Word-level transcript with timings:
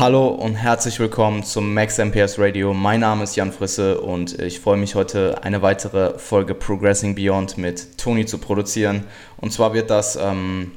Hallo 0.00 0.28
und 0.28 0.54
herzlich 0.54 0.98
willkommen 0.98 1.42
zum 1.42 1.74
Max 1.74 1.98
MPS 1.98 2.38
Radio. 2.38 2.72
Mein 2.72 3.00
Name 3.00 3.22
ist 3.22 3.36
Jan 3.36 3.52
Frisse 3.52 4.00
und 4.00 4.40
ich 4.40 4.58
freue 4.58 4.78
mich 4.78 4.94
heute 4.94 5.44
eine 5.44 5.60
weitere 5.60 6.18
Folge 6.18 6.54
Progressing 6.54 7.14
Beyond 7.14 7.58
mit 7.58 7.98
Toni 7.98 8.24
zu 8.24 8.38
produzieren. 8.38 9.04
Und 9.36 9.52
zwar 9.52 9.74
wird 9.74 9.90
das 9.90 10.16
ähm, 10.16 10.72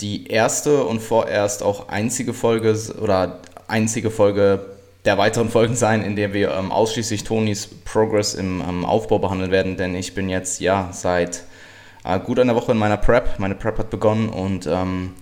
die 0.00 0.26
erste 0.26 0.82
und 0.82 1.00
vorerst 1.00 1.62
auch 1.62 1.90
einzige 1.90 2.34
Folge 2.34 2.74
oder 3.00 3.38
einzige 3.68 4.10
Folge 4.10 4.66
der 5.04 5.16
weiteren 5.16 5.48
Folgen 5.48 5.76
sein, 5.76 6.02
in 6.02 6.16
der 6.16 6.34
wir 6.34 6.50
ähm, 6.50 6.72
ausschließlich 6.72 7.22
Tonis 7.22 7.68
Progress 7.68 8.34
im 8.34 8.60
ähm, 8.68 8.84
Aufbau 8.84 9.20
behandeln 9.20 9.52
werden, 9.52 9.76
denn 9.76 9.94
ich 9.94 10.12
bin 10.12 10.28
jetzt 10.28 10.60
ja 10.60 10.88
seit 10.90 11.44
äh, 12.04 12.18
gut 12.18 12.40
einer 12.40 12.56
Woche 12.56 12.72
in 12.72 12.78
meiner 12.78 12.96
Prep. 12.96 13.38
Meine 13.38 13.54
Prep 13.54 13.78
hat 13.78 13.90
begonnen 13.90 14.28
und 14.28 14.66
ähm, 14.66 15.12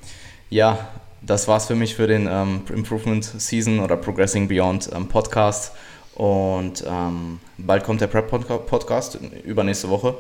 ja, 0.48 0.79
das 1.27 1.48
war's 1.48 1.66
für 1.66 1.74
mich 1.74 1.95
für 1.95 2.06
den 2.06 2.28
ähm, 2.30 2.62
Improvement 2.74 3.24
Season 3.24 3.80
oder 3.80 3.96
Progressing 3.96 4.48
Beyond 4.48 4.91
ähm, 4.95 5.09
Podcast. 5.09 5.73
Und 6.14 6.84
ähm, 6.87 7.41
bald 7.59 7.84
kommt 7.84 8.00
der 8.00 8.06
Prep 8.06 8.28
Podcast, 8.66 9.19
übernächste 9.45 9.88
Woche. 9.88 10.16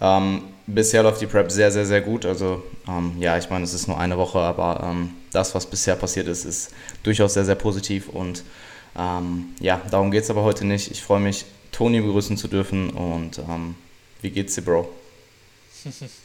Ähm, 0.00 0.42
bisher 0.66 1.02
läuft 1.02 1.20
die 1.20 1.26
Prep 1.26 1.50
sehr, 1.50 1.70
sehr, 1.70 1.86
sehr 1.86 2.02
gut. 2.02 2.26
Also 2.26 2.62
ähm, 2.86 3.12
ja, 3.18 3.38
ich 3.38 3.48
meine, 3.48 3.64
es 3.64 3.72
ist 3.72 3.88
nur 3.88 3.98
eine 3.98 4.18
Woche, 4.18 4.40
aber 4.40 4.80
ähm, 4.84 5.10
das, 5.32 5.54
was 5.54 5.64
bisher 5.64 5.96
passiert 5.96 6.28
ist, 6.28 6.44
ist 6.44 6.72
durchaus 7.02 7.34
sehr, 7.34 7.44
sehr 7.44 7.54
positiv. 7.54 8.08
Und 8.08 8.44
ja, 9.58 9.80
darum 9.90 10.10
geht 10.10 10.24
es 10.24 10.28
aber 10.28 10.42
heute 10.42 10.66
nicht. 10.66 10.90
Ich 10.90 11.02
freue 11.02 11.18
mich, 11.18 11.46
Toni 11.70 11.98
begrüßen 12.02 12.36
zu 12.36 12.46
dürfen. 12.46 12.90
Und 12.90 13.40
wie 14.20 14.30
geht's 14.30 14.54
dir, 14.54 14.60
Bro? 14.60 14.86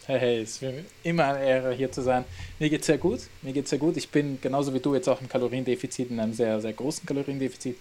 Hey, 0.06 0.42
es 0.42 0.50
ist 0.50 0.62
mir 0.62 0.84
immer 1.02 1.24
eine 1.34 1.44
Ehre, 1.44 1.72
hier 1.74 1.90
zu 1.90 2.02
sein. 2.02 2.24
Mir 2.58 2.70
geht 2.70 2.80
es 2.80 2.86
sehr 2.86 2.98
gut. 2.98 3.20
Mir 3.42 3.52
geht 3.52 3.68
sehr 3.68 3.78
gut. 3.78 3.96
Ich 3.96 4.08
bin 4.08 4.38
genauso 4.40 4.72
wie 4.74 4.80
du 4.80 4.94
jetzt 4.94 5.08
auch 5.08 5.20
im 5.20 5.28
Kaloriendefizit, 5.28 6.10
in 6.10 6.20
einem 6.20 6.32
sehr, 6.32 6.60
sehr 6.60 6.72
großen 6.72 7.06
Kaloriendefizit, 7.06 7.76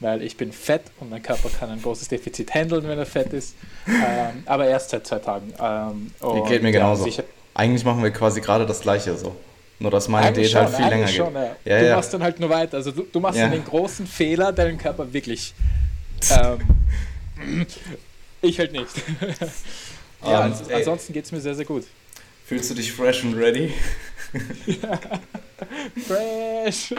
weil 0.00 0.22
ich 0.22 0.36
bin 0.36 0.52
fett 0.52 0.82
und 1.00 1.10
mein 1.10 1.22
Körper 1.22 1.48
kann 1.48 1.70
ein 1.70 1.80
großes 1.82 2.08
Defizit 2.08 2.52
handeln, 2.54 2.86
wenn 2.88 2.98
er 2.98 3.06
fett 3.06 3.32
ist. 3.32 3.54
Ähm, 3.86 4.42
aber 4.46 4.66
erst 4.66 4.90
seit 4.90 5.06
zwei 5.06 5.18
Tagen. 5.18 5.52
Ähm, 5.60 6.10
geht 6.48 6.62
mir 6.62 6.72
genauso. 6.72 7.06
Ja, 7.06 7.24
Eigentlich 7.54 7.84
machen 7.84 8.02
wir 8.02 8.10
quasi 8.10 8.40
gerade 8.40 8.66
das 8.66 8.80
Gleiche 8.80 9.16
so. 9.16 9.34
Nur 9.78 9.90
dass 9.90 10.08
meine 10.08 10.32
Diät 10.32 10.54
halt 10.54 10.74
viel 10.74 10.86
länger 10.86 11.08
schon, 11.08 11.32
geht. 11.32 11.42
Ja. 11.64 11.78
Ja, 11.78 11.82
du 11.82 11.96
machst 11.96 12.12
dann 12.12 12.22
halt 12.22 12.38
nur 12.38 12.50
weiter. 12.50 12.76
Also 12.76 12.92
du, 12.92 13.02
du 13.04 13.18
machst 13.18 13.38
dann 13.38 13.50
den 13.50 13.64
großen 13.64 14.06
Fehler, 14.06 14.52
deinen 14.52 14.78
Körper 14.78 15.12
wirklich. 15.12 15.54
Ähm, 17.42 17.66
ich 18.42 18.58
halt 18.58 18.72
nicht. 18.72 18.90
Ja, 20.22 20.38
um, 20.38 20.52
ans 20.52 20.68
ansonsten 20.70 21.12
geht 21.12 21.24
es 21.24 21.32
mir 21.32 21.40
sehr, 21.40 21.54
sehr 21.54 21.64
gut. 21.64 21.84
Fühlst 22.46 22.70
du 22.70 22.74
dich 22.74 22.92
fresh 22.92 23.24
und 23.24 23.34
ready? 23.34 23.72
fresh! 26.06 26.94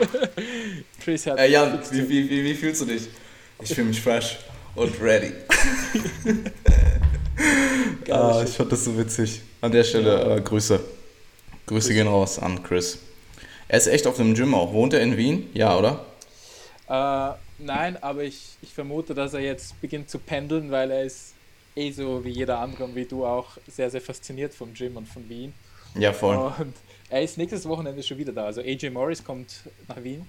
Chris 1.04 1.28
hat 1.28 1.40
äh, 1.40 1.50
Jan, 1.50 1.80
wie, 1.92 2.10
wie, 2.10 2.30
wie, 2.30 2.44
wie 2.44 2.54
fühlst 2.54 2.82
du 2.82 2.86
dich? 2.86 3.04
Ich 3.62 3.74
fühle 3.74 3.88
mich 3.88 4.02
fresh 4.02 4.40
und 4.76 5.00
ready. 5.02 5.34
ah, 8.12 8.44
ich 8.44 8.52
fand 8.52 8.72
das 8.72 8.86
so 8.86 8.98
witzig. 8.98 9.42
An 9.62 9.72
der 9.72 9.84
Stelle 9.84 10.38
äh, 10.38 10.42
Grüße. 10.42 10.80
Grüße 11.68 11.94
gehen 11.94 12.08
raus 12.08 12.40
an 12.40 12.64
Chris. 12.64 12.98
Er 13.68 13.78
ist 13.78 13.88
echt 13.88 14.08
auf 14.08 14.18
dem 14.18 14.34
Gym 14.34 14.56
auch. 14.56 14.74
Wohnt 14.74 14.94
er 14.94 15.02
in 15.02 15.16
Wien? 15.18 15.50
Ja, 15.54 15.78
oder? 15.78 16.06
Äh, 16.90 17.34
nein, 17.60 18.02
aber 18.02 18.24
ich, 18.24 18.58
ich 18.62 18.74
vermute, 18.74 19.14
dass 19.14 19.34
er 19.34 19.42
jetzt 19.42 19.80
beginnt 19.80 20.10
zu 20.10 20.20
pendeln, 20.20 20.72
weil 20.72 20.92
er 20.92 21.04
ist 21.04 21.34
eh 21.76 21.92
so 21.92 22.24
wie 22.24 22.30
jeder 22.30 22.60
andere 22.60 22.86
und 22.86 22.96
wie 22.96 23.06
du 23.06 23.26
auch 23.26 23.58
sehr, 23.68 23.90
sehr 23.90 24.02
fasziniert 24.02 24.54
vom 24.54 24.74
Gym 24.74 24.98
und 24.98 25.08
von 25.08 25.28
Wien. 25.30 25.54
Ja, 25.96 26.14
voll. 26.14 26.36
Und 26.36 26.74
er 27.10 27.22
ist 27.22 27.38
nächstes 27.38 27.68
Wochenende 27.68 28.02
schon 28.04 28.18
wieder 28.18 28.32
da. 28.32 28.46
Also 28.46 28.62
AJ 28.62 28.90
Morris 28.90 29.24
kommt 29.24 29.64
nach 29.88 30.02
Wien 30.02 30.28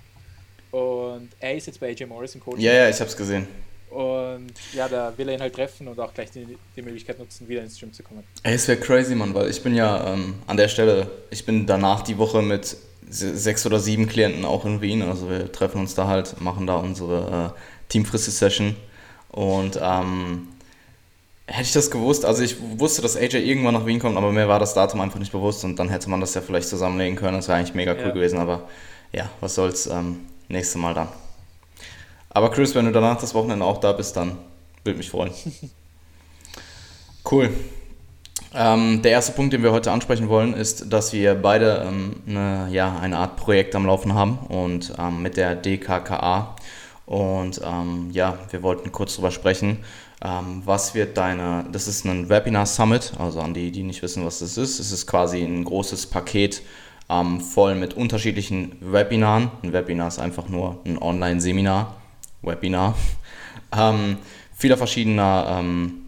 und 0.71 1.29
er 1.39 1.55
ist 1.55 1.67
jetzt 1.67 1.79
bei 1.79 1.91
AJ 1.91 2.07
Morris 2.07 2.35
im 2.35 2.41
Coaching. 2.41 2.61
Ja, 2.61 2.73
ja, 2.73 2.89
ich 2.89 3.01
hab's 3.01 3.17
gesehen. 3.17 3.47
Und 3.91 4.55
ja, 4.73 4.89
da 4.89 5.13
will 5.17 5.29
er 5.29 5.35
ihn 5.35 5.41
halt 5.41 5.55
treffen 5.55 5.87
und 5.87 6.01
auch 6.01 6.15
gleich 6.15 6.31
die, 6.31 6.57
die 6.75 6.83
Möglichkeit 6.83 7.19
nutzen, 7.19 7.47
wieder 7.47 7.63
ins 7.63 7.79
Gym 7.79 7.93
zu 7.93 8.03
kommen. 8.03 8.25
Ey, 8.43 8.55
es 8.55 8.67
wäre 8.67 8.81
crazy, 8.81 9.15
Mann, 9.15 9.35
weil 9.35 9.51
ich 9.51 9.63
bin 9.63 9.75
ja 9.75 10.15
ähm, 10.15 10.37
an 10.47 10.57
der 10.57 10.69
Stelle, 10.69 11.11
ich 11.31 11.45
bin 11.45 11.67
danach 11.67 12.01
die 12.01 12.17
Woche 12.17 12.41
mit 12.41 12.75
sechs 13.11 13.67
oder 13.67 13.79
sieben 13.79 14.09
Klienten 14.09 14.47
auch 14.47 14.65
in 14.65 14.81
Wien. 14.81 15.03
Also 15.03 15.29
wir 15.29 15.53
treffen 15.53 15.79
uns 15.79 15.95
da 15.95 16.07
halt, 16.07 16.41
machen 16.41 16.67
da 16.67 16.77
unsere 16.77 17.53
äh, 17.55 17.59
Teamfrisse-Session. 17.91 18.77
Und 19.29 19.79
ähm, 19.83 20.49
Hätte 21.53 21.65
ich 21.65 21.73
das 21.73 21.91
gewusst, 21.91 22.25
also 22.25 22.43
ich 22.43 22.57
wusste, 22.79 23.03
dass 23.03 23.15
AJ 23.15 23.35
irgendwann 23.35 23.75
nach 23.75 23.85
Wien 23.85 23.99
kommt, 23.99 24.17
aber 24.17 24.33
mir 24.33 24.49
war 24.49 24.59
das 24.59 24.73
Datum 24.73 25.03
einfach 25.03 25.19
nicht 25.19 25.33
bewusst 25.33 25.67
und 25.67 25.79
dann 25.79 25.91
hätte 25.91 26.09
man 26.09 26.19
das 26.19 26.33
ja 26.33 26.41
vielleicht 26.41 26.67
zusammenlegen 26.67 27.15
können. 27.15 27.37
Das 27.37 27.47
wäre 27.47 27.59
eigentlich 27.59 27.75
mega 27.75 27.93
cool 27.93 28.07
ja. 28.07 28.11
gewesen, 28.11 28.39
aber 28.39 28.63
ja, 29.13 29.29
was 29.41 29.55
soll's, 29.55 29.87
ähm, 29.87 30.21
nächstes 30.49 30.81
Mal 30.81 30.95
dann. 30.95 31.09
Aber 32.31 32.51
Chris, 32.51 32.75
wenn 32.75 32.87
du 32.87 32.91
danach 32.91 33.21
das 33.21 33.35
Wochenende 33.35 33.67
auch 33.67 33.77
da 33.77 33.93
bist, 33.93 34.17
dann 34.17 34.39
würde 34.83 34.97
mich 34.97 35.11
freuen. 35.11 35.31
cool. 37.31 37.51
Ähm, 38.55 39.03
der 39.03 39.13
erste 39.13 39.33
Punkt, 39.33 39.53
den 39.53 39.63
wir 39.63 39.73
heute 39.73 39.93
ansprechen 39.93 40.31
wollen, 40.31 40.55
ist, 40.55 40.91
dass 40.91 41.13
wir 41.13 41.35
beide 41.35 41.85
ähm, 41.87 42.17
eine, 42.27 42.69
ja, 42.71 42.99
eine 42.99 43.19
Art 43.19 43.37
Projekt 43.37 43.75
am 43.75 43.85
Laufen 43.85 44.15
haben 44.15 44.39
und 44.49 44.95
ähm, 44.99 45.21
mit 45.21 45.37
der 45.37 45.55
DKKA. 45.55 46.57
Und 47.05 47.61
ähm, 47.63 48.09
ja, 48.11 48.39
wir 48.51 48.63
wollten 48.63 48.91
kurz 48.91 49.17
darüber 49.17 49.31
sprechen, 49.31 49.85
ähm, 50.25 50.63
was 50.65 50.95
wird 50.95 51.17
deine, 51.17 51.65
das 51.73 51.89
ist 51.89 52.05
ein 52.05 52.29
Webinar 52.29 52.67
Summit, 52.67 53.13
also 53.19 53.41
an 53.41 53.55
die, 53.55 53.73
die 53.73 53.83
nicht 53.83 54.03
wissen, 54.03 54.25
was 54.25 54.39
das 54.39 54.57
ist. 54.57 54.79
Es 54.79 54.93
ist 54.93 55.07
quasi 55.07 55.43
ein 55.43 55.65
großes 55.65 56.07
Paket 56.07 56.63
ähm, 57.11 57.41
voll 57.41 57.75
mit 57.75 57.95
unterschiedlichen 57.95 58.77
Webinaren. 58.81 59.51
Ein 59.63 59.73
Webinar 59.73 60.09
ist 60.09 60.21
einfach 60.21 60.49
nur 60.49 60.81
ein 60.85 60.99
Online-Seminar, 60.99 61.97
Webinar. 62.43 62.97
Ähm, 63.75 64.19
vieler 64.55 64.77
verschiedener 64.77 65.59
ähm, 65.59 66.03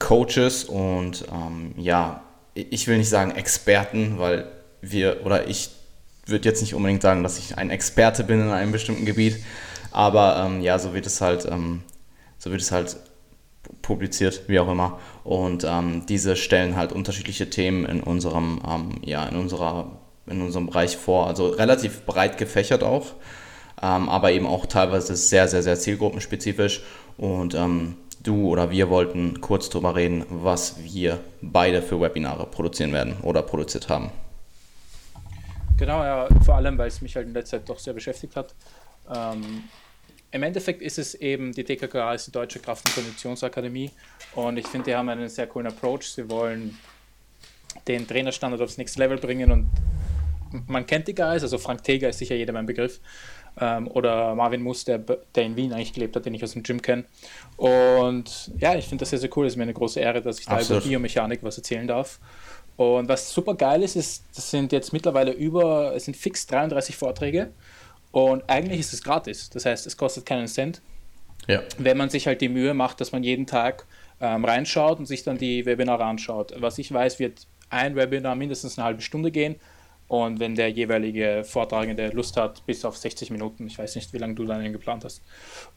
Coaches 0.00 0.64
und 0.64 1.24
ähm, 1.32 1.74
ja, 1.76 2.22
ich 2.54 2.88
will 2.88 2.98
nicht 2.98 3.08
sagen 3.08 3.30
Experten, 3.30 4.18
weil 4.18 4.50
wir 4.80 5.24
oder 5.24 5.46
ich 5.46 5.70
würde 6.26 6.48
jetzt 6.48 6.60
nicht 6.60 6.74
unbedingt 6.74 7.02
sagen, 7.02 7.22
dass 7.22 7.38
ich 7.38 7.56
ein 7.56 7.70
Experte 7.70 8.24
bin 8.24 8.40
in 8.40 8.50
einem 8.50 8.72
bestimmten 8.72 9.04
Gebiet, 9.04 9.36
aber 9.92 10.44
ähm, 10.44 10.60
ja, 10.60 10.76
so 10.80 10.92
wird 10.92 11.06
es 11.06 11.20
halt 11.20 11.46
ähm, 11.46 11.82
so 12.46 12.52
wird 12.52 12.62
es 12.62 12.70
halt 12.70 12.96
publiziert, 13.82 14.42
wie 14.46 14.60
auch 14.60 14.70
immer. 14.70 15.00
Und 15.24 15.64
ähm, 15.64 16.06
diese 16.06 16.36
stellen 16.36 16.76
halt 16.76 16.92
unterschiedliche 16.92 17.50
Themen 17.50 17.84
in 17.84 18.00
unserem, 18.00 18.62
ähm, 18.64 19.00
ja, 19.02 19.26
in 19.26 19.34
unserer, 19.34 19.98
in 20.26 20.40
unserem 20.42 20.66
Bereich 20.66 20.96
vor. 20.96 21.26
Also 21.26 21.48
relativ 21.48 22.06
breit 22.06 22.38
gefächert 22.38 22.84
auch, 22.84 23.06
ähm, 23.82 24.08
aber 24.08 24.30
eben 24.30 24.46
auch 24.46 24.66
teilweise 24.66 25.16
sehr, 25.16 25.48
sehr, 25.48 25.64
sehr 25.64 25.76
zielgruppenspezifisch. 25.76 26.84
Und 27.16 27.56
ähm, 27.56 27.96
du 28.22 28.46
oder 28.46 28.70
wir 28.70 28.90
wollten 28.90 29.40
kurz 29.40 29.68
darüber 29.68 29.96
reden, 29.96 30.24
was 30.28 30.84
wir 30.84 31.18
beide 31.42 31.82
für 31.82 32.00
Webinare 32.00 32.46
produzieren 32.46 32.92
werden 32.92 33.16
oder 33.22 33.42
produziert 33.42 33.88
haben. 33.88 34.12
Genau, 35.78 36.04
ja, 36.04 36.28
vor 36.44 36.54
allem, 36.54 36.78
weil 36.78 36.86
es 36.86 37.02
mich 37.02 37.16
halt 37.16 37.26
in 37.26 37.34
letzter 37.34 37.58
Zeit 37.58 37.68
doch 37.68 37.80
sehr 37.80 37.92
beschäftigt 37.92 38.36
hat. 38.36 38.54
Im 40.30 40.42
Endeffekt 40.42 40.82
ist 40.82 40.98
es 40.98 41.14
eben, 41.14 41.52
die 41.52 41.64
DKKA 41.64 42.14
ist 42.14 42.26
die 42.26 42.32
Deutsche 42.32 42.58
Kraft- 42.58 42.86
und 42.86 42.94
Konditionsakademie 42.94 43.90
und 44.34 44.58
ich 44.58 44.66
finde, 44.66 44.90
die 44.90 44.94
haben 44.94 45.08
einen 45.08 45.28
sehr 45.28 45.46
coolen 45.46 45.68
Approach. 45.68 46.02
Sie 46.02 46.28
wollen 46.28 46.76
den 47.86 48.06
Trainerstandard 48.06 48.60
aufs 48.60 48.78
nächste 48.78 48.98
Level 48.98 49.18
bringen 49.18 49.50
und 49.50 49.68
man 50.66 50.86
kennt 50.86 51.08
die 51.08 51.14
Guys, 51.14 51.42
also 51.42 51.58
Frank 51.58 51.82
Teger 51.84 52.08
ist 52.08 52.18
sicher 52.18 52.34
jeder 52.34 52.52
mein 52.52 52.66
Begriff 52.66 53.00
ähm, 53.60 53.88
oder 53.88 54.34
Marvin 54.34 54.62
Muss, 54.62 54.84
der, 54.84 54.98
der 54.98 55.44
in 55.44 55.56
Wien 55.56 55.72
eigentlich 55.72 55.92
gelebt 55.92 56.16
hat, 56.16 56.26
den 56.26 56.34
ich 56.34 56.44
aus 56.44 56.52
dem 56.52 56.62
Gym 56.62 56.80
kenne. 56.82 57.04
Und 57.56 58.52
ja, 58.58 58.74
ich 58.74 58.86
finde 58.86 59.02
das 59.02 59.10
sehr, 59.10 59.18
sehr 59.18 59.30
cool. 59.36 59.46
Es 59.46 59.54
ist 59.54 59.56
mir 59.56 59.64
eine 59.64 59.74
große 59.74 60.00
Ehre, 60.00 60.22
dass 60.22 60.38
ich 60.38 60.46
da 60.46 60.52
Absolut. 60.52 60.82
über 60.82 60.90
Biomechanik 60.90 61.42
was 61.42 61.56
erzählen 61.56 61.86
darf. 61.86 62.18
Und 62.76 63.08
was 63.08 63.32
super 63.32 63.54
geil 63.54 63.82
ist, 63.82 63.96
ist, 63.96 64.24
das 64.34 64.50
sind 64.50 64.72
jetzt 64.72 64.92
mittlerweile 64.92 65.32
über, 65.32 65.94
es 65.94 66.04
sind 66.04 66.16
fix 66.16 66.46
33 66.46 66.96
Vorträge 66.96 67.50
und 68.16 68.48
eigentlich 68.48 68.80
ist 68.80 68.94
es 68.94 69.02
gratis. 69.02 69.50
Das 69.50 69.66
heißt, 69.66 69.86
es 69.86 69.94
kostet 69.94 70.24
keinen 70.24 70.46
Cent. 70.46 70.80
Ja. 71.48 71.62
Wenn 71.76 71.98
man 71.98 72.08
sich 72.08 72.26
halt 72.26 72.40
die 72.40 72.48
Mühe 72.48 72.72
macht, 72.72 72.98
dass 73.02 73.12
man 73.12 73.22
jeden 73.22 73.46
Tag 73.46 73.84
ähm, 74.22 74.42
reinschaut 74.42 74.98
und 74.98 75.04
sich 75.04 75.22
dann 75.22 75.36
die 75.36 75.66
Webinare 75.66 76.02
anschaut. 76.02 76.54
Was 76.56 76.78
ich 76.78 76.90
weiß, 76.90 77.18
wird 77.18 77.46
ein 77.68 77.94
Webinar 77.94 78.34
mindestens 78.34 78.78
eine 78.78 78.86
halbe 78.86 79.02
Stunde 79.02 79.30
gehen. 79.30 79.56
Und 80.08 80.40
wenn 80.40 80.54
der 80.54 80.70
jeweilige 80.70 81.44
Vortragende 81.44 82.08
Lust 82.08 82.38
hat, 82.38 82.64
bis 82.64 82.86
auf 82.86 82.96
60 82.96 83.30
Minuten. 83.32 83.66
Ich 83.66 83.76
weiß 83.76 83.96
nicht, 83.96 84.10
wie 84.14 84.18
lange 84.18 84.34
du 84.34 84.46
dann 84.46 84.72
geplant 84.72 85.04
hast. 85.04 85.20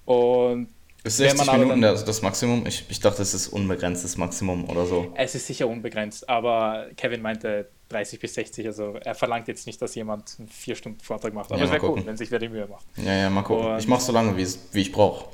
Und 0.06 0.70
ist 1.04 1.18
60 1.18 1.52
Minuten 1.52 1.82
dann, 1.82 2.06
das 2.06 2.22
Maximum? 2.22 2.66
Ich, 2.66 2.86
ich 2.88 3.02
dachte, 3.02 3.22
es 3.22 3.34
ist 3.34 3.50
unbegrenztes 3.50 4.16
Maximum 4.16 4.70
oder 4.70 4.86
so. 4.86 5.12
Es 5.18 5.36
ist 5.36 5.46
sicher 5.46 5.68
unbegrenzt, 5.68 6.30
aber 6.30 6.88
Kevin 6.96 7.22
meinte 7.22 7.68
30 7.90 8.20
bis 8.20 8.34
60. 8.36 8.66
Also 8.68 8.96
er 9.04 9.16
verlangt 9.16 9.48
jetzt 9.48 9.68
nicht, 9.68 9.82
dass 9.82 9.96
jemand 9.96 10.36
einen 10.40 10.48
4 10.48 10.76
Stunden 10.76 11.00
Vortrag 11.00 11.34
macht. 11.34 11.52
Aber 11.52 11.60
ja, 11.60 11.66
es 11.66 11.72
wäre 11.72 11.86
cool, 11.86 12.06
wenn 12.06 12.18
sich 12.18 12.32
wer 12.32 12.40
die 12.40 12.50
Mühe 12.50 12.68
macht. 12.68 12.86
Ja, 12.98 13.14
ja, 13.14 13.30
mal 13.30 13.42
gucken. 13.42 13.66
Und 13.66 13.80
ich 13.80 13.88
mache 13.88 14.02
so 14.02 14.12
lange, 14.12 14.38
wie, 14.38 14.48
wie 14.72 14.82
ich 14.82 14.92
brauche. 14.92 15.26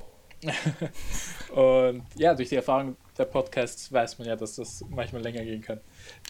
und 1.53 2.03
ja, 2.15 2.33
durch 2.33 2.49
die 2.49 2.55
Erfahrung 2.55 2.95
der 3.17 3.25
Podcasts 3.25 3.91
weiß 3.91 4.19
man 4.19 4.27
ja, 4.27 4.35
dass 4.35 4.55
das 4.55 4.83
manchmal 4.89 5.21
länger 5.21 5.43
gehen 5.43 5.61
kann. 5.61 5.79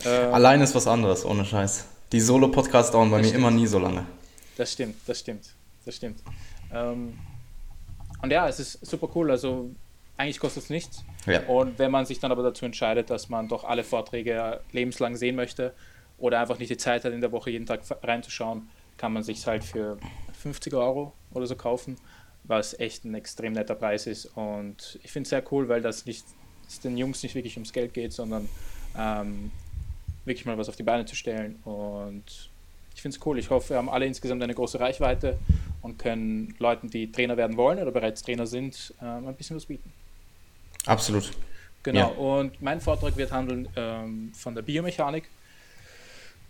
Ähm, 0.06 0.34
Allein 0.34 0.62
ist 0.62 0.74
was 0.76 0.88
anderes, 0.88 1.26
ohne 1.26 1.46
Scheiß. 1.46 1.88
Die 2.12 2.22
Solo-Podcasts 2.22 2.92
dauern 2.92 3.12
bei 3.12 3.18
mir 3.18 3.26
stimmt. 3.26 3.40
immer 3.40 3.52
nie 3.52 3.68
so 3.68 3.80
lange. 3.80 4.06
Das 4.58 4.72
stimmt, 4.72 4.96
das 5.06 5.20
stimmt, 5.20 5.54
das 5.86 5.96
stimmt. 5.96 6.22
Ähm, 6.74 7.18
und 8.22 8.32
ja, 8.32 8.48
es 8.48 8.60
ist 8.60 8.86
super 8.86 9.10
cool. 9.16 9.32
Also 9.32 9.70
eigentlich 10.18 10.40
kostet 10.40 10.64
es 10.64 10.70
nichts. 10.70 11.04
Ja. 11.26 11.46
Und 11.48 11.78
wenn 11.78 11.92
man 11.92 12.06
sich 12.06 12.20
dann 12.20 12.32
aber 12.32 12.44
dazu 12.44 12.66
entscheidet, 12.66 13.10
dass 13.10 13.30
man 13.30 13.48
doch 13.48 13.64
alle 13.64 13.84
Vorträge 13.84 14.62
lebenslang 14.72 15.16
sehen 15.18 15.36
möchte 15.36 15.74
oder 16.18 16.40
einfach 16.40 16.60
nicht 16.60 16.70
die 16.70 16.78
Zeit 16.78 17.04
hat, 17.04 17.14
in 17.14 17.22
der 17.22 17.32
Woche 17.32 17.52
jeden 17.52 17.66
Tag 17.66 17.82
reinzuschauen, 18.04 18.70
kann 18.98 19.14
man 19.14 19.24
sich 19.24 19.46
halt 19.46 19.64
für 19.64 19.98
50 20.42 20.74
Euro 20.74 21.14
oder 21.34 21.46
so 21.48 21.56
kaufen, 21.56 21.98
was 22.44 22.80
echt 22.80 23.04
ein 23.06 23.14
extrem 23.16 23.54
netter 23.54 23.76
Preis 23.76 24.08
ist. 24.08 24.26
Und 24.36 25.00
ich 25.04 25.12
finde 25.12 25.24
es 25.24 25.30
sehr 25.30 25.44
cool, 25.52 25.68
weil 25.68 25.82
das 25.82 26.06
nicht 26.06 26.26
es 26.68 26.80
den 26.80 26.98
Jungs 26.98 27.22
nicht 27.24 27.36
wirklich 27.36 27.56
ums 27.58 27.74
Geld 27.74 27.94
geht, 27.94 28.14
sondern 28.14 28.50
ähm, 28.98 29.52
wirklich 30.26 30.46
mal 30.46 30.58
was 30.58 30.70
auf 30.70 30.76
die 30.76 30.84
Beine 30.84 31.06
zu 31.06 31.16
stellen. 31.16 31.58
Und 31.64 32.50
ich 32.96 33.02
finde 33.02 33.18
es 33.18 33.26
cool. 33.26 33.38
Ich 33.38 33.50
hoffe, 33.50 33.72
wir 33.72 33.78
haben 33.78 33.90
alle 33.90 34.06
insgesamt 34.06 34.42
eine 34.42 34.54
große 34.54 34.80
Reichweite 34.80 35.38
und 35.82 36.00
können 36.00 36.56
Leuten, 36.60 36.90
die 36.90 37.12
Trainer 37.12 37.38
werden 37.38 37.58
wollen 37.58 37.80
oder 37.80 37.92
bereits 37.92 38.24
Trainer 38.24 38.48
sind, 38.48 38.94
ähm, 39.02 39.28
ein 39.28 39.36
bisschen 39.36 39.56
was 39.56 39.66
bieten. 39.66 39.92
Absolut. 40.86 41.32
Genau. 41.84 42.00
Ja. 42.00 42.06
Und 42.08 42.62
mein 42.62 42.82
Vortrag 42.82 43.16
wird 43.18 43.32
handeln 43.32 43.68
ähm, 43.76 44.32
von 44.34 44.56
der 44.56 44.64
Biomechanik. 44.64 45.30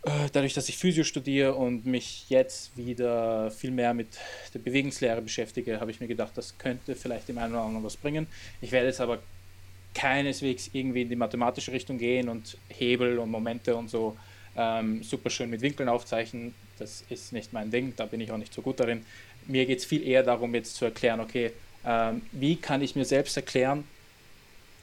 Äh, 0.06 0.30
dadurch, 0.32 0.54
dass 0.54 0.70
ich 0.70 0.78
Physio 0.78 1.04
studiere 1.04 1.56
und 1.56 1.88
mich 1.88 2.30
jetzt 2.30 2.78
wieder 2.78 3.50
viel 3.50 3.72
mehr 3.72 3.96
mit 3.96 4.08
der 4.54 4.60
Bewegungslehre 4.60 5.20
beschäftige, 5.20 5.80
habe 5.80 5.90
ich 5.90 6.00
mir 6.00 6.08
gedacht, 6.08 6.34
das 6.36 6.56
könnte 6.60 6.96
vielleicht 6.96 7.28
dem 7.28 7.40
einen 7.40 7.54
oder 7.54 7.64
anderen 7.64 7.84
was 7.84 7.98
bringen. 7.98 8.28
Ich 8.62 8.72
werde 8.72 8.88
jetzt 8.88 9.02
aber 9.02 9.18
keineswegs 9.96 10.70
irgendwie 10.74 11.02
in 11.02 11.10
die 11.10 11.16
mathematische 11.16 11.72
Richtung 11.72 11.98
gehen 11.98 12.30
und 12.30 12.58
Hebel 12.70 13.18
und 13.18 13.32
Momente 13.32 13.76
und 13.76 13.90
so 13.90 14.16
ähm, 14.56 15.02
super 15.02 15.32
schön 15.32 15.50
mit 15.50 15.62
Winkeln 15.62 15.90
aufzeichnen. 15.90 16.54
Das 16.78 17.04
ist 17.10 17.34
nicht 17.34 17.52
mein 17.52 17.72
Ding, 17.72 17.94
da 17.96 18.06
bin 18.06 18.22
ich 18.22 18.32
auch 18.32 18.38
nicht 18.38 18.54
so 18.54 18.62
gut 18.62 18.80
darin. 18.80 19.04
Mir 19.48 19.66
geht 19.66 19.80
es 19.80 19.86
viel 19.86 20.08
eher 20.08 20.22
darum, 20.22 20.54
jetzt 20.54 20.76
zu 20.76 20.86
erklären, 20.86 21.20
okay, 21.20 21.52
ähm, 21.84 22.22
wie 22.32 22.58
kann 22.58 22.82
ich 22.84 22.96
mir 22.96 23.06
selbst 23.06 23.38
erklären, 23.38 23.86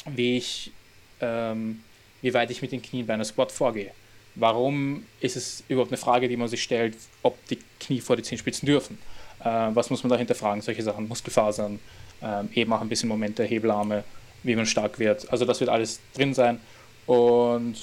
wie 0.07 0.37
ich, 0.37 0.73
ähm, 1.21 1.85
wie 2.23 2.35
weit 2.35 2.51
ich 2.51 2.61
mit 2.61 2.73
den 2.73 2.83
Knien 2.83 3.07
bei 3.07 3.15
einer 3.15 3.25
Squat 3.25 3.53
vorgehe. 3.53 3.93
Warum 4.35 5.05
ist 5.21 5.37
es 5.37 5.63
überhaupt 5.69 5.91
eine 5.91 5.99
Frage, 5.99 6.29
die 6.29 6.37
man 6.37 6.49
sich 6.49 6.63
stellt, 6.63 6.97
ob 7.23 7.37
die 7.49 7.59
Knie 7.81 8.01
vor 8.01 8.17
die 8.17 8.23
Zehenspitzen 8.23 8.67
dürfen? 8.67 8.99
Äh, 9.41 9.71
was 9.75 9.91
muss 9.91 10.03
man 10.03 10.11
dahinter 10.11 10.35
fragen? 10.35 10.63
Solche 10.63 10.83
Sachen, 10.83 11.09
Muskelfasern, 11.09 11.79
äh, 12.23 12.61
eben 12.61 12.73
auch 12.73 12.81
ein 12.81 12.89
bisschen 12.89 13.09
Momente, 13.09 13.45
Hebelarme, 13.45 14.05
wie 14.43 14.57
man 14.57 14.67
stark 14.67 14.99
wird. 14.99 15.31
Also 15.31 15.45
das 15.45 15.61
wird 15.61 15.71
alles 15.71 16.01
drin 16.15 16.33
sein. 16.35 16.61
Und 17.07 17.77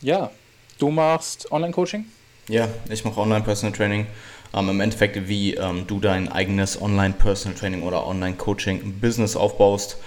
ja, 0.00 0.30
du 0.78 0.90
machst 0.90 1.50
Online-Coaching? 1.50 2.04
Ja, 2.48 2.68
ich 2.90 3.04
mache 3.04 3.20
Online-Personal 3.20 3.76
Training. 3.76 4.06
Ähm, 4.54 4.68
Im 4.68 4.80
Endeffekt, 4.80 5.28
wie 5.28 5.54
ähm, 5.54 5.86
du 5.86 6.00
dein 6.00 6.30
eigenes 6.30 6.80
Online-Personal 6.80 7.58
Training 7.58 7.82
oder 7.82 8.06
Online-Coaching-Business 8.06 9.36
aufbaust. 9.36 9.98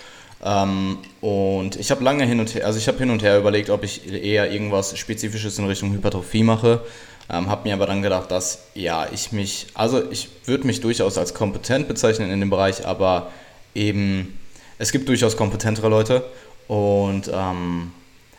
Ähm, 0.44 0.98
und 1.22 1.76
ich 1.76 1.92
habe 1.92 2.04
lange 2.04 2.26
hin 2.26 2.40
und 2.40 2.54
her, 2.56 2.66
also 2.66 2.80
ich 2.80 2.88
habe 2.88 2.98
hin 2.98 3.12
und 3.12 3.22
her 3.22 3.38
überlegt, 3.38 3.70
ob 3.70 3.84
ich 3.84 4.12
eher 4.12 4.52
irgendwas 4.52 4.98
Spezifisches 4.98 5.60
in 5.60 5.66
Richtung 5.66 5.94
Hypertrophie 5.94 6.44
mache. 6.44 6.82
Ähm, 7.30 7.48
habe 7.50 7.68
mir 7.68 7.76
aber 7.76 7.86
dann 7.86 8.02
gedacht, 8.02 8.32
dass 8.32 8.66
ja, 8.74 9.08
ich 9.14 9.32
mich, 9.32 9.68
also 9.74 10.10
ich 10.12 10.30
würde 10.46 10.66
mich 10.66 10.82
durchaus 10.82 11.18
als 11.18 11.34
kompetent 11.34 11.88
bezeichnen 11.88 12.32
in 12.32 12.40
dem 12.40 12.50
Bereich, 12.50 12.86
aber 12.86 13.32
eben 13.76 14.40
es 14.80 14.92
gibt 14.92 15.08
durchaus 15.08 15.38
kompetentere 15.38 15.88
Leute 15.88 16.26
und 16.68 17.30
ähm, 17.34 17.92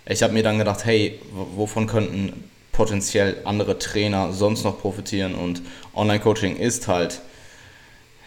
ich 0.05 0.23
habe 0.23 0.33
mir 0.33 0.43
dann 0.43 0.59
gedacht, 0.59 0.85
hey, 0.85 1.21
wovon 1.57 1.87
könnten 1.87 2.51
potenziell 2.73 3.37
andere 3.45 3.79
Trainer 3.79 4.33
sonst 4.33 4.65
noch 4.65 4.81
profitieren 4.81 5.35
und 5.35 5.63
Online-Coaching 5.95 6.57
ist 6.57 6.89
halt, 6.89 7.21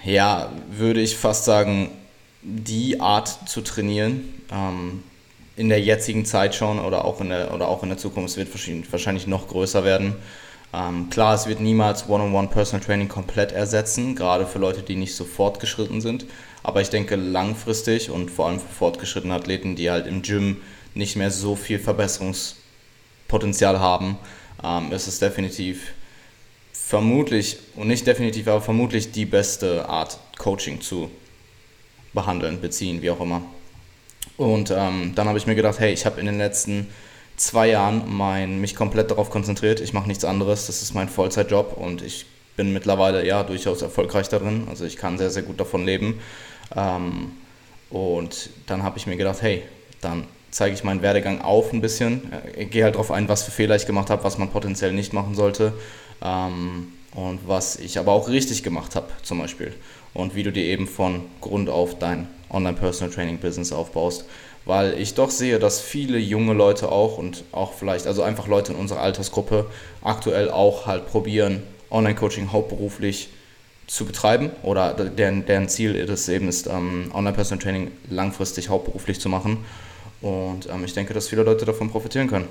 ja, 0.04 0.52
würde 0.70 1.02
ich 1.02 1.18
fast 1.18 1.46
sagen, 1.46 1.92
die 2.46 3.00
Art 3.00 3.50
zu 3.50 3.62
trainieren. 3.62 4.34
Ähm, 4.52 5.04
in 5.58 5.70
der 5.70 5.82
jetzigen 5.82 6.26
Zeit 6.26 6.54
schon 6.54 6.80
oder 6.80 7.06
auch 7.06 7.22
in 7.22 7.30
der, 7.30 7.54
oder 7.54 7.70
auch 7.70 7.82
in 7.82 7.90
der 7.90 7.98
Zukunft 7.98 8.38
wird 8.38 8.50
wahrscheinlich 8.92 9.26
noch 9.26 9.48
größer 9.48 9.84
werden. 9.84 10.16
Ähm, 10.74 11.10
klar, 11.10 11.34
es 11.34 11.48
wird 11.48 11.62
niemals 11.62 12.10
One-on-One 12.10 12.50
Personal 12.50 12.86
Training 12.86 13.08
komplett 13.08 13.54
ersetzen, 13.54 14.16
gerade 14.16 14.46
für 14.46 14.60
Leute, 14.60 14.82
die 14.82 14.98
nicht 14.98 15.16
so 15.16 15.24
fortgeschritten 15.24 16.02
sind. 16.02 16.26
Aber 16.62 16.82
ich 16.82 16.90
denke 16.90 17.16
langfristig 17.16 18.10
und 18.10 18.30
vor 18.30 18.48
allem 18.48 18.60
für 18.60 18.68
fortgeschrittene 18.68 19.34
Athleten, 19.34 19.76
die 19.76 19.90
halt 19.90 20.08
im 20.08 20.22
Gym 20.22 20.58
nicht 20.94 21.16
mehr 21.16 21.32
so 21.32 21.56
viel 21.56 21.80
Verbesserungspotenzial 21.80 23.80
haben, 23.80 24.18
ähm, 24.64 24.92
ist 24.92 25.08
es 25.08 25.20
definitiv 25.20 25.94
vermutlich, 26.74 27.58
und 27.76 27.88
nicht 27.88 28.06
definitiv, 28.06 28.48
aber 28.48 28.62
vermutlich 28.62 29.12
die 29.12 29.26
beste 29.26 29.88
Art, 29.88 30.20
Coaching 30.38 30.82
zu 30.82 31.10
behandeln, 32.16 32.62
beziehen, 32.62 33.02
wie 33.02 33.12
auch 33.12 33.22
immer. 33.22 33.44
Und 34.38 34.72
ähm, 34.72 35.14
dann 35.16 35.28
habe 35.28 35.38
ich 35.38 35.46
mir 35.46 35.56
gedacht, 35.56 35.80
hey, 35.80 35.94
ich 35.94 36.06
habe 36.06 36.20
in 36.20 36.26
den 36.26 36.38
letzten 36.38 36.88
zwei 37.38 37.70
Jahren 37.70 38.04
mein, 38.08 38.60
mich 38.60 38.76
komplett 38.76 39.12
darauf 39.12 39.30
konzentriert. 39.30 39.80
Ich 39.80 39.94
mache 39.94 40.08
nichts 40.08 40.26
anderes. 40.26 40.68
Das 40.68 40.82
ist 40.82 40.94
mein 40.94 41.10
Vollzeitjob 41.10 41.78
und 41.78 42.02
ich 42.02 42.26
bin 42.58 42.74
mittlerweile 42.74 43.26
ja 43.26 43.44
durchaus 43.44 43.82
erfolgreich 43.82 44.30
darin. 44.30 44.68
Also 44.70 44.86
ich 44.86 44.98
kann 44.98 45.18
sehr, 45.18 45.30
sehr 45.30 45.44
gut 45.44 45.60
davon 45.60 45.86
leben. 45.86 46.20
Ähm, 46.76 47.32
und 47.90 48.50
dann 48.66 48.84
habe 48.84 48.98
ich 48.98 49.08
mir 49.08 49.18
gedacht, 49.18 49.42
hey, 49.42 49.64
dann 50.02 50.26
zeige 50.52 50.74
ich 50.74 50.84
meinen 50.84 51.02
Werdegang 51.02 51.42
auf 51.42 51.74
ein 51.74 51.82
bisschen, 51.82 52.32
ich 52.54 52.62
äh, 52.62 52.66
gehe 52.66 52.84
halt 52.84 52.96
darauf 52.96 53.12
ein, 53.12 53.28
was 53.28 53.44
für 53.44 53.52
Fehler 53.52 53.76
ich 53.76 53.86
gemacht 53.86 54.10
habe, 54.10 54.24
was 54.24 54.38
man 54.38 54.50
potenziell 54.50 54.94
nicht 54.94 55.12
machen 55.12 55.36
sollte 55.36 55.74
ähm, 56.24 56.94
und 57.14 57.42
was 57.46 57.76
ich 57.76 58.00
aber 58.00 58.14
auch 58.14 58.30
richtig 58.30 58.64
gemacht 58.64 58.96
habe 58.96 59.08
zum 59.22 59.40
Beispiel 59.40 59.74
und 60.16 60.34
wie 60.34 60.42
du 60.42 60.52
dir 60.52 60.64
eben 60.64 60.88
von 60.88 61.22
Grund 61.42 61.70
auf 61.70 62.00
dein 62.00 62.28
Online-Personal-Training-Business 62.50 63.72
aufbaust, 63.72 64.26
weil 64.66 65.00
ich 65.00 65.14
doch 65.14 65.30
sehe, 65.30 65.60
dass 65.60 65.80
viele 65.80 66.18
junge 66.18 66.54
Leute 66.54 66.92
auch 66.92 67.20
und 67.20 67.44
auch 67.52 67.74
vielleicht, 67.74 68.08
also 68.08 68.24
einfach 68.24 68.48
Leute 68.48 68.74
in 68.74 68.80
unserer 68.80 69.02
Altersgruppe 69.02 69.68
aktuell 70.02 70.50
auch 70.50 70.88
halt 70.88 71.06
probieren, 71.06 71.62
Online-Coaching 71.92 72.52
hauptberuflich 72.52 73.30
zu 73.88 74.06
betreiben 74.06 74.50
oder 74.64 74.94
deren, 74.94 75.46
deren 75.46 75.70
Ziel 75.70 75.94
ist 75.94 76.28
eben 76.30 76.48
ist, 76.48 76.66
ähm, 76.66 77.12
Online-Personal 77.14 77.62
Training 77.62 77.92
langfristig 78.10 78.70
hauptberuflich 78.70 79.20
zu 79.20 79.30
machen. 79.30 79.64
Und 80.22 80.68
ähm, 80.72 80.84
ich 80.84 80.94
denke, 80.94 81.14
dass 81.14 81.28
viele 81.28 81.44
Leute 81.44 81.66
davon 81.66 81.92
profitieren 81.92 82.28
können. 82.28 82.48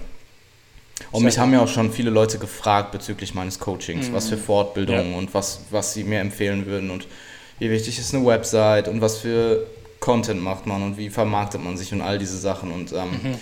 Und 1.10 1.20
Sehr 1.20 1.26
mich 1.26 1.38
haben 1.38 1.52
ja 1.52 1.60
auch 1.60 1.68
schon 1.68 1.90
viele 1.90 2.10
Leute 2.10 2.38
gefragt 2.38 2.92
bezüglich 2.92 3.34
meines 3.34 3.58
Coachings, 3.58 4.10
mhm. 4.10 4.12
was 4.12 4.28
für 4.28 4.36
Fortbildungen 4.36 5.12
ja. 5.12 5.18
und 5.18 5.34
was, 5.34 5.62
was 5.70 5.94
sie 5.94 6.04
mir 6.04 6.20
empfehlen 6.20 6.66
würden 6.66 6.90
und 6.90 7.08
wie 7.58 7.70
wichtig 7.70 7.98
ist 7.98 8.14
eine 8.14 8.26
Website 8.26 8.88
und 8.88 9.00
was 9.00 9.18
für 9.18 9.66
Content 10.00 10.42
macht 10.42 10.66
man 10.66 10.82
und 10.82 10.98
wie 10.98 11.08
vermarktet 11.08 11.62
man 11.62 11.76
sich 11.76 11.92
und 11.92 12.02
all 12.02 12.18
diese 12.18 12.36
Sachen. 12.36 12.72
Und 12.72 12.92
ähm, 12.92 13.10
mhm. 13.10 13.34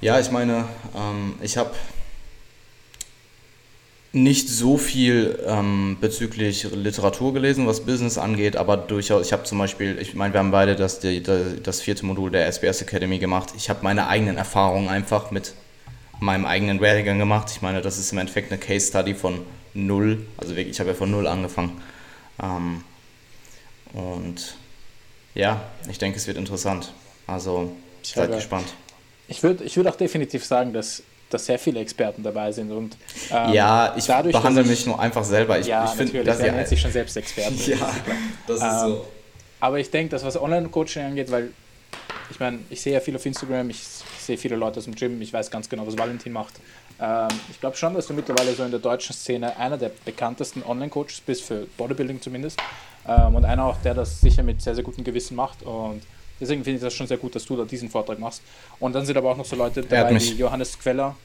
ja, 0.00 0.20
ich 0.20 0.30
meine, 0.30 0.66
ähm, 0.94 1.34
ich 1.40 1.56
habe 1.56 1.70
nicht 4.12 4.48
so 4.48 4.78
viel 4.78 5.38
ähm, 5.46 5.96
bezüglich 6.00 6.68
Literatur 6.72 7.32
gelesen, 7.32 7.66
was 7.66 7.80
Business 7.80 8.16
angeht, 8.16 8.56
aber 8.56 8.76
durchaus, 8.76 9.26
ich 9.26 9.32
habe 9.32 9.42
zum 9.42 9.58
Beispiel, 9.58 9.98
ich 9.98 10.14
meine, 10.14 10.32
wir 10.32 10.38
haben 10.38 10.52
beide 10.52 10.76
das, 10.76 11.00
die, 11.00 11.22
das 11.22 11.80
vierte 11.80 12.06
Modul 12.06 12.30
der 12.30 12.46
SBS 12.46 12.82
Academy 12.82 13.18
gemacht. 13.18 13.54
Ich 13.56 13.68
habe 13.70 13.80
meine 13.82 14.06
eigenen 14.06 14.36
Erfahrungen 14.36 14.88
einfach 14.88 15.32
mit 15.32 15.54
meinem 16.20 16.46
eigenen 16.46 16.80
Werdegang 16.80 17.18
gemacht. 17.18 17.48
Ich 17.50 17.60
meine, 17.60 17.82
das 17.82 17.98
ist 17.98 18.12
im 18.12 18.18
Endeffekt 18.18 18.52
eine 18.52 18.60
Case 18.60 18.86
Study 18.86 19.14
von 19.14 19.40
null, 19.74 20.24
also 20.36 20.54
wirklich, 20.54 20.74
ich 20.74 20.80
habe 20.80 20.90
ja 20.90 20.94
von 20.94 21.10
null 21.10 21.26
angefangen. 21.26 21.72
Ähm, 22.42 22.82
und 23.92 24.56
ja, 25.34 25.62
ich 25.88 25.98
denke, 25.98 26.18
es 26.18 26.26
wird 26.26 26.36
interessant. 26.36 26.92
Also 27.26 27.72
seid 28.02 28.32
gespannt. 28.32 28.66
Ich 29.28 29.42
würde 29.42 29.64
ich 29.64 29.76
würd 29.76 29.88
auch 29.88 29.96
definitiv 29.96 30.44
sagen, 30.44 30.72
dass 30.72 31.02
dass 31.30 31.46
sehr 31.46 31.58
viele 31.58 31.80
Experten 31.80 32.22
dabei 32.22 32.52
sind. 32.52 32.70
Und, 32.70 32.96
ähm, 33.30 33.52
ja, 33.52 33.94
ich 33.96 34.04
dadurch, 34.04 34.32
behandle 34.32 34.62
ich, 34.62 34.68
mich 34.68 34.86
nur 34.86 35.00
einfach 35.00 35.24
selber. 35.24 35.58
Ich, 35.58 35.66
ja, 35.66 35.84
ich 35.84 35.90
finde, 35.90 36.22
dass 36.22 36.38
er 36.38 36.52
nennt 36.52 36.68
sich 36.68 36.80
schon 36.80 36.92
selbst 36.92 37.16
Experten. 37.16 37.58
ja, 37.66 37.92
das 38.46 38.58
ist 38.58 38.62
ähm, 38.62 38.78
so. 38.80 39.06
Aber 39.58 39.78
ich 39.78 39.90
denke, 39.90 40.10
dass 40.10 40.24
was 40.24 40.40
Online-Coaching 40.40 41.02
angeht, 41.02 41.30
weil 41.30 41.50
ich 42.30 42.38
meine, 42.38 42.60
ich 42.70 42.80
sehe 42.80 42.92
ja 42.92 43.00
viel 43.00 43.16
auf 43.16 43.26
Instagram, 43.26 43.70
ich 43.70 43.82
sehe 44.18 44.38
viele 44.38 44.56
Leute 44.56 44.78
aus 44.78 44.84
dem 44.84 44.94
Gym, 44.94 45.20
ich 45.20 45.32
weiß 45.32 45.50
ganz 45.50 45.68
genau, 45.68 45.86
was 45.86 45.98
Valentin 45.98 46.32
macht. 46.32 46.54
Ähm, 47.00 47.28
ich 47.50 47.60
glaube 47.60 47.76
schon, 47.76 47.94
dass 47.94 48.06
du 48.06 48.14
mittlerweile 48.14 48.52
so 48.54 48.64
in 48.64 48.70
der 48.70 48.80
deutschen 48.80 49.14
Szene 49.14 49.56
einer 49.56 49.76
der 49.76 49.90
bekanntesten 50.04 50.62
Online-Coaches 50.62 51.20
bist, 51.20 51.42
für 51.42 51.66
Bodybuilding 51.76 52.20
zumindest. 52.20 52.58
Ähm, 53.06 53.34
und 53.34 53.44
einer 53.44 53.64
auch, 53.64 53.76
der 53.82 53.94
das 53.94 54.20
sicher 54.20 54.42
mit 54.42 54.62
sehr, 54.62 54.74
sehr 54.74 54.84
gutem 54.84 55.04
Gewissen 55.04 55.36
macht. 55.36 55.62
Und 55.62 56.02
Deswegen 56.40 56.64
finde 56.64 56.76
ich 56.78 56.82
das 56.82 56.94
schon 56.94 57.06
sehr 57.06 57.16
gut, 57.16 57.34
dass 57.34 57.44
du 57.44 57.56
da 57.56 57.64
diesen 57.64 57.88
Vortrag 57.88 58.18
machst. 58.18 58.42
Und 58.80 58.92
dann 58.94 59.06
sind 59.06 59.16
aber 59.16 59.30
auch 59.30 59.36
noch 59.36 59.44
so 59.44 59.56
Leute 59.56 59.82
dabei 59.82 60.18
wie 60.18 60.32
Johannes 60.32 60.78
Queller, 60.78 61.16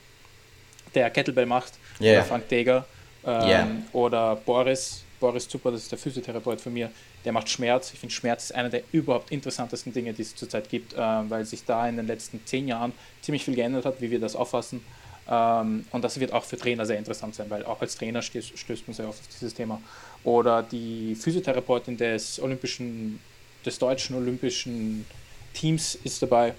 der 0.94 1.10
Kettlebell 1.10 1.46
macht, 1.46 1.74
yeah. 2.00 2.20
oder 2.20 2.26
Frank 2.26 2.48
Deger 2.48 2.86
ähm, 3.26 3.48
yeah. 3.48 3.68
oder 3.94 4.36
Boris, 4.36 5.04
Boris 5.20 5.48
Zuper, 5.48 5.72
das 5.72 5.82
ist 5.82 5.92
der 5.92 6.00
Physiotherapeut 6.00 6.62
von 6.62 6.74
mir, 6.74 6.90
der 7.26 7.32
macht 7.32 7.50
Schmerz. 7.50 7.92
Ich 7.94 8.00
finde, 8.00 8.14
Schmerz 8.14 8.46
ist 8.46 8.56
einer 8.56 8.70
der 8.70 8.84
überhaupt 8.92 9.32
interessantesten 9.32 9.94
Dinge, 9.94 10.14
die 10.14 10.22
es 10.22 10.36
zurzeit 10.36 10.70
gibt, 10.70 10.94
äh, 10.94 10.98
weil 10.98 11.46
sich 11.46 11.66
da 11.66 11.88
in 11.88 11.98
den 11.98 12.08
letzten 12.08 12.44
zehn 12.46 12.68
Jahren 12.68 12.94
ziemlich 13.22 13.44
viel 13.44 13.56
geändert 13.56 13.86
hat, 13.86 14.02
wie 14.02 14.12
wir 14.12 14.20
das 14.20 14.36
auffassen. 14.36 14.84
Ähm, 15.29 15.86
und 15.91 16.03
das 16.03 16.19
wird 16.19 16.33
auch 16.33 16.43
für 16.43 16.57
Trainer 16.57 16.86
sehr 16.86 16.98
interessant 16.98 17.36
sein, 17.36 17.50
weil 17.50 17.63
auch 17.65 17.81
als 17.81 17.95
Trainer 17.95 18.21
stößt, 18.21 18.57
stößt 18.57 18.88
man 18.88 18.95
sehr 18.95 19.07
oft 19.07 19.19
auf 19.19 19.27
dieses 19.27 19.53
Thema. 19.53 19.79
Oder 20.24 20.63
die 20.63 21.15
Physiotherapeutin 21.15 21.98
des 21.98 22.41
olympischen, 22.41 23.19
des 23.65 23.77
deutschen 23.77 24.15
olympischen 24.15 25.05
Teams 25.53 25.95
ist 26.03 26.21
dabei. 26.21 26.55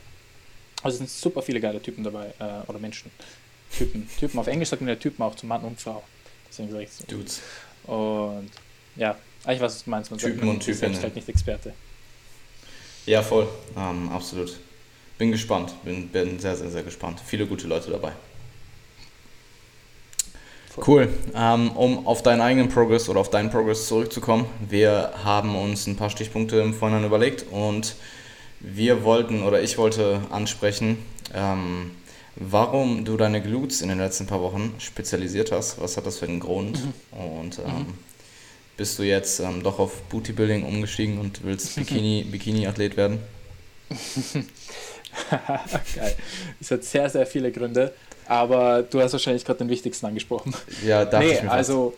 Also 0.82 0.94
es 0.94 0.98
sind 0.98 1.10
super 1.10 1.42
viele 1.42 1.60
geile 1.60 1.82
Typen 1.82 2.04
dabei, 2.04 2.32
äh, 2.38 2.68
oder 2.68 2.78
Menschen. 2.78 3.10
Typen. 3.76 4.08
Typen. 4.18 4.38
Auf 4.38 4.46
Englisch 4.46 4.68
sagt 4.68 4.82
man 4.82 4.88
ja 4.88 4.96
Typen 4.96 5.22
auch 5.22 5.34
zu 5.34 5.46
Mann 5.46 5.62
und 5.62 5.80
Frau. 5.80 6.02
Deswegen 6.48 6.70
sage 6.70 6.84
ich 6.84 6.92
so. 6.92 7.04
Dudes. 7.06 7.40
Und 7.84 8.50
ja, 8.96 9.16
eigentlich 9.44 9.60
was 9.60 9.84
du 9.84 9.90
meinst. 9.90 10.10
Man 10.10 10.18
Typen 10.18 10.38
sagt, 10.38 10.48
und 10.48 10.60
Typen. 10.60 10.78
selbst 10.78 11.02
halt 11.02 11.16
nicht 11.16 11.28
Experte. 11.28 11.74
Ja, 13.06 13.22
voll. 13.22 13.48
Ähm, 13.76 14.08
absolut. 14.10 14.58
Bin 15.18 15.32
gespannt. 15.32 15.72
Bin, 15.84 16.08
bin 16.08 16.38
sehr, 16.38 16.56
sehr, 16.56 16.70
sehr 16.70 16.82
gespannt. 16.82 17.20
Viele 17.24 17.46
gute 17.46 17.66
Leute 17.66 17.90
dabei. 17.90 18.12
Cool. 20.76 21.08
Ähm, 21.34 21.72
um 21.72 22.06
auf 22.06 22.22
deinen 22.22 22.40
eigenen 22.40 22.68
Progress 22.68 23.08
oder 23.08 23.20
auf 23.20 23.30
deinen 23.30 23.50
Progress 23.50 23.86
zurückzukommen, 23.86 24.46
wir 24.68 25.12
haben 25.24 25.56
uns 25.56 25.86
ein 25.86 25.96
paar 25.96 26.10
Stichpunkte 26.10 26.60
im 26.60 26.74
Vorhinein 26.74 27.04
überlegt 27.04 27.46
und 27.50 27.96
wir 28.60 29.04
wollten 29.04 29.42
oder 29.42 29.62
ich 29.62 29.78
wollte 29.78 30.20
ansprechen, 30.30 30.98
ähm, 31.34 31.92
warum 32.36 33.04
du 33.04 33.16
deine 33.16 33.42
Glutes 33.42 33.82
in 33.82 33.88
den 33.88 33.98
letzten 33.98 34.26
paar 34.26 34.40
Wochen 34.40 34.74
spezialisiert 34.78 35.50
hast. 35.50 35.80
Was 35.80 35.96
hat 35.96 36.06
das 36.06 36.18
für 36.18 36.26
einen 36.26 36.40
Grund? 36.40 36.78
Mhm. 36.84 37.20
Und 37.20 37.58
ähm, 37.58 37.64
mhm. 37.64 37.94
bist 38.76 38.98
du 38.98 39.02
jetzt 39.02 39.40
ähm, 39.40 39.62
doch 39.62 39.78
auf 39.78 40.02
Bootybuilding 40.02 40.62
umgestiegen 40.62 41.18
und 41.18 41.42
willst 41.44 41.74
Bikini, 41.76 42.24
Bikini-Athlet 42.30 42.96
werden? 42.96 43.18
Geil. 45.30 46.16
Es 46.60 46.70
hat 46.70 46.84
sehr, 46.84 47.10
sehr 47.10 47.26
viele 47.26 47.50
Gründe, 47.50 47.92
aber 48.30 48.84
du 48.84 49.00
hast 49.00 49.10
wahrscheinlich 49.12 49.44
gerade 49.44 49.58
den 49.58 49.68
wichtigsten 49.68 50.06
angesprochen. 50.06 50.54
Ja, 50.86 51.04
dachte 51.04 51.26
nee, 51.26 51.32
ich 51.32 51.42
mir 51.42 51.50
also 51.50 51.96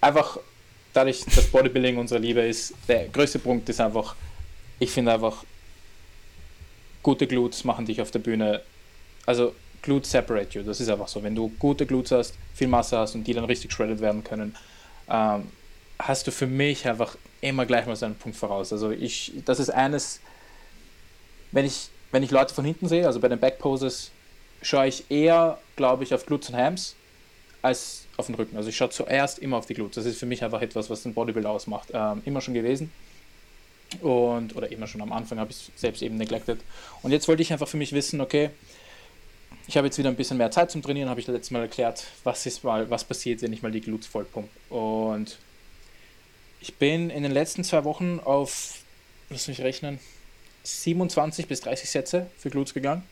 einfach 0.00 0.38
dadurch, 0.94 1.22
dass 1.26 1.44
Bodybuilding 1.48 1.98
unsere 1.98 2.18
Liebe 2.20 2.40
ist, 2.40 2.72
der 2.88 3.06
größte 3.08 3.38
Punkt 3.38 3.68
ist 3.68 3.82
einfach, 3.82 4.16
ich 4.78 4.90
finde 4.90 5.12
einfach, 5.12 5.44
gute 7.02 7.26
Glutes 7.26 7.64
machen 7.64 7.84
dich 7.84 8.00
auf 8.00 8.10
der 8.10 8.20
Bühne, 8.20 8.62
also 9.26 9.54
Glutes 9.82 10.10
separate 10.10 10.58
you, 10.58 10.64
das 10.64 10.80
ist 10.80 10.88
einfach 10.88 11.06
so. 11.06 11.22
Wenn 11.22 11.34
du 11.34 11.52
gute 11.58 11.84
Glutes 11.84 12.12
hast, 12.12 12.34
viel 12.54 12.68
Masse 12.68 12.96
hast 12.96 13.14
und 13.14 13.24
die 13.24 13.34
dann 13.34 13.44
richtig 13.44 13.70
shredded 13.70 14.00
werden 14.00 14.24
können, 14.24 14.56
ähm, 15.10 15.48
hast 15.98 16.26
du 16.26 16.30
für 16.30 16.46
mich 16.46 16.88
einfach 16.88 17.14
immer 17.42 17.66
gleich 17.66 17.84
mal 17.84 17.94
so 17.94 18.06
einen 18.06 18.14
Punkt 18.14 18.38
voraus. 18.38 18.72
Also 18.72 18.90
ich, 18.90 19.34
das 19.44 19.58
ist 19.58 19.68
eines, 19.68 20.20
wenn 21.52 21.66
ich, 21.66 21.90
wenn 22.10 22.22
ich 22.22 22.30
Leute 22.30 22.54
von 22.54 22.64
hinten 22.64 22.88
sehe, 22.88 23.06
also 23.06 23.20
bei 23.20 23.28
den 23.28 23.38
Backposes, 23.38 24.12
schaue 24.64 24.88
ich 24.88 25.10
eher, 25.10 25.58
glaube 25.76 26.04
ich, 26.04 26.14
auf 26.14 26.26
Glutes 26.26 26.50
und 26.50 26.56
Hams 26.56 26.96
als 27.62 28.06
auf 28.16 28.26
den 28.26 28.34
Rücken. 28.34 28.56
Also 28.56 28.68
ich 28.68 28.76
schaue 28.76 28.90
zuerst 28.90 29.38
immer 29.38 29.56
auf 29.56 29.66
die 29.66 29.74
Glutes. 29.74 29.96
Das 29.96 30.06
ist 30.06 30.18
für 30.18 30.26
mich 30.26 30.42
einfach 30.42 30.62
etwas, 30.62 30.90
was 30.90 31.02
den 31.02 31.14
Bodybuilder 31.14 31.50
ausmacht. 31.50 31.88
Ähm, 31.92 32.22
immer 32.24 32.40
schon 32.40 32.54
gewesen. 32.54 32.92
Und, 34.00 34.56
oder 34.56 34.70
immer 34.72 34.86
schon 34.86 35.02
am 35.02 35.12
Anfang 35.12 35.38
habe 35.38 35.50
ich 35.50 35.56
es 35.56 35.80
selbst 35.80 36.02
eben 36.02 36.16
neglected. 36.16 36.58
Und 37.02 37.12
jetzt 37.12 37.28
wollte 37.28 37.42
ich 37.42 37.52
einfach 37.52 37.68
für 37.68 37.76
mich 37.76 37.92
wissen, 37.92 38.20
okay, 38.20 38.50
ich 39.66 39.76
habe 39.76 39.86
jetzt 39.86 39.98
wieder 39.98 40.08
ein 40.08 40.16
bisschen 40.16 40.36
mehr 40.36 40.50
Zeit 40.50 40.70
zum 40.70 40.82
Trainieren, 40.82 41.08
habe 41.08 41.20
ich 41.20 41.26
letztes 41.26 41.50
Mal 41.50 41.62
erklärt, 41.62 42.04
was 42.22 42.44
ist 42.44 42.64
mal, 42.64 42.90
was 42.90 43.04
passiert, 43.04 43.40
wenn 43.42 43.52
ich 43.52 43.62
mal 43.62 43.70
die 43.70 43.80
Glutes 43.80 44.06
vollpumpe. 44.06 44.50
Und 44.68 45.38
ich 46.60 46.74
bin 46.74 47.10
in 47.10 47.22
den 47.22 47.32
letzten 47.32 47.64
zwei 47.64 47.84
Wochen 47.84 48.20
auf, 48.20 48.80
lass 49.30 49.48
mich 49.48 49.60
rechnen, 49.60 50.00
27 50.64 51.46
bis 51.46 51.60
30 51.60 51.88
Sätze 51.88 52.26
für 52.36 52.50
Glutes 52.50 52.74
gegangen. 52.74 53.04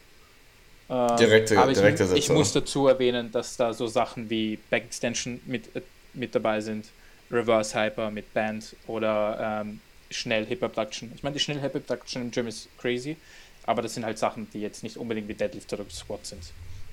Ähm, 0.93 1.17
direkte, 1.17 1.59
aber 1.59 1.71
ich, 1.71 1.79
direkte 1.79 2.05
Sätze. 2.05 2.19
Ich 2.19 2.29
muss 2.29 2.53
dazu 2.53 2.87
erwähnen, 2.87 3.33
dass 3.33 3.57
da 3.57 3.73
so 3.73 3.87
Sachen 3.87 4.29
wie 4.29 4.59
Back 4.69 4.85
Extension 4.85 5.41
mit, 5.47 5.75
äh, 5.75 5.81
mit 6.13 6.35
dabei 6.35 6.61
sind, 6.61 6.87
Reverse 7.31 7.75
Hyper 7.81 8.11
mit 8.11 8.35
Band 8.35 8.77
oder 8.87 9.63
ähm, 9.63 9.81
schnell 10.11 10.45
Hip 10.45 10.63
Abduction. 10.63 11.11
Ich 11.15 11.23
meine, 11.23 11.33
die 11.33 11.41
schnell 11.41 11.59
Hip 11.61 11.75
Abduction 11.75 12.23
im 12.23 12.31
Gym 12.31 12.47
ist 12.47 12.69
crazy, 12.77 13.17
aber 13.65 13.81
das 13.81 13.95
sind 13.95 14.05
halt 14.05 14.19
Sachen, 14.19 14.51
die 14.53 14.61
jetzt 14.61 14.83
nicht 14.83 14.99
unbedingt 14.99 15.29
wie 15.29 15.35
Deadlift 15.35 15.73
oder 15.73 15.85
Squat 15.89 16.27
sind. 16.27 16.43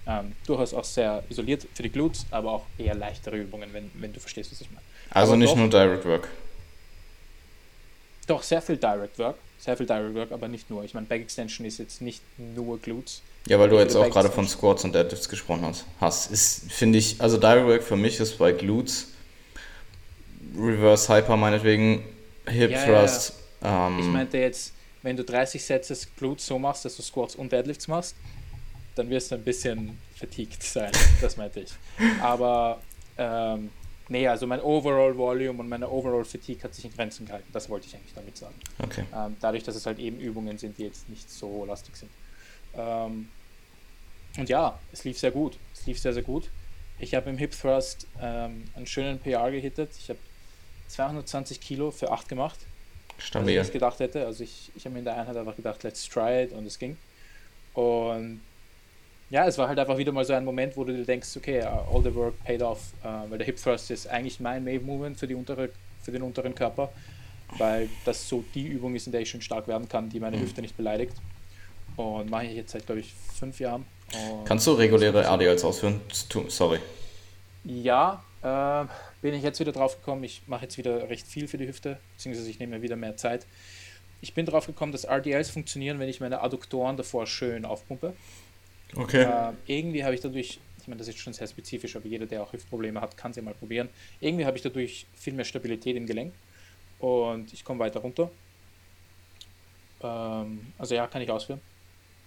Ähm, 0.08 0.34
durchaus 0.46 0.74
auch 0.74 0.86
sehr 0.86 1.22
isoliert 1.30 1.68
für 1.74 1.84
die 1.84 1.92
Glutes, 1.92 2.26
aber 2.32 2.54
auch 2.54 2.66
eher 2.78 2.96
leichtere 2.96 3.36
Übungen, 3.36 3.74
wenn, 3.74 3.92
wenn 3.96 4.14
du 4.14 4.22
verstehst, 4.22 4.50
was 4.54 4.62
ich 4.62 4.70
meine. 4.70 4.82
Also 5.10 5.34
aber 5.34 5.40
nicht 5.40 5.52
doch, 5.52 5.58
nur 5.58 5.70
Direct 5.70 6.06
Work. 6.06 6.30
Doch, 8.28 8.44
sehr 8.44 8.62
viel 8.62 8.78
Direct 8.78 9.20
Work. 9.20 9.36
Sehr 9.60 9.76
viel 9.76 9.86
Direct 9.86 10.16
Work, 10.16 10.32
aber 10.32 10.48
nicht 10.48 10.70
nur. 10.70 10.84
Ich 10.84 10.94
meine, 10.94 11.06
Back 11.06 11.22
Extension 11.22 11.68
ist 11.68 11.80
jetzt 11.80 12.02
nicht 12.02 12.22
nur 12.38 12.80
Glutes. 12.80 13.22
Ja, 13.48 13.60
weil 13.60 13.70
du 13.70 13.78
jetzt 13.78 13.96
auch 13.96 14.10
gerade 14.10 14.30
von 14.30 14.48
Squats 14.48 14.84
und 14.84 14.96
Deadlifts 14.96 15.28
gesprochen 15.28 15.66
hast. 15.66 15.86
hast. 16.00 16.32
Ist, 16.32 16.72
finde 16.72 16.98
ich, 16.98 17.20
also 17.20 17.38
Direct 17.38 17.68
Work 17.68 17.84
für 17.84 17.96
mich 17.96 18.20
ist 18.20 18.38
bei 18.38 18.52
Glutes, 18.54 19.08
Reverse 20.58 21.14
Hyper 21.14 21.36
meinetwegen, 21.36 22.04
Hip 22.48 22.72
ja, 22.72 22.86
Thrust. 22.86 23.34
Ja. 23.62 23.88
Ähm, 23.88 24.00
ich 24.00 24.06
meinte 24.06 24.38
jetzt, 24.38 24.74
wenn 25.02 25.18
du 25.18 25.24
30 25.24 25.64
Sätze 25.64 25.98
Glutes 26.18 26.46
so 26.46 26.58
machst, 26.58 26.86
dass 26.86 26.96
du 26.96 27.02
Squats 27.02 27.36
und 27.36 27.52
Deadlifts 27.52 27.88
machst, 27.88 28.16
dann 28.96 29.10
wirst 29.10 29.32
du 29.32 29.36
ein 29.36 29.44
bisschen 29.44 29.98
fatigued 30.16 30.62
sein. 30.64 30.92
Das 31.22 31.38
meinte 31.38 31.62
ich. 31.62 31.72
Aber 32.22 32.82
ähm, 33.18 33.70
nee, 34.10 34.28
also 34.28 34.46
mein 34.48 34.62
Overall 34.62 35.18
Volume 35.18 35.60
und 35.60 35.70
meine 35.70 35.90
Overall 35.90 36.26
Fatigue 36.26 36.64
hat 36.64 36.74
sich 36.74 36.86
in 36.86 36.94
Grenzen 36.94 37.26
gehalten. 37.26 37.48
Das 37.54 37.70
wollte 37.70 37.88
ich 37.88 37.96
eigentlich 37.96 38.14
damit 38.14 38.38
sagen. 38.38 38.56
Okay. 38.84 39.06
Ähm, 39.16 39.38
dadurch, 39.40 39.64
dass 39.64 39.76
es 39.76 39.86
halt 39.86 40.00
eben 40.00 40.20
Übungen 40.20 40.58
sind, 40.58 40.78
die 40.78 40.84
jetzt 40.84 41.10
nicht 41.10 41.30
so 41.30 41.66
lastig 41.66 41.96
sind. 41.96 42.12
Ähm, 42.76 43.30
und 44.38 44.50
ja, 44.50 44.80
es 44.92 45.04
lief 45.04 45.18
sehr 45.18 45.32
gut. 45.32 45.58
Es 45.74 45.86
lief 45.86 46.00
sehr, 46.00 46.14
sehr 46.14 46.24
gut. 46.24 46.50
Ich 47.00 47.16
habe 47.16 47.30
im 47.30 47.38
Hip 47.38 47.52
Thrust 47.52 48.08
ähm, 48.22 48.66
einen 48.76 48.86
schönen 48.86 49.20
PR 49.20 49.50
gehittet. 49.52 49.92
Ich 49.98 50.10
habe 50.10 50.20
220 50.88 51.62
Kilo 51.62 51.92
für 51.92 52.12
8 52.12 52.28
gemacht. 52.28 52.60
Stabil. 53.18 53.58
Als 53.58 53.68
ich 53.68 53.74
gedacht 53.74 54.00
hätte. 54.00 54.26
Also 54.26 54.44
ich, 54.44 54.72
ich 54.76 54.86
habe 54.86 54.94
mir 54.94 55.00
in 55.00 55.06
der 55.06 55.18
Einheit 55.18 55.38
einfach 55.38 55.56
gedacht, 55.56 55.84
let's 55.84 56.08
try 56.08 56.44
it 56.44 56.52
und 56.52 56.66
es 56.66 56.80
ging. 56.80 56.98
Und 57.74 58.42
ja, 59.30 59.46
es 59.46 59.58
war 59.58 59.68
halt 59.68 59.78
einfach 59.78 59.98
wieder 59.98 60.12
mal 60.12 60.26
so 60.26 60.34
ein 60.34 60.44
Moment, 60.44 60.76
wo 60.76 60.84
du 60.84 60.94
dir 60.94 61.06
denkst, 61.06 61.38
okay, 61.38 61.62
uh, 61.62 61.96
all 61.96 62.02
the 62.04 62.14
work 62.14 62.34
paid 62.44 62.62
off, 62.62 62.80
uh, 63.04 63.30
weil 63.30 63.38
der 63.38 63.46
Hip 63.46 63.58
Thrust 63.58 63.92
ist 63.92 64.08
eigentlich 64.08 64.40
mein 64.40 64.66
Wave 64.66 64.82
Movement 64.82 65.18
für, 65.18 65.28
die 65.28 65.36
untere, 65.36 65.70
für 66.02 66.12
den 66.12 66.24
unteren 66.24 66.56
Körper, 66.56 66.90
weil 67.58 67.90
das 68.06 68.28
so 68.28 68.44
die 68.56 68.66
Übung 68.66 68.96
ist, 68.96 69.06
in 69.06 69.12
der 69.12 69.22
ich 69.22 69.30
schon 69.30 69.42
stark 69.42 69.68
werden 69.68 69.88
kann, 69.88 70.10
die 70.10 70.20
meine 70.20 70.38
mhm. 70.38 70.42
Hüfte 70.42 70.62
nicht 70.62 70.76
beleidigt. 70.76 71.14
Und 71.96 72.30
mache 72.30 72.46
ich 72.46 72.56
jetzt 72.56 72.72
seit, 72.72 72.86
glaube 72.86 73.02
ich, 73.02 73.14
fünf 73.38 73.60
Jahren. 73.60 73.86
Und 74.14 74.46
Kannst 74.46 74.66
du 74.66 74.72
reguläre 74.72 75.28
ADLs 75.28 75.64
ausführen? 75.64 76.02
Sorry. 76.48 76.80
Ja, 77.66 78.24
äh, 78.42 78.86
bin 79.22 79.34
ich 79.34 79.44
jetzt 79.44 79.60
wieder 79.60 79.72
drauf 79.72 79.98
gekommen. 79.98 80.24
Ich 80.24 80.44
mache 80.48 80.64
jetzt 80.64 80.78
wieder 80.78 81.10
recht 81.10 81.28
viel 81.28 81.48
für 81.48 81.58
die 81.58 81.68
Hüfte, 81.68 82.00
beziehungsweise 82.16 82.50
ich 82.50 82.60
nehme 82.60 82.78
mir 82.78 82.82
wieder 82.82 82.96
mehr 82.96 83.18
Zeit. 83.18 83.46
Ich 84.22 84.34
bin 84.34 84.46
drauf 84.46 84.66
gekommen, 84.66 84.92
dass 84.92 85.06
RDLs 85.06 85.50
funktionieren, 85.50 86.00
wenn 86.00 86.10
ich 86.10 86.20
meine 86.20 86.42
Adduktoren 86.42 86.98
davor 86.98 87.28
schön 87.28 87.66
aufpumpe. 87.66 88.14
Okay. 88.96 89.24
Äh, 89.24 89.54
irgendwie 89.68 90.04
habe 90.04 90.16
ich 90.16 90.22
dadurch, 90.22 90.60
ich 90.82 90.88
meine, 90.88 90.98
das 90.98 91.08
ist 91.08 91.20
schon 91.20 91.34
sehr 91.34 91.48
spezifisch, 91.48 91.96
aber 91.96 92.08
jeder, 92.08 92.26
der 92.26 92.42
auch 92.44 92.54
Hüftprobleme 92.54 93.00
hat, 93.00 93.16
kann 93.18 93.32
es 93.32 93.38
ja 93.38 93.44
mal 93.44 93.54
probieren. 93.54 93.90
Irgendwie 94.20 94.46
habe 94.46 94.58
ich 94.58 94.64
dadurch 94.64 95.06
viel 95.16 95.34
mehr 95.34 95.46
Stabilität 95.46 95.96
im 95.96 96.06
Gelenk 96.06 96.34
und 97.00 97.54
ich 97.54 97.64
komme 97.64 97.80
weiter 97.80 98.00
runter. 98.00 98.32
Ähm, 100.02 100.74
also 100.78 100.96
ja, 100.96 101.08
kann 101.08 101.22
ich 101.22 101.30
ausführen. 101.30 101.62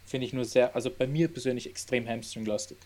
Finde 0.04 0.26
ich 0.26 0.32
nur 0.32 0.44
sehr, 0.44 0.74
also 0.74 0.90
bei 0.90 1.06
mir 1.06 1.28
persönlich 1.28 1.68
extrem 1.68 2.08
hamstring-lastig. 2.08 2.78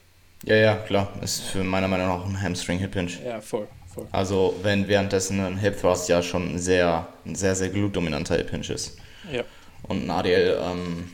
Ja, 0.44 0.56
ja, 0.56 0.76
klar. 0.76 1.12
Ist 1.22 1.42
für 1.42 1.64
meiner 1.64 1.88
Meinung 1.88 2.08
nach 2.08 2.24
ein 2.24 2.40
Hamstring 2.40 2.78
Hip 2.78 2.94
Hinge. 2.94 3.12
Ja, 3.24 3.40
voll, 3.40 3.66
voll. 3.92 4.06
Also, 4.12 4.54
wenn 4.62 4.86
währenddessen 4.86 5.40
ein 5.40 5.58
Hip 5.58 5.80
Thrust 5.80 6.08
ja 6.08 6.22
schon 6.22 6.54
ein 6.54 6.58
sehr, 6.58 7.08
ein 7.24 7.34
sehr, 7.34 7.54
sehr 7.54 7.70
glutdominanter 7.70 8.36
Hip 8.36 8.50
Hinge 8.50 8.68
ist. 8.68 8.98
Ja. 9.32 9.44
Und 9.84 10.04
ein 10.04 10.10
ADL, 10.10 10.58
ähm, 10.62 11.10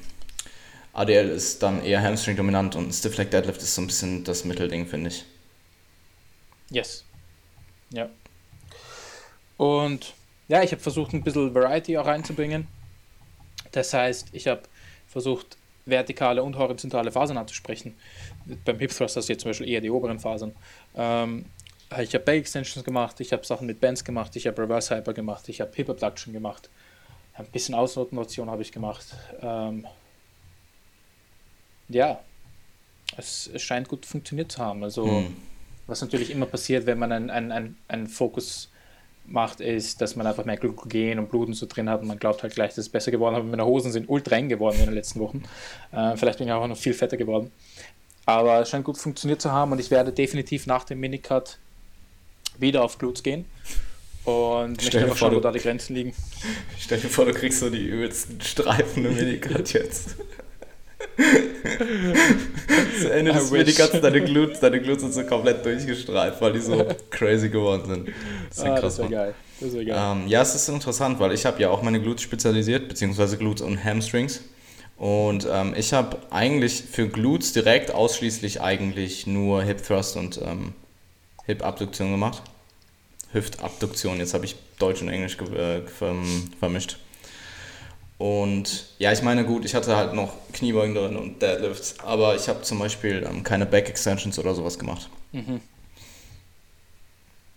ADL 0.93 1.31
ist 1.31 1.63
dann 1.63 1.83
eher 1.83 2.03
Hamstring 2.03 2.37
dominant 2.37 2.77
und 2.77 2.93
Stiff 2.93 3.17
Leg 3.17 3.31
Deadlift 3.31 3.63
ist 3.63 3.75
so 3.75 3.83
ein 3.83 3.87
bisschen 3.87 4.25
das 4.25 4.45
Mittelding, 4.45 4.87
finde 4.87 5.09
ich. 5.09 5.25
Yes. 6.71 7.05
Ja. 7.91 8.09
Und 9.57 10.15
ja, 10.49 10.63
ich 10.63 10.73
habe 10.73 10.83
versucht, 10.83 11.13
ein 11.13 11.23
bisschen 11.23 11.55
Variety 11.55 11.97
auch 11.97 12.07
reinzubringen. 12.07 12.67
Das 13.71 13.95
heißt, 13.95 14.29
ich 14.33 14.47
habe 14.49 14.63
versucht, 15.09 15.57
vertikale 15.87 16.43
und 16.43 16.57
horizontale 16.57 17.11
Fasern 17.11 17.39
anzusprechen. 17.39 17.97
Beim 18.65 18.79
Hip 18.79 18.91
Thrust 18.91 19.17
hast 19.17 19.29
du 19.29 19.33
jetzt 19.33 19.43
zum 19.43 19.51
Beispiel 19.51 19.69
eher 19.69 19.81
die 19.81 19.91
oberen 19.91 20.19
Fasern. 20.19 20.55
Ähm, 20.95 21.47
ich 22.01 22.15
habe 22.15 22.25
Back 22.25 22.41
Extensions 22.41 22.85
gemacht, 22.85 23.21
ich 23.21 23.33
habe 23.33 23.45
Sachen 23.45 23.67
mit 23.67 23.81
Bands 23.81 24.05
gemacht, 24.05 24.35
ich 24.37 24.47
habe 24.47 24.63
Reverse 24.63 24.95
Hyper 24.95 25.13
gemacht, 25.13 25.49
ich 25.49 25.61
habe 25.61 25.73
Hip 25.75 25.91
Abduction 25.91 26.33
gemacht, 26.33 26.71
ein 27.35 27.47
bisschen 27.47 27.75
Außenrotation 27.75 28.51
habe 28.51 28.63
ich 28.63 28.73
gemacht. 28.73 29.07
Ähm, 29.41 29.87
ja, 31.95 32.21
es, 33.17 33.51
es, 33.53 33.63
scheint 33.63 33.89
gut 33.89 34.07
funktioniert 34.07 34.53
zu 34.53 34.59
haben. 34.59 34.83
Also, 34.83 35.07
hm. 35.07 35.37
was 35.87 36.01
natürlich 36.01 36.31
immer 36.31 36.47
passiert, 36.47 36.87
wenn 36.87 36.99
man 36.99 37.13
einen 37.13 37.31
ein, 37.53 37.77
ein 37.89 38.07
Fokus 38.07 38.69
macht, 39.27 39.61
ist, 39.61 40.01
dass 40.01 40.17
man 40.17 40.27
einfach 40.27 40.45
mehr 40.45 40.57
Glykogen 40.57 41.19
und 41.19 41.31
Blut 41.31 41.49
und 41.49 41.55
so 41.55 41.67
drin 41.67 41.89
hat 41.89 42.03
und 42.03 42.09
man 42.09 42.19
glaubt 42.19 42.43
halt 42.43 42.55
gleich, 42.55 42.71
dass 42.71 42.79
es 42.79 42.89
besser 42.89 43.11
geworden 43.11 43.35
ist. 43.35 43.41
Aber 43.41 43.49
meine 43.49 43.65
Hosen 43.65 43.93
sind 43.93 44.09
ultra 44.09 44.37
eng 44.37 44.49
geworden 44.49 44.79
in 44.81 44.87
den 44.87 44.95
letzten 44.95 45.21
Wochen. 45.21 45.43
Äh, 45.93 46.17
vielleicht 46.17 46.39
bin 46.39 46.49
ich 46.49 46.53
auch 46.53 46.67
noch 46.67 46.77
viel 46.77 46.95
fetter 46.95 47.17
geworden. 47.17 47.51
Aber 48.25 48.61
es 48.61 48.71
scheint 48.71 48.85
gut 48.85 48.99
funktioniert 48.99 49.41
zu 49.41 49.51
haben 49.51 49.73
und 49.73 49.79
ich 49.79 49.91
werde 49.91 50.13
definitiv 50.13 50.67
nach 50.67 50.85
dem 50.85 51.01
Minicut 51.01 51.59
wieder 52.59 52.85
auf 52.85 52.99
Glutes 52.99 53.23
gehen. 53.23 53.45
Und 54.25 54.81
Stell 54.81 54.85
möchte 54.85 54.99
einfach 55.01 55.17
schauen, 55.17 55.35
wo 55.35 55.41
da 55.41 55.51
die 55.51 55.59
Grenzen 55.59 55.95
liegen. 55.95 56.15
Stell 56.79 57.01
dir 57.01 57.09
vor, 57.09 57.25
du 57.25 57.33
kriegst 57.33 57.59
so 57.59 57.71
die 57.71 57.85
übelsten 57.85 58.41
Streifen 58.41 59.05
im 59.05 59.17
Minicut 59.17 59.73
jetzt. 59.73 60.17
Zu 63.01 63.13
Ende 63.13 63.33
des 63.33 63.51
Minicuts 63.51 64.01
deine 64.01 64.21
Glutes, 64.21 64.61
deine 64.61 64.81
Glutes 64.81 65.03
sind 65.03 65.15
so 65.15 65.25
komplett 65.25 65.65
durchgestreift, 65.65 66.41
weil 66.41 66.53
die 66.53 66.61
so 66.61 66.87
crazy 67.11 67.49
geworden 67.49 67.83
sind. 67.87 68.09
Das, 68.49 68.65
ah, 68.65 68.81
das 68.81 68.99
wäre 68.99 69.09
geil. 69.09 69.35
Das 69.61 69.73
wär 69.73 69.85
geil. 69.85 69.97
Ähm, 69.99 70.29
ja, 70.29 70.43
es 70.43 70.55
ist 70.55 70.69
interessant, 70.69 71.19
weil 71.21 71.33
ich 71.33 71.47
habe 71.47 71.61
ja 71.61 71.71
auch 71.71 71.83
meine 71.83 72.01
Glutes 72.01 72.23
spezialisiert, 72.23 72.89
beziehungsweise 72.89 73.37
Glutes 73.37 73.63
und 73.63 73.83
Hamstrings. 73.83 74.41
Und 74.97 75.49
ähm, 75.51 75.75
ich 75.77 75.93
habe 75.93 76.19
eigentlich 76.31 76.83
für 76.83 77.09
Glutes 77.09 77.53
direkt 77.53 77.93
ausschließlich 77.93 78.61
eigentlich 78.61 79.27
nur 79.27 79.63
Hip 79.63 79.83
Thrust 79.83 80.17
und 80.17 80.41
ähm, 80.45 80.75
Hip 81.47 81.65
Abduktion 81.65 82.13
gemacht. 82.13 82.43
Hüftabduktion, 83.33 84.19
jetzt 84.19 84.35
habe 84.35 84.45
ich 84.45 84.57
Deutsch 84.79 85.03
und 85.03 85.09
Englisch 85.09 85.39
äh, 85.39 85.81
vermischt. 86.59 86.99
Und 88.23 88.87
ja, 89.01 89.11
ich 89.11 89.21
meine, 89.23 89.45
gut, 89.45 89.65
ich 89.65 89.75
hatte 89.75 89.97
halt 89.97 90.15
noch 90.15 90.33
Kniebeugen 90.53 90.95
drin 90.95 91.17
und 91.17 91.43
Deadlifts, 91.43 91.99
aber 92.05 92.37
ich 92.37 92.49
habe 92.49 92.63
zum 92.63 92.79
Beispiel 92.79 93.27
ähm, 93.29 93.43
keine 93.43 93.67
Back 93.67 93.89
Extensions 93.89 94.39
oder 94.39 94.55
sowas 94.55 94.79
gemacht. 94.79 95.11
Mhm. 95.33 95.61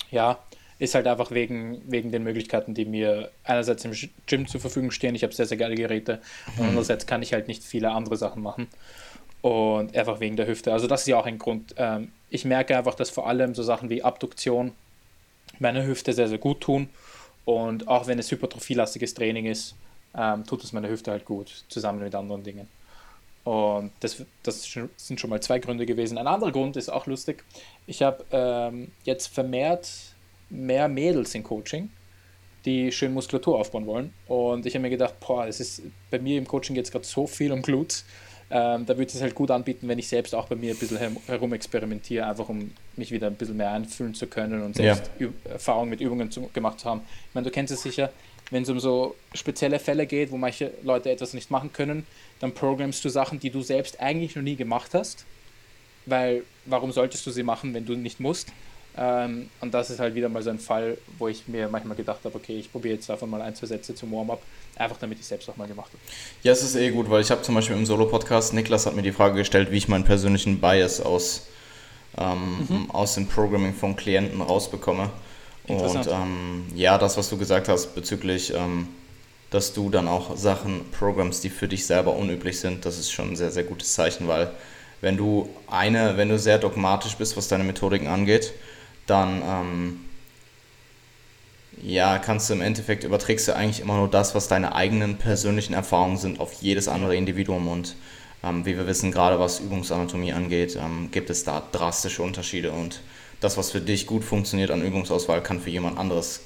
Ja, 0.10 0.40
ist 0.80 0.96
halt 0.96 1.06
einfach 1.06 1.30
wegen, 1.30 1.84
wegen 1.86 2.12
den 2.12 2.24
Möglichkeiten, 2.24 2.74
die 2.74 2.86
mir 2.86 3.30
einerseits 3.44 3.86
im 3.86 3.92
Gym 4.26 4.48
zur 4.48 4.60
Verfügung 4.60 4.90
stehen. 4.90 5.14
Ich 5.14 5.22
habe 5.22 5.36
sehr, 5.36 5.46
sehr 5.46 5.58
geile 5.58 5.76
Geräte 5.76 6.20
und 6.58 6.64
mhm. 6.64 6.70
andererseits 6.70 7.06
kann 7.06 7.22
ich 7.22 7.32
halt 7.32 7.48
nicht 7.48 7.64
viele 7.64 7.92
andere 7.92 8.18
Sachen 8.18 8.42
machen. 8.42 8.66
Und 9.44 9.96
einfach 9.96 10.20
wegen 10.20 10.36
der 10.36 10.48
Hüfte. 10.48 10.74
Also, 10.74 10.88
das 10.88 11.02
ist 11.02 11.08
ja 11.08 11.20
auch 11.20 11.28
ein 11.28 11.38
Grund. 11.38 11.76
Ähm, 11.78 12.12
ich 12.32 12.44
merke 12.44 12.76
einfach, 12.76 12.96
dass 12.96 13.12
vor 13.12 13.28
allem 13.28 13.54
so 13.54 13.62
Sachen 13.62 13.92
wie 13.92 14.02
Abduktion 14.02 14.72
meiner 15.60 15.86
Hüfte 15.86 16.12
sehr, 16.12 16.28
sehr 16.28 16.40
gut 16.40 16.62
tun. 16.62 16.90
Und 17.46 17.88
auch 17.88 18.08
wenn 18.08 18.18
es 18.18 18.32
hypertrophielastiges 18.32 19.14
Training 19.14 19.46
ist, 19.46 19.76
ähm, 20.18 20.46
tut 20.46 20.64
es 20.64 20.74
meiner 20.74 20.90
Hüfte 20.90 21.12
halt 21.12 21.26
gut, 21.26 21.66
zusammen 21.70 22.00
mit 22.00 22.16
anderen 22.16 22.44
Dingen. 22.44 22.68
Und 23.44 23.92
das, 24.00 24.24
das 24.42 24.64
sind 24.98 25.20
schon 25.20 25.30
mal 25.30 25.40
zwei 25.40 25.60
Gründe 25.60 25.86
gewesen. 25.86 26.18
Ein 26.18 26.26
anderer 26.28 26.52
Grund 26.52 26.78
ist 26.78 26.90
auch 26.90 27.06
lustig. 27.06 27.44
Ich 27.86 28.02
habe 28.02 28.26
ähm, 28.32 28.92
jetzt 29.04 29.28
vermehrt 29.28 29.88
mehr 30.50 30.88
Mädels 30.88 31.36
in 31.36 31.44
Coaching, 31.44 31.90
die 32.66 32.92
schön 32.92 33.14
Muskulatur 33.14 33.60
aufbauen 33.60 33.86
wollen. 33.86 34.14
Und 34.28 34.66
ich 34.66 34.74
habe 34.74 34.82
mir 34.82 34.90
gedacht, 34.90 35.20
boah, 35.20 35.46
es 35.46 35.60
ist 35.60 35.84
bei 36.10 36.18
mir 36.18 36.40
im 36.40 36.48
Coaching 36.48 36.76
jetzt 36.76 36.92
gerade 36.92 37.06
so 37.06 37.28
viel 37.28 37.52
um 37.52 37.62
Glutes. 37.62 38.06
Ähm, 38.50 38.86
da 38.86 38.98
würde 38.98 39.12
es 39.12 39.22
halt 39.22 39.36
gut 39.36 39.52
anbieten, 39.52 39.88
wenn 39.88 40.00
ich 40.00 40.08
selbst 40.08 40.34
auch 40.34 40.48
bei 40.48 40.56
mir 40.56 40.74
ein 40.74 40.78
bisschen 40.78 41.20
herum 41.26 41.54
experimentiere, 41.54 42.26
einfach 42.26 42.48
um 42.50 42.72
mich 42.96 43.12
wieder 43.12 43.28
ein 43.28 43.36
bisschen 43.36 43.58
mehr 43.58 43.72
einfühlen 43.72 44.14
zu 44.14 44.28
können 44.28 44.62
und 44.64 44.76
selbst 44.76 45.10
ja. 45.20 45.28
Erfahrungen 45.46 45.90
mit 45.90 46.00
Übungen 46.00 46.30
zu, 46.30 46.50
gemacht 46.54 46.80
zu 46.80 46.90
haben. 46.90 47.02
Ich 47.30 47.36
meine, 47.36 47.46
du 47.46 47.52
kennst 47.52 47.74
es 47.74 47.82
sicher, 47.82 48.12
wenn 48.52 48.64
es 48.64 48.70
um 48.70 48.80
so 48.80 49.16
spezielle 49.34 49.80
Fälle 49.80 50.06
geht, 50.06 50.32
wo 50.32 50.38
manche 50.38 50.72
Leute 50.84 51.10
etwas 51.10 51.34
nicht 51.34 51.52
machen 51.52 51.74
können, 51.74 52.06
dann 52.40 52.54
programmst 52.54 53.04
du 53.04 53.10
Sachen, 53.10 53.40
die 53.40 53.50
du 53.50 53.62
selbst 53.62 54.00
eigentlich 54.00 54.36
noch 54.36 54.44
nie 54.44 54.56
gemacht 54.56 54.94
hast. 54.94 55.26
Weil 56.06 56.44
warum 56.66 56.92
solltest 56.92 57.26
du 57.26 57.32
sie 57.32 57.44
machen, 57.44 57.74
wenn 57.74 57.86
du 57.86 57.96
nicht 57.96 58.20
musst? 58.20 58.50
Ähm, 58.98 59.50
und 59.60 59.74
das 59.74 59.90
ist 59.90 60.00
halt 60.00 60.16
wieder 60.16 60.30
mal 60.30 60.42
so 60.42 60.50
ein 60.50 60.60
Fall, 60.60 60.98
wo 61.18 61.28
ich 61.28 61.48
mir 61.48 61.68
manchmal 61.68 61.98
gedacht 61.98 62.20
habe, 62.24 62.36
okay, 62.36 62.58
ich 62.58 62.72
probiere 62.72 62.96
jetzt 62.96 63.10
einfach 63.10 63.28
mal 63.28 63.42
ein, 63.42 63.56
zwei 63.56 63.68
Sätze 63.68 63.94
zum 63.94 64.12
Warm-up, 64.12 64.42
einfach 64.78 64.98
damit 64.98 65.20
ich 65.20 65.26
selbst 65.26 65.50
auch 65.50 65.58
mal 65.58 65.68
gemacht 65.68 65.88
habe. 65.88 66.00
Ja, 66.44 66.54
es 66.54 66.64
ist 66.64 66.76
eh 66.76 66.92
gut, 66.92 67.10
weil 67.10 67.22
ich 67.22 67.32
habe 67.32 67.42
zum 67.42 67.56
Beispiel 67.56 67.76
im 67.76 67.86
Solo-Podcast, 67.86 68.54
Niklas 68.54 68.86
hat 68.86 68.96
mir 68.96 69.02
die 69.02 69.12
Frage 69.12 69.36
gestellt, 69.36 69.72
wie 69.72 69.78
ich 69.78 69.88
meinen 69.90 70.06
persönlichen 70.06 70.62
Bias 70.62 71.02
aus, 71.02 71.48
ähm, 72.18 72.68
mhm. 72.70 72.92
aus 72.92 73.16
dem 73.16 73.28
Programming 73.28 73.74
von 73.74 73.96
Klienten 73.98 74.42
rausbekomme. 74.42 75.10
Und 75.68 76.08
ähm, 76.08 76.66
ja, 76.76 76.98
das, 76.98 77.18
was 77.18 77.30
du 77.30 77.38
gesagt 77.38 77.68
hast 77.68 77.96
bezüglich, 77.96 78.54
ähm, 78.54 78.88
dass 79.50 79.74
du 79.74 79.90
dann 79.90 80.08
auch 80.08 80.38
Sachen 80.38 80.82
programmst, 80.92 81.44
die 81.44 81.50
für 81.50 81.68
dich 81.68 81.86
selber 81.86 82.16
unüblich 82.16 82.60
sind, 82.60 82.86
das 82.86 82.98
ist 83.00 83.12
schon 83.12 83.32
ein 83.32 83.36
sehr, 83.36 83.52
sehr 83.52 83.64
gutes 83.64 83.94
Zeichen, 83.94 84.28
weil 84.28 84.52
wenn 85.02 85.18
du 85.18 85.50
eine, 85.68 86.18
wenn 86.18 86.30
du 86.30 86.40
sehr 86.40 86.58
dogmatisch 86.58 87.16
bist, 87.16 87.38
was 87.38 87.48
deine 87.48 87.64
Methodiken 87.64 88.08
angeht, 88.08 88.54
dann 89.08 89.42
ähm, 89.46 90.00
ja, 91.82 92.18
kannst 92.18 92.50
du 92.50 92.54
im 92.54 92.62
Endeffekt 92.62 93.04
überträgst 93.04 93.48
du 93.48 93.56
eigentlich 93.56 93.82
immer 93.82 93.98
nur 93.98 94.10
das, 94.10 94.36
was 94.36 94.48
deine 94.48 94.76
eigenen 94.76 95.18
persönlichen 95.18 95.74
Erfahrungen 95.74 96.18
sind, 96.18 96.40
auf 96.40 96.54
jedes 96.54 96.88
andere 96.88 97.16
Individuum. 97.16 97.68
Und 97.68 97.96
ähm, 98.44 98.66
wie 98.66 98.78
wir 98.78 98.88
wissen, 98.88 99.12
gerade 99.12 99.40
was 99.40 99.60
Übungsanatomie 99.60 100.34
angeht, 100.34 100.76
ähm, 100.76 101.10
gibt 101.12 101.30
es 101.30 101.44
da 101.44 101.62
drastische 101.72 102.24
Unterschiede. 102.24 102.72
Und 102.72 103.02
das, 103.40 103.58
was 103.58 103.72
für 103.72 103.82
dich 103.82 104.08
gut 104.08 104.24
funktioniert 104.24 104.72
an 104.72 104.82
Übungsauswahl, 104.82 105.42
kann 105.42 105.60
für 105.60 105.70
jemand 105.70 105.98
anderes 105.98 106.42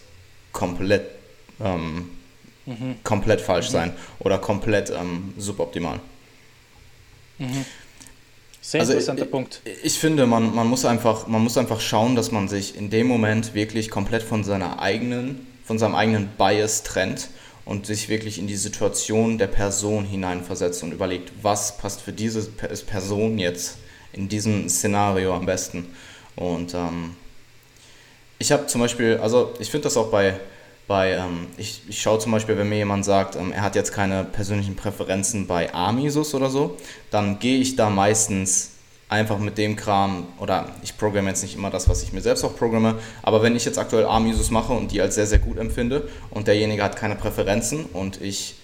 komplett, 0.51 1.05
ähm, 1.61 2.09
mhm. 2.65 2.95
komplett 3.03 3.41
falsch 3.41 3.67
mhm. 3.69 3.73
sein 3.73 3.93
oder 4.19 4.37
komplett 4.37 4.89
ähm, 4.89 5.33
suboptimal. 5.37 5.99
Mhm. 7.37 7.65
Sehr 8.61 8.81
also 8.81 8.93
interessanter 8.93 9.23
ich, 9.23 9.31
Punkt. 9.31 9.61
Ich 9.83 9.97
finde, 9.97 10.27
man, 10.27 10.53
man, 10.53 10.67
muss 10.67 10.85
einfach, 10.85 11.27
man 11.27 11.41
muss 11.41 11.57
einfach 11.57 11.79
schauen, 11.79 12.15
dass 12.15 12.31
man 12.31 12.47
sich 12.47 12.75
in 12.75 12.89
dem 12.89 13.07
Moment 13.07 13.53
wirklich 13.53 13.89
komplett 13.89 14.21
von 14.21 14.43
seiner 14.43 14.79
eigenen, 14.79 15.47
von 15.63 15.79
seinem 15.79 15.95
eigenen 15.95 16.29
Bias 16.37 16.83
trennt 16.83 17.29
und 17.65 17.85
sich 17.85 18.09
wirklich 18.09 18.37
in 18.37 18.47
die 18.47 18.57
Situation 18.57 19.37
der 19.37 19.47
Person 19.47 20.03
hineinversetzt 20.03 20.83
und 20.83 20.91
überlegt, 20.91 21.31
was 21.41 21.77
passt 21.77 22.01
für 22.01 22.11
diese 22.11 22.43
Person 22.43 23.39
jetzt 23.39 23.77
in 24.11 24.27
diesem 24.27 24.67
Szenario 24.69 25.35
am 25.35 25.45
besten. 25.45 25.87
Und 26.35 26.73
ähm, 26.73 27.15
ich 28.37 28.51
habe 28.51 28.67
zum 28.67 28.81
Beispiel, 28.81 29.17
also 29.21 29.53
ich 29.59 29.69
finde 29.69 29.85
das 29.85 29.97
auch 29.97 30.09
bei, 30.09 30.39
bei 30.87 31.11
ähm, 31.11 31.47
ich, 31.57 31.81
ich 31.87 32.01
schaue 32.01 32.19
zum 32.19 32.31
Beispiel, 32.31 32.57
wenn 32.57 32.69
mir 32.69 32.77
jemand 32.77 33.05
sagt, 33.05 33.35
ähm, 33.35 33.51
er 33.51 33.61
hat 33.61 33.75
jetzt 33.75 33.91
keine 33.91 34.23
persönlichen 34.23 34.75
Präferenzen 34.75 35.47
bei 35.47 35.73
Amisus 35.73 36.33
oder 36.33 36.49
so, 36.49 36.77
dann 37.11 37.39
gehe 37.39 37.59
ich 37.59 37.75
da 37.75 37.89
meistens 37.89 38.71
einfach 39.09 39.39
mit 39.39 39.57
dem 39.57 39.75
Kram, 39.75 40.27
oder 40.37 40.69
ich 40.83 40.95
programme 40.97 41.29
jetzt 41.29 41.41
nicht 41.41 41.55
immer 41.55 41.71
das, 41.71 41.89
was 41.89 42.03
ich 42.03 42.13
mir 42.13 42.21
selbst 42.21 42.43
auch 42.43 42.55
programme, 42.55 42.99
aber 43.23 43.41
wenn 43.41 43.55
ich 43.55 43.65
jetzt 43.65 43.79
aktuell 43.79 44.05
Amisus 44.05 44.51
mache 44.51 44.71
und 44.71 44.91
die 44.91 45.01
als 45.01 45.15
sehr, 45.15 45.25
sehr 45.25 45.39
gut 45.39 45.57
empfinde 45.57 46.07
und 46.29 46.47
derjenige 46.47 46.83
hat 46.83 46.95
keine 46.95 47.15
Präferenzen 47.15 47.85
und 47.85 48.21
ich 48.21 48.55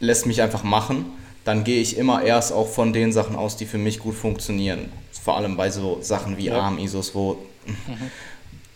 lässt 0.00 0.26
mich 0.26 0.40
einfach 0.40 0.62
machen, 0.62 1.04
dann 1.44 1.62
gehe 1.62 1.80
ich 1.80 1.96
immer 1.96 2.22
erst 2.22 2.52
auch 2.52 2.68
von 2.68 2.92
den 2.92 3.12
Sachen 3.12 3.36
aus, 3.36 3.56
die 3.56 3.66
für 3.66 3.78
mich 3.78 3.98
gut 3.98 4.14
funktionieren. 4.14 4.90
Vor 5.22 5.36
allem 5.36 5.56
bei 5.56 5.70
so 5.70 5.98
Sachen 6.00 6.36
wie 6.38 6.46
ja. 6.46 6.60
ARM-ISOs, 6.60 7.14
wo 7.14 7.36
mhm 7.66 8.10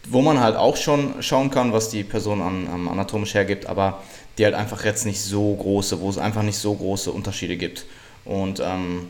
wo 0.08 0.20
man 0.20 0.40
halt 0.40 0.56
auch 0.56 0.76
schon 0.76 1.22
schauen 1.22 1.50
kann, 1.50 1.72
was 1.72 1.88
die 1.88 2.04
Person 2.04 2.42
an, 2.42 2.68
an 2.68 2.88
anatomisch 2.88 3.34
hergibt, 3.34 3.66
aber 3.66 4.02
die 4.38 4.44
halt 4.44 4.54
einfach 4.54 4.84
jetzt 4.84 5.06
nicht 5.06 5.20
so 5.20 5.54
große, 5.54 6.00
wo 6.00 6.10
es 6.10 6.18
einfach 6.18 6.42
nicht 6.42 6.58
so 6.58 6.74
große 6.74 7.10
Unterschiede 7.10 7.56
gibt. 7.56 7.86
Und 8.24 8.60
ähm, 8.60 9.08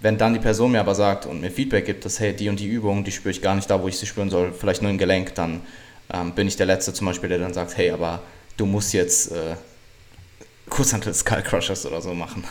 wenn 0.00 0.18
dann 0.18 0.34
die 0.34 0.40
Person 0.40 0.72
mir 0.72 0.80
aber 0.80 0.94
sagt 0.94 1.26
und 1.26 1.40
mir 1.40 1.50
Feedback 1.50 1.86
gibt, 1.86 2.04
dass 2.04 2.20
hey, 2.20 2.34
die 2.34 2.48
und 2.48 2.60
die 2.60 2.66
Übung, 2.66 3.04
die 3.04 3.12
spüre 3.12 3.30
ich 3.30 3.42
gar 3.42 3.54
nicht 3.54 3.68
da, 3.68 3.82
wo 3.82 3.88
ich 3.88 3.98
sie 3.98 4.06
spüren 4.06 4.30
soll, 4.30 4.52
vielleicht 4.52 4.82
nur 4.82 4.90
im 4.90 4.98
Gelenk, 4.98 5.34
dann 5.34 5.62
ähm, 6.12 6.32
bin 6.32 6.46
ich 6.46 6.56
der 6.56 6.66
Letzte 6.66 6.92
zum 6.92 7.06
Beispiel, 7.06 7.28
der 7.28 7.38
dann 7.38 7.54
sagt, 7.54 7.76
hey, 7.76 7.90
aber 7.90 8.22
du 8.56 8.66
musst 8.66 8.92
jetzt 8.92 9.32
äh, 9.32 9.56
Kurzhantel 10.68 11.14
Skull 11.14 11.42
Crushers 11.42 11.86
oder 11.86 12.00
so 12.00 12.14
machen. 12.14 12.44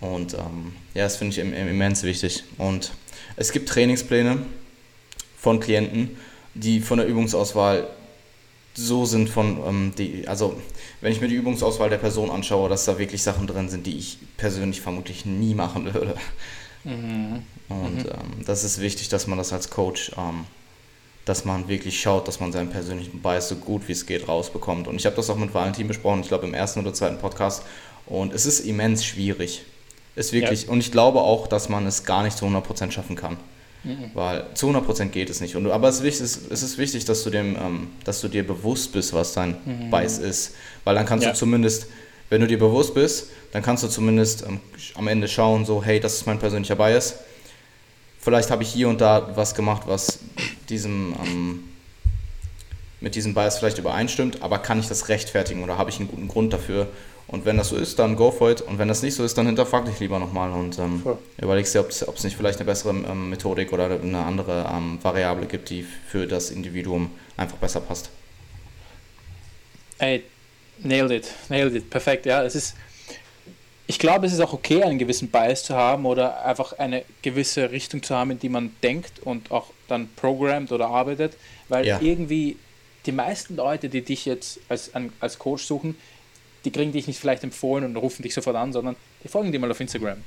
Und 0.00 0.34
ähm, 0.34 0.74
ja, 0.94 1.04
das 1.04 1.16
finde 1.16 1.32
ich 1.32 1.38
immens 1.38 2.02
wichtig. 2.02 2.44
Und 2.58 2.92
es 3.36 3.52
gibt 3.52 3.68
Trainingspläne 3.68 4.38
von 5.36 5.60
Klienten, 5.60 6.16
die 6.54 6.80
von 6.80 6.98
der 6.98 7.06
Übungsauswahl 7.06 7.88
so 8.74 9.04
sind 9.06 9.28
von, 9.28 9.58
ähm, 9.66 9.92
die, 9.96 10.26
also 10.26 10.60
wenn 11.00 11.12
ich 11.12 11.20
mir 11.20 11.28
die 11.28 11.36
Übungsauswahl 11.36 11.90
der 11.90 11.98
Person 11.98 12.30
anschaue, 12.30 12.68
dass 12.68 12.84
da 12.84 12.98
wirklich 12.98 13.22
Sachen 13.22 13.46
drin 13.46 13.68
sind, 13.68 13.86
die 13.86 13.96
ich 13.96 14.18
persönlich 14.36 14.80
vermutlich 14.80 15.24
nie 15.24 15.54
machen 15.54 15.92
würde. 15.94 16.16
Mhm. 16.82 17.42
Und 17.68 18.04
mhm. 18.04 18.10
Ähm, 18.10 18.44
das 18.44 18.64
ist 18.64 18.80
wichtig, 18.80 19.08
dass 19.08 19.26
man 19.26 19.38
das 19.38 19.52
als 19.52 19.70
Coach, 19.70 20.12
ähm, 20.18 20.44
dass 21.24 21.44
man 21.44 21.68
wirklich 21.68 22.00
schaut, 22.00 22.28
dass 22.28 22.40
man 22.40 22.52
seinen 22.52 22.70
persönlichen 22.70 23.22
Bias 23.22 23.48
so 23.48 23.56
gut 23.56 23.88
wie 23.88 23.92
es 23.92 24.06
geht 24.06 24.28
rausbekommt. 24.28 24.88
Und 24.88 24.96
ich 24.96 25.06
habe 25.06 25.16
das 25.16 25.30
auch 25.30 25.36
mit 25.36 25.54
Valentin 25.54 25.88
besprochen, 25.88 26.20
ich 26.20 26.28
glaube 26.28 26.46
im 26.46 26.54
ersten 26.54 26.80
oder 26.80 26.92
zweiten 26.92 27.18
Podcast. 27.18 27.62
Und 28.06 28.34
es 28.34 28.44
ist 28.44 28.60
immens 28.60 29.04
schwierig. 29.04 29.64
Ist 30.16 30.32
wirklich, 30.32 30.64
ja. 30.64 30.70
und 30.70 30.80
ich 30.80 30.92
glaube 30.92 31.20
auch, 31.20 31.46
dass 31.46 31.68
man 31.68 31.86
es 31.86 32.04
gar 32.04 32.22
nicht 32.22 32.36
zu 32.36 32.46
100% 32.46 32.92
schaffen 32.92 33.16
kann. 33.16 33.36
Mhm. 33.82 34.10
Weil 34.14 34.46
zu 34.54 34.68
100% 34.68 35.06
geht 35.06 35.28
es 35.28 35.40
nicht. 35.40 35.56
Und, 35.56 35.70
aber 35.70 35.88
es 35.88 35.96
ist, 35.96 36.02
wichtig, 36.02 36.22
es 36.22 36.62
ist 36.62 36.78
wichtig, 36.78 37.04
dass 37.04 37.22
du, 37.22 37.30
dem, 37.30 37.56
ähm, 37.56 37.88
dass 38.04 38.20
du 38.20 38.28
dir 38.28 38.46
bewusst 38.46 38.92
bist, 38.92 39.12
was 39.12 39.34
dein 39.34 39.56
mhm. 39.64 39.90
Bias 39.90 40.18
ist. 40.18 40.54
Weil 40.84 40.94
dann 40.94 41.04
kannst 41.04 41.24
ja. 41.24 41.32
du 41.32 41.36
zumindest, 41.36 41.86
wenn 42.30 42.40
du 42.40 42.46
dir 42.46 42.58
bewusst 42.58 42.94
bist, 42.94 43.28
dann 43.52 43.62
kannst 43.62 43.82
du 43.82 43.88
zumindest 43.88 44.44
ähm, 44.46 44.60
am 44.94 45.08
Ende 45.08 45.28
schauen, 45.28 45.66
so, 45.66 45.82
hey, 45.82 46.00
das 46.00 46.14
ist 46.14 46.26
mein 46.26 46.38
persönlicher 46.38 46.76
Bias. 46.76 47.16
Vielleicht 48.20 48.50
habe 48.50 48.62
ich 48.62 48.70
hier 48.70 48.88
und 48.88 49.00
da 49.00 49.36
was 49.36 49.54
gemacht, 49.54 49.82
was 49.86 50.20
diesem, 50.70 51.14
ähm, 51.22 51.64
mit 53.00 53.16
diesem 53.16 53.34
Bias 53.34 53.58
vielleicht 53.58 53.76
übereinstimmt, 53.76 54.42
aber 54.42 54.58
kann 54.58 54.80
ich 54.80 54.88
das 54.88 55.10
rechtfertigen 55.10 55.62
oder 55.62 55.76
habe 55.76 55.90
ich 55.90 55.98
einen 55.98 56.08
guten 56.08 56.28
Grund 56.28 56.52
dafür? 56.54 56.88
Und 57.26 57.46
wenn 57.46 57.56
das 57.56 57.70
so 57.70 57.76
ist, 57.76 57.98
dann 57.98 58.16
go 58.16 58.30
for 58.30 58.50
it. 58.50 58.60
Und 58.60 58.78
wenn 58.78 58.88
das 58.88 59.02
nicht 59.02 59.14
so 59.14 59.24
ist, 59.24 59.36
dann 59.38 59.46
hinterfrag 59.46 59.86
dich 59.86 59.98
lieber 59.98 60.18
nochmal 60.18 60.52
und 60.52 60.78
ähm, 60.78 61.02
überlegst 61.38 61.74
dir, 61.74 61.80
ob 61.80 61.88
es 61.90 62.24
nicht 62.24 62.36
vielleicht 62.36 62.58
eine 62.58 62.66
bessere 62.66 62.90
ähm, 62.90 63.30
Methodik 63.30 63.72
oder 63.72 63.90
eine 63.90 64.24
andere 64.24 64.70
ähm, 64.70 64.98
Variable 65.02 65.46
gibt, 65.46 65.70
die 65.70 65.82
für 65.82 66.26
das 66.26 66.50
Individuum 66.50 67.10
einfach 67.36 67.56
besser 67.56 67.80
passt. 67.80 68.10
Ey, 69.98 70.22
nailed 70.78 71.12
it, 71.12 71.34
nailed 71.48 71.74
it, 71.74 71.88
perfekt, 71.88 72.26
ja. 72.26 72.44
Es 72.44 72.54
ist, 72.54 72.74
ich 73.86 73.98
glaube, 73.98 74.26
es 74.26 74.32
ist 74.32 74.40
auch 74.40 74.52
okay, 74.52 74.82
einen 74.82 74.98
gewissen 74.98 75.28
Bias 75.28 75.64
zu 75.64 75.74
haben 75.74 76.04
oder 76.04 76.44
einfach 76.44 76.74
eine 76.74 77.04
gewisse 77.22 77.70
Richtung 77.70 78.02
zu 78.02 78.14
haben, 78.14 78.32
in 78.32 78.38
die 78.38 78.48
man 78.48 78.74
denkt 78.82 79.20
und 79.20 79.50
auch 79.50 79.70
dann 79.88 80.08
programmt 80.14 80.72
oder 80.72 80.88
arbeitet, 80.88 81.36
weil 81.68 81.86
ja. 81.86 82.00
irgendwie 82.00 82.56
die 83.06 83.12
meisten 83.12 83.56
Leute, 83.56 83.88
die 83.88 84.02
dich 84.02 84.24
jetzt 84.24 84.60
als, 84.68 84.92
als 85.20 85.38
Coach 85.38 85.64
suchen, 85.64 85.96
die 86.64 86.70
kriegen 86.70 86.92
dich 86.92 87.06
nicht 87.06 87.18
vielleicht 87.18 87.44
empfohlen 87.44 87.84
und 87.84 87.96
rufen 87.96 88.22
dich 88.22 88.34
sofort 88.34 88.56
an, 88.56 88.72
sondern 88.72 88.96
die 89.22 89.28
folgen 89.28 89.52
dir 89.52 89.58
mal 89.58 89.70
auf 89.70 89.80
Instagram. 89.80 90.18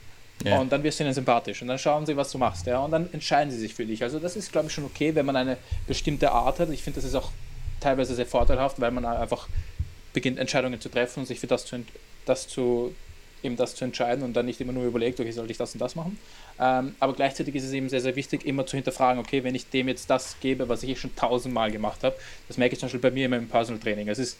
Yeah. 0.45 0.59
Und 0.59 0.71
dann 0.71 0.83
wirst 0.83 0.99
du 0.99 1.03
ihnen 1.03 1.13
sympathisch 1.13 1.61
und 1.61 1.67
dann 1.67 1.79
schauen 1.79 2.05
sie, 2.05 2.15
was 2.15 2.31
du 2.31 2.37
machst. 2.37 2.67
Ja? 2.67 2.79
Und 2.79 2.91
dann 2.91 3.11
entscheiden 3.11 3.51
sie 3.51 3.57
sich 3.57 3.73
für 3.73 3.85
dich. 3.85 4.03
Also 4.03 4.19
das 4.19 4.35
ist, 4.35 4.51
glaube 4.51 4.67
ich, 4.67 4.73
schon 4.73 4.85
okay, 4.85 5.15
wenn 5.15 5.25
man 5.25 5.35
eine 5.35 5.57
bestimmte 5.87 6.31
Art 6.31 6.59
hat. 6.59 6.69
Ich 6.69 6.83
finde, 6.83 6.99
das 6.99 7.05
ist 7.05 7.15
auch 7.15 7.31
teilweise 7.79 8.13
sehr 8.13 8.25
vorteilhaft, 8.25 8.79
weil 8.79 8.91
man 8.91 9.05
einfach 9.05 9.47
beginnt, 10.13 10.37
Entscheidungen 10.37 10.79
zu 10.79 10.89
treffen 10.89 11.21
und 11.21 11.25
sich 11.25 11.39
für 11.39 11.47
das 11.47 11.65
zu, 11.65 11.83
das 12.25 12.47
zu, 12.47 12.93
eben 13.41 13.55
das 13.55 13.75
zu 13.75 13.85
entscheiden 13.85 14.23
und 14.23 14.33
dann 14.33 14.45
nicht 14.45 14.61
immer 14.61 14.73
nur 14.73 14.85
überlegt, 14.85 15.19
okay, 15.19 15.31
soll 15.31 15.49
ich 15.49 15.57
das 15.57 15.73
und 15.73 15.79
das 15.79 15.95
machen. 15.95 16.19
Ähm, 16.59 16.95
aber 16.99 17.13
gleichzeitig 17.13 17.55
ist 17.55 17.65
es 17.65 17.73
eben 17.73 17.89
sehr, 17.89 18.01
sehr 18.01 18.15
wichtig, 18.15 18.45
immer 18.45 18.65
zu 18.65 18.77
hinterfragen, 18.77 19.19
okay, 19.19 19.43
wenn 19.43 19.55
ich 19.55 19.69
dem 19.69 19.87
jetzt 19.87 20.09
das 20.09 20.37
gebe, 20.39 20.69
was 20.69 20.83
ich 20.83 20.89
eh 20.91 20.95
schon 20.95 21.15
tausendmal 21.15 21.71
gemacht 21.71 22.03
habe, 22.03 22.15
das 22.47 22.57
merke 22.57 22.73
ich 22.73 22.79
zum 22.79 22.87
Beispiel 22.87 22.99
bei 22.99 23.11
mir 23.11 23.25
in 23.25 23.31
meinem 23.31 23.47
Personal 23.47 23.81
Training. 23.81 24.07
Es 24.07 24.19
ist 24.19 24.37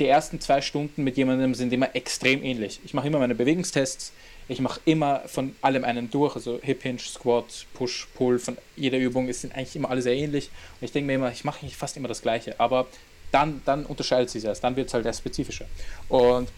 die 0.00 0.06
ersten 0.06 0.40
zwei 0.40 0.62
Stunden 0.62 1.04
mit 1.04 1.16
jemandem 1.16 1.54
sind 1.54 1.72
immer 1.72 1.94
extrem 1.94 2.42
ähnlich. 2.42 2.80
Ich 2.84 2.94
mache 2.94 3.06
immer 3.06 3.18
meine 3.18 3.34
Bewegungstests, 3.34 4.12
ich 4.48 4.60
mache 4.60 4.80
immer 4.84 5.20
von 5.26 5.54
allem 5.60 5.84
einen 5.84 6.10
durch, 6.10 6.34
also 6.34 6.58
Hip 6.62 6.82
Hinge, 6.82 6.98
Squat, 6.98 7.66
Push, 7.74 8.08
Pull, 8.14 8.38
von 8.38 8.58
jeder 8.76 8.98
Übung 8.98 9.32
sind 9.32 9.54
eigentlich 9.54 9.76
immer 9.76 9.90
alle 9.90 10.02
sehr 10.02 10.16
ähnlich. 10.16 10.50
Und 10.80 10.86
ich 10.86 10.92
denke 10.92 11.06
mir 11.06 11.14
immer, 11.14 11.30
ich 11.30 11.44
mache 11.44 11.68
fast 11.68 11.96
immer 11.96 12.08
das 12.08 12.22
Gleiche, 12.22 12.58
aber 12.58 12.88
dann, 13.30 13.62
dann 13.64 13.86
unterscheidet 13.86 14.30
sich 14.30 14.44
erst, 14.44 14.64
dann 14.64 14.74
wird 14.74 14.88
es 14.88 14.94
halt 14.94 15.06
erst 15.06 15.20
spezifischer. 15.20 15.66
Und 16.08 16.48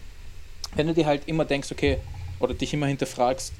wenn 0.75 0.87
du 0.87 0.93
dir 0.93 1.05
halt 1.05 1.27
immer 1.27 1.45
denkst, 1.45 1.71
okay, 1.71 1.99
oder 2.39 2.53
dich 2.53 2.73
immer 2.73 2.87
hinterfragst, 2.87 3.53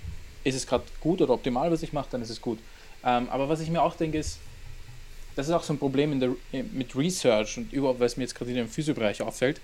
ist 0.43 0.55
es 0.55 0.65
gerade 0.65 0.83
gut 0.99 1.21
oder 1.21 1.33
optimal, 1.33 1.71
was 1.71 1.83
ich 1.83 1.93
mache, 1.93 2.07
dann 2.09 2.21
ist 2.21 2.29
es 2.29 2.41
gut. 2.41 2.57
Ähm, 3.05 3.29
aber 3.29 3.49
was 3.49 3.59
ich 3.59 3.69
mir 3.69 3.83
auch 3.83 3.95
denke, 3.95 4.17
ist, 4.17 4.39
das 5.35 5.47
ist 5.47 5.53
auch 5.53 5.63
so 5.63 5.73
ein 5.73 5.79
Problem 5.79 6.19
der, 6.19 6.35
mit 6.71 6.95
Research 6.95 7.57
und 7.57 7.73
überhaupt, 7.73 8.01
es 8.01 8.17
mir 8.17 8.23
jetzt 8.23 8.35
gerade 8.35 8.51
in 8.51 8.57
dem 8.57 8.67
Physiobereich 8.67 9.21
auffällt. 9.21 9.59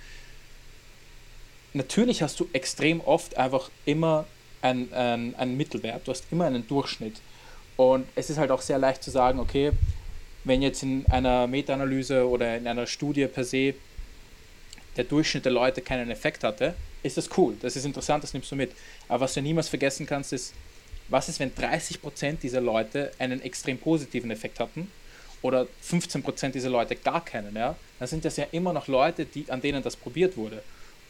Natürlich 1.73 2.21
hast 2.21 2.39
du 2.39 2.47
extrem 2.53 3.01
oft 3.01 3.37
einfach 3.37 3.69
immer 3.85 4.25
einen, 4.61 4.91
einen, 4.93 5.35
einen 5.35 5.57
Mittelwert, 5.57 6.07
du 6.07 6.11
hast 6.11 6.25
immer 6.31 6.45
einen 6.45 6.67
Durchschnitt. 6.67 7.21
Und 7.77 8.07
es 8.15 8.29
ist 8.29 8.37
halt 8.37 8.51
auch 8.51 8.61
sehr 8.61 8.79
leicht 8.79 9.03
zu 9.03 9.11
sagen, 9.11 9.39
okay, 9.39 9.71
wenn 10.43 10.61
jetzt 10.61 10.83
in 10.83 11.05
einer 11.09 11.47
Meta-Analyse 11.47 12.27
oder 12.27 12.57
in 12.57 12.67
einer 12.67 12.87
Studie 12.87 13.27
per 13.27 13.43
se 13.43 13.75
der 14.97 15.03
Durchschnitt 15.03 15.45
der 15.45 15.51
Leute 15.51 15.81
keinen 15.81 16.09
Effekt 16.09 16.43
hatte, 16.43 16.73
ist 17.03 17.17
das 17.17 17.29
cool, 17.37 17.55
das 17.61 17.75
ist 17.75 17.85
interessant, 17.85 18.23
das 18.23 18.33
nimmst 18.33 18.51
du 18.51 18.55
mit. 18.55 18.71
Aber 19.07 19.21
was 19.21 19.33
du 19.35 19.41
niemals 19.41 19.69
vergessen 19.69 20.05
kannst, 20.05 20.33
ist, 20.33 20.53
was 21.07 21.29
ist, 21.29 21.39
wenn 21.39 21.53
30% 21.53 22.37
dieser 22.41 22.61
Leute 22.61 23.11
einen 23.19 23.41
extrem 23.41 23.77
positiven 23.77 24.31
Effekt 24.31 24.59
hatten 24.59 24.91
oder 25.41 25.67
15% 25.83 26.49
dieser 26.49 26.69
Leute 26.69 26.95
gar 26.95 27.23
keinen, 27.23 27.55
ja? 27.55 27.75
Dann 27.97 28.07
sind 28.07 28.25
das 28.25 28.37
ja 28.37 28.45
immer 28.51 28.73
noch 28.73 28.87
Leute, 28.87 29.25
die, 29.25 29.49
an 29.49 29.61
denen 29.61 29.83
das 29.83 29.95
probiert 29.95 30.37
wurde. 30.37 30.61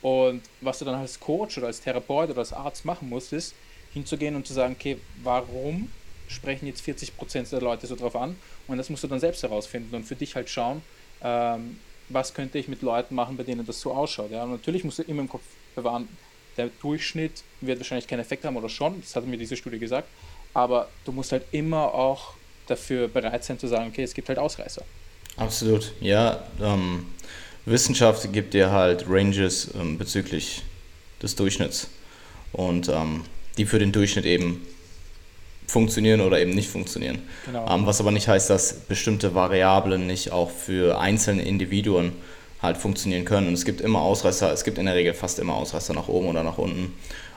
Und 0.02 0.42
was 0.62 0.80
du 0.80 0.86
dann 0.86 0.96
als 0.96 1.20
Coach 1.20 1.58
oder 1.58 1.68
als 1.68 1.82
Therapeut 1.82 2.30
oder 2.30 2.40
als 2.40 2.54
Arzt 2.54 2.86
machen 2.86 3.10
musst, 3.10 3.34
ist 3.34 3.54
hinzugehen 3.94 4.36
und 4.36 4.48
zu 4.48 4.54
sagen, 4.54 4.76
okay, 4.78 4.98
warum 5.24 5.92
sprechen 6.28 6.68
jetzt 6.68 6.82
40% 6.88 7.50
der 7.50 7.62
Leute 7.62 7.88
so 7.88 7.96
drauf 7.96 8.16
an? 8.16 8.36
Und 8.68 8.78
das 8.78 8.90
musst 8.90 9.04
du 9.04 9.08
dann 9.08 9.20
selbst 9.20 9.44
herausfinden 9.44 9.94
und 9.96 10.04
für 10.04 10.16
dich 10.16 10.36
halt 10.36 10.50
schauen, 10.50 10.82
ähm, 11.24 11.80
was 12.08 12.34
könnte 12.34 12.58
ich 12.58 12.68
mit 12.68 12.82
Leuten 12.82 13.16
machen, 13.16 13.36
bei 13.36 13.44
denen 13.44 13.66
das 13.66 13.82
so 13.82 13.94
ausschaut. 13.94 14.32
Ja? 14.32 14.44
Und 14.44 14.52
natürlich 14.52 14.84
musst 14.84 15.00
du 15.00 15.04
immer 15.04 15.22
im 15.22 15.30
Kopf 15.30 15.44
bewahren, 15.76 16.08
der 16.58 16.70
Durchschnitt 16.82 17.44
wird 17.62 17.80
wahrscheinlich 17.80 18.08
keinen 18.08 18.20
Effekt 18.20 18.46
haben 18.46 18.58
oder 18.58 18.70
schon, 18.70 19.02
das 19.02 19.16
hat 19.16 19.26
mir 19.26 19.38
diese 19.38 19.56
Studie 19.56 19.80
gesagt, 19.80 20.08
aber 20.54 20.90
du 21.06 21.12
musst 21.12 21.32
halt 21.32 21.46
immer 21.52 21.94
auch 21.94 22.34
dafür 22.70 23.08
bereit 23.08 23.44
sein 23.44 23.60
zu 23.60 23.68
sagen, 23.68 23.88
okay, 23.90 24.04
es 24.04 24.14
gibt 24.14 24.30
halt 24.30 24.40
Ausreißer. 24.40 24.84
Absolut, 25.38 25.94
ja. 26.02 26.44
Ähm, 26.62 27.06
Wissenschaft 27.66 28.32
gibt 28.34 28.54
dir 28.54 28.72
halt 28.72 29.06
Ranges 29.08 29.72
ähm, 29.80 29.98
bezüglich 29.98 30.64
des 31.22 31.36
Durchschnitts 31.36 31.88
und 32.52 32.90
ähm, 32.90 33.24
die 33.58 33.66
für 33.66 33.80
den 33.80 33.92
Durchschnitt 33.92 34.26
eben 34.26 34.66
funktionieren 35.68 36.22
oder 36.22 36.40
eben 36.40 36.52
nicht 36.52 36.70
funktionieren. 36.70 37.20
Genau. 37.46 37.74
Ähm, 37.74 37.86
was 37.86 38.00
aber 38.00 38.12
nicht 38.12 38.28
heißt, 38.28 38.50
dass 38.50 38.74
bestimmte 38.74 39.36
Variablen 39.36 40.08
nicht 40.08 40.32
auch 40.32 40.50
für 40.50 41.00
einzelne 41.00 41.44
Individuen 41.44 42.14
halt 42.62 42.78
funktionieren 42.78 43.26
können. 43.26 43.48
Und 43.48 43.54
es 43.54 43.66
gibt 43.66 43.82
immer 43.82 44.02
Ausreißer, 44.02 44.52
es 44.52 44.64
gibt 44.64 44.78
in 44.78 44.86
der 44.86 44.96
Regel 44.96 45.14
fast 45.14 45.40
immer 45.40 45.54
Ausreißer 45.56 45.94
nach 45.94 46.08
oben 46.08 46.28
oder 46.28 46.44
nach 46.44 46.58
unten. 46.58 46.94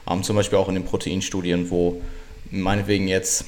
Ähm, 0.09 0.23
zum 0.23 0.35
Beispiel 0.35 0.57
auch 0.57 0.67
in 0.67 0.75
den 0.75 0.85
Proteinstudien, 0.85 1.69
wo 1.69 2.01
meinetwegen 2.51 3.07
jetzt 3.07 3.45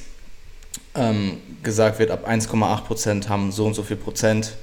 ähm, 0.96 1.38
gesagt 1.62 1.98
wird, 1.98 2.10
ab 2.10 2.28
1,8% 2.28 3.28
haben 3.28 3.52
so 3.52 3.66
und 3.66 3.74
so 3.74 3.82
viel 3.82 3.96
Prozent 3.96 4.56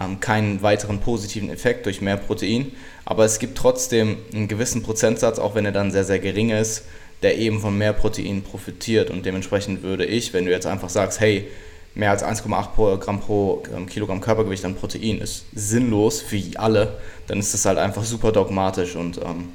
ähm, 0.00 0.20
keinen 0.20 0.62
weiteren 0.62 1.00
positiven 1.00 1.50
Effekt 1.50 1.86
durch 1.86 2.00
mehr 2.00 2.16
Protein. 2.16 2.72
Aber 3.04 3.24
es 3.24 3.38
gibt 3.38 3.58
trotzdem 3.58 4.18
einen 4.32 4.48
gewissen 4.48 4.82
Prozentsatz, 4.82 5.38
auch 5.38 5.54
wenn 5.54 5.64
er 5.64 5.72
dann 5.72 5.90
sehr, 5.90 6.04
sehr 6.04 6.18
gering 6.18 6.50
ist, 6.50 6.84
der 7.22 7.38
eben 7.38 7.60
von 7.60 7.76
mehr 7.76 7.92
Protein 7.92 8.42
profitiert. 8.42 9.10
Und 9.10 9.26
dementsprechend 9.26 9.82
würde 9.82 10.04
ich, 10.04 10.32
wenn 10.32 10.44
du 10.44 10.50
jetzt 10.50 10.66
einfach 10.66 10.88
sagst, 10.88 11.20
hey, 11.20 11.48
mehr 11.94 12.10
als 12.10 12.24
1,8 12.24 12.98
Gramm 12.98 13.20
pro 13.20 13.62
ähm, 13.74 13.86
Kilogramm 13.86 14.20
Körpergewicht 14.20 14.64
an 14.64 14.74
Protein 14.74 15.18
ist 15.18 15.44
sinnlos 15.54 16.20
für 16.20 16.40
alle, 16.56 16.98
dann 17.26 17.38
ist 17.38 17.52
das 17.52 17.64
halt 17.66 17.78
einfach 17.78 18.04
super 18.04 18.32
dogmatisch 18.32 18.96
und 18.96 19.18
ähm, 19.18 19.48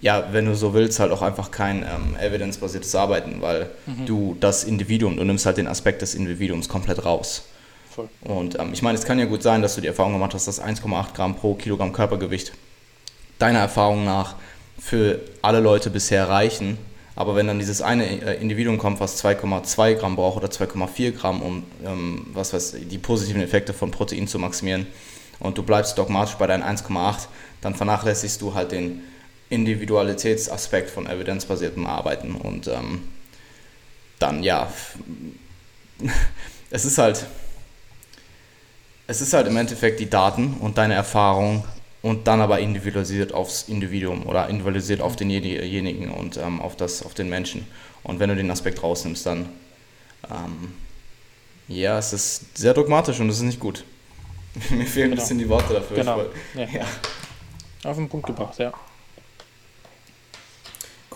ja, 0.00 0.28
wenn 0.32 0.46
du 0.46 0.54
so 0.54 0.74
willst, 0.74 1.00
halt 1.00 1.12
auch 1.12 1.22
einfach 1.22 1.50
kein 1.50 1.82
ähm, 1.82 2.16
evidenzbasiertes 2.20 2.94
Arbeiten, 2.94 3.40
weil 3.40 3.70
mhm. 3.86 4.06
du 4.06 4.36
das 4.38 4.64
Individuum, 4.64 5.16
du 5.16 5.24
nimmst 5.24 5.46
halt 5.46 5.56
den 5.56 5.66
Aspekt 5.66 6.02
des 6.02 6.14
Individuums 6.14 6.68
komplett 6.68 7.04
raus. 7.04 7.44
Voll. 7.90 8.08
Und 8.22 8.58
ähm, 8.58 8.70
ich 8.72 8.82
meine, 8.82 8.98
es 8.98 9.04
kann 9.04 9.18
ja 9.18 9.24
gut 9.24 9.42
sein, 9.42 9.62
dass 9.62 9.74
du 9.74 9.80
die 9.80 9.86
Erfahrung 9.86 10.12
gemacht 10.12 10.34
hast, 10.34 10.46
dass 10.46 10.62
1,8 10.62 11.14
Gramm 11.14 11.36
pro 11.36 11.54
Kilogramm 11.54 11.92
Körpergewicht 11.92 12.52
deiner 13.38 13.60
Erfahrung 13.60 14.04
nach 14.04 14.34
für 14.78 15.20
alle 15.42 15.60
Leute 15.60 15.90
bisher 15.90 16.28
reichen 16.28 16.78
aber 17.16 17.34
wenn 17.34 17.46
dann 17.46 17.58
dieses 17.58 17.80
eine 17.80 18.04
äh, 18.04 18.40
Individuum 18.40 18.76
kommt, 18.76 19.00
was 19.00 19.24
2,2 19.24 19.94
Gramm 19.94 20.16
braucht 20.16 20.36
oder 20.36 20.48
2,4 20.48 21.12
Gramm, 21.12 21.40
um 21.40 21.64
ähm, 21.84 22.26
was 22.34 22.52
weiß, 22.52 22.76
die 22.78 22.98
positiven 22.98 23.40
Effekte 23.40 23.72
von 23.72 23.90
Protein 23.90 24.28
zu 24.28 24.38
maximieren, 24.38 24.86
und 25.38 25.58
du 25.58 25.62
bleibst 25.62 25.98
dogmatisch 25.98 26.36
bei 26.36 26.46
deinen 26.46 26.62
1,8, 26.62 27.26
dann 27.60 27.74
vernachlässigst 27.74 28.40
du 28.40 28.54
halt 28.54 28.72
den 28.72 29.02
Individualitätsaspekt 29.48 30.90
von 30.90 31.06
evidenzbasiertem 31.06 31.86
Arbeiten. 31.86 32.34
Und 32.34 32.68
ähm, 32.68 33.08
dann, 34.18 34.42
ja, 34.42 34.72
es 36.70 36.84
ist 36.84 36.98
halt, 36.98 37.26
es 39.06 39.20
ist 39.20 39.32
halt 39.32 39.46
im 39.46 39.56
Endeffekt 39.56 40.00
die 40.00 40.10
Daten 40.10 40.54
und 40.60 40.78
deine 40.78 40.94
Erfahrung 40.94 41.64
und 42.02 42.26
dann 42.26 42.40
aber 42.40 42.60
individualisiert 42.60 43.32
aufs 43.32 43.68
Individuum 43.68 44.26
oder 44.26 44.48
individualisiert 44.48 45.00
auf 45.00 45.16
denjenigen 45.16 46.10
und 46.10 46.36
ähm, 46.36 46.60
auf, 46.60 46.76
das, 46.76 47.02
auf 47.02 47.14
den 47.14 47.28
Menschen. 47.28 47.66
Und 48.02 48.20
wenn 48.20 48.28
du 48.28 48.36
den 48.36 48.50
Aspekt 48.50 48.82
rausnimmst, 48.82 49.26
dann 49.26 49.48
ähm, 50.30 50.72
ja, 51.68 51.98
es 51.98 52.12
ist 52.12 52.56
sehr 52.56 52.74
dogmatisch 52.74 53.18
und 53.20 53.28
es 53.28 53.36
ist 53.36 53.42
nicht 53.42 53.60
gut. 53.60 53.84
Mir 54.70 54.86
fehlen 54.86 55.10
genau. 55.10 55.12
ein 55.12 55.16
bisschen 55.16 55.38
die 55.38 55.48
Worte 55.48 55.74
dafür. 55.74 55.96
Genau. 55.96 56.22
Ja. 56.54 56.64
ja. 56.72 56.86
Auf 57.84 57.96
den 57.96 58.08
Punkt 58.08 58.26
gebracht, 58.26 58.58
ja. 58.58 58.72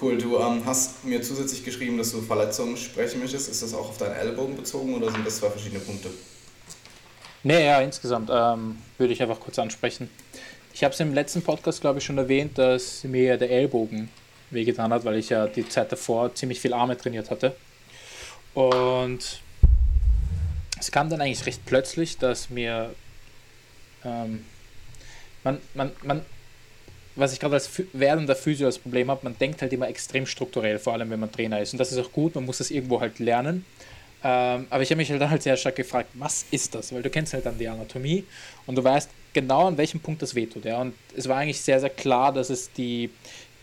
Cool, 0.00 0.16
du 0.16 0.38
ähm, 0.38 0.62
hast 0.64 1.04
mir 1.04 1.20
zusätzlich 1.20 1.62
geschrieben, 1.62 1.98
dass 1.98 2.12
du 2.12 2.22
Verletzungen 2.22 2.76
sprechen 2.76 3.20
möchtest. 3.20 3.50
Ist 3.50 3.62
das 3.62 3.74
auch 3.74 3.90
auf 3.90 3.98
deinen 3.98 4.14
Ellbogen 4.14 4.56
bezogen 4.56 4.94
oder 4.94 5.10
sind 5.10 5.26
das 5.26 5.36
zwei 5.36 5.50
verschiedene 5.50 5.80
Punkte? 5.80 6.08
Nee, 7.42 7.66
ja, 7.66 7.80
insgesamt 7.80 8.30
ähm, 8.32 8.78
würde 8.96 9.12
ich 9.12 9.20
einfach 9.20 9.40
kurz 9.40 9.58
ansprechen. 9.58 10.08
Ich 10.72 10.84
habe 10.84 10.94
es 10.94 11.00
im 11.00 11.12
letzten 11.12 11.42
Podcast, 11.42 11.82
glaube 11.82 11.98
ich, 11.98 12.04
schon 12.04 12.16
erwähnt, 12.16 12.56
dass 12.56 13.04
mir 13.04 13.36
der 13.36 13.50
Ellbogen 13.50 14.08
wehgetan 14.50 14.92
hat, 14.92 15.04
weil 15.04 15.16
ich 15.16 15.28
ja 15.28 15.46
die 15.46 15.68
Zeit 15.68 15.92
davor 15.92 16.34
ziemlich 16.34 16.60
viel 16.60 16.72
Arme 16.72 16.96
trainiert 16.96 17.30
hatte. 17.30 17.54
Und 18.54 19.42
es 20.78 20.90
kam 20.90 21.10
dann 21.10 21.20
eigentlich 21.20 21.44
recht 21.44 21.66
plötzlich, 21.66 22.16
dass 22.16 22.48
mir 22.48 22.94
ähm, 24.04 24.46
man, 25.44 25.58
man, 25.74 25.92
man, 26.02 26.24
was 27.20 27.32
ich 27.32 27.40
gerade 27.40 27.54
als 27.54 27.70
werdender 27.92 28.34
Physio 28.34 28.66
als 28.66 28.78
Problem 28.78 29.10
habe, 29.10 29.20
man 29.24 29.36
denkt 29.38 29.62
halt 29.62 29.72
immer 29.72 29.88
extrem 29.88 30.26
strukturell, 30.26 30.78
vor 30.78 30.94
allem 30.94 31.10
wenn 31.10 31.20
man 31.20 31.30
Trainer 31.30 31.60
ist. 31.60 31.72
Und 31.72 31.78
das 31.78 31.92
ist 31.92 31.98
auch 31.98 32.12
gut, 32.12 32.34
man 32.34 32.44
muss 32.44 32.58
das 32.58 32.70
irgendwo 32.70 33.00
halt 33.00 33.18
lernen. 33.18 33.64
Ähm, 34.22 34.66
aber 34.68 34.82
ich 34.82 34.90
habe 34.90 34.98
mich 34.98 35.10
halt 35.10 35.20
dann 35.20 35.30
halt 35.30 35.42
sehr 35.42 35.56
stark 35.56 35.76
gefragt, 35.76 36.10
was 36.14 36.44
ist 36.50 36.74
das? 36.74 36.92
Weil 36.92 37.02
du 37.02 37.10
kennst 37.10 37.32
halt 37.32 37.46
dann 37.46 37.58
die 37.58 37.68
Anatomie 37.68 38.24
und 38.66 38.76
du 38.76 38.84
weißt, 38.84 39.08
genau 39.32 39.68
an 39.68 39.78
welchem 39.78 40.00
Punkt 40.00 40.20
das 40.22 40.34
wehtut. 40.34 40.64
Ja. 40.64 40.80
Und 40.80 40.94
es 41.16 41.28
war 41.28 41.38
eigentlich 41.38 41.60
sehr, 41.60 41.80
sehr 41.80 41.90
klar, 41.90 42.32
dass 42.32 42.50
es 42.50 42.70
die 42.72 43.10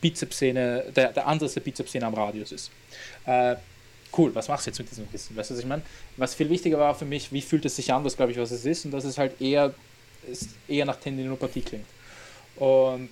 Bizepssehne, 0.02 0.86
der, 0.96 1.12
der 1.14 1.28
Ansatz 1.28 1.54
der 1.54 1.62
Bizepssehne 1.62 2.06
am 2.06 2.14
Radius 2.14 2.52
ist. 2.52 2.72
Äh, 3.26 3.56
cool, 4.18 4.34
was 4.34 4.48
machst 4.48 4.66
du 4.66 4.72
jetzt 4.72 4.80
mit 4.80 4.90
diesem 4.90 5.12
Wissen? 5.12 5.36
Weißt 5.36 5.50
du, 5.50 5.54
was 5.54 5.60
ich 5.60 5.68
meine? 5.68 5.84
Was 6.18 6.34
viel 6.34 6.50
wichtiger 6.50 6.80
war 6.80 6.96
für 6.96 7.06
mich, 7.06 7.32
wie 7.32 7.42
fühlt 7.42 7.66
es 7.66 7.76
sich 7.76 7.92
an, 7.94 8.04
das 8.04 8.16
glaube 8.16 8.32
ich, 8.32 8.38
was 8.38 8.52
es 8.52 8.66
ist, 8.66 8.86
und 8.86 8.92
dass 8.92 9.04
es 9.04 9.18
halt 9.18 9.40
eher, 9.42 9.74
eher 10.68 10.86
nach 10.86 10.98
Tendinopathie 10.98 11.62
klingt. 11.62 11.86
Und 12.56 13.10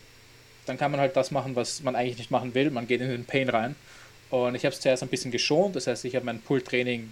dann 0.65 0.78
kann 0.78 0.91
man 0.91 0.99
halt 0.99 1.15
das 1.15 1.32
machen, 1.32 1.56
was 1.56 1.84
man 1.84 1.95
eigentlich 1.95 2.17
nicht 2.17 2.32
machen 2.32 2.54
will. 2.54 2.71
Man 2.71 2.88
geht 2.88 3.01
in 3.01 3.10
den 3.10 3.25
Pain 3.25 3.49
rein. 3.49 3.75
Und 4.30 4.56
ich 4.56 4.65
habe 4.65 4.73
es 4.73 4.82
zuerst 4.82 5.04
ein 5.04 5.10
bisschen 5.10 5.32
geschont, 5.32 5.75
das 5.75 5.88
heißt, 5.88 6.04
ich 6.06 6.15
habe 6.15 6.25
mein 6.25 6.41
Pull-Training, 6.41 7.12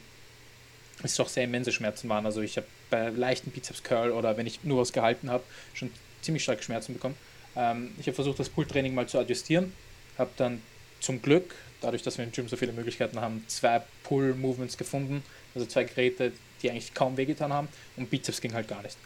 ist 1.03 1.19
doch 1.19 1.27
sehr 1.27 1.43
immense 1.43 1.71
Schmerzen 1.71 2.09
waren. 2.09 2.25
Also 2.25 2.41
ich 2.41 2.57
habe 2.57 2.67
bei 2.89 3.09
leichten 3.09 3.51
Bizeps-Curl 3.51 4.11
oder 4.11 4.35
wenn 4.37 4.47
ich 4.47 4.63
nur 4.63 4.81
was 4.81 4.93
gehalten 4.93 5.29
habe, 5.29 5.43
schon 5.73 5.91
ziemlich 6.21 6.43
starke 6.43 6.63
Schmerzen 6.63 6.93
bekommen. 6.93 7.15
Ähm, 7.55 7.91
ich 7.99 8.07
habe 8.07 8.15
versucht, 8.15 8.39
das 8.39 8.49
Pull-Training 8.49 8.93
mal 8.93 9.07
zu 9.07 9.19
adjustieren, 9.19 9.73
habe 10.17 10.31
dann 10.37 10.61
zum 10.99 11.21
Glück, 11.21 11.53
dadurch, 11.81 12.01
dass 12.01 12.17
wir 12.17 12.25
im 12.25 12.31
Gym 12.31 12.47
so 12.47 12.55
viele 12.55 12.73
Möglichkeiten 12.73 13.19
haben, 13.19 13.43
zwei 13.47 13.81
Pull-Movements 14.03 14.77
gefunden, 14.77 15.23
also 15.53 15.67
zwei 15.67 15.83
Geräte, 15.83 16.31
die 16.61 16.71
eigentlich 16.71 16.93
kaum 16.93 17.17
wehgetan 17.17 17.51
haben 17.53 17.67
und 17.97 18.09
Bizeps 18.09 18.41
ging 18.41 18.53
halt 18.53 18.67
gar 18.67 18.81
nicht. 18.81 18.97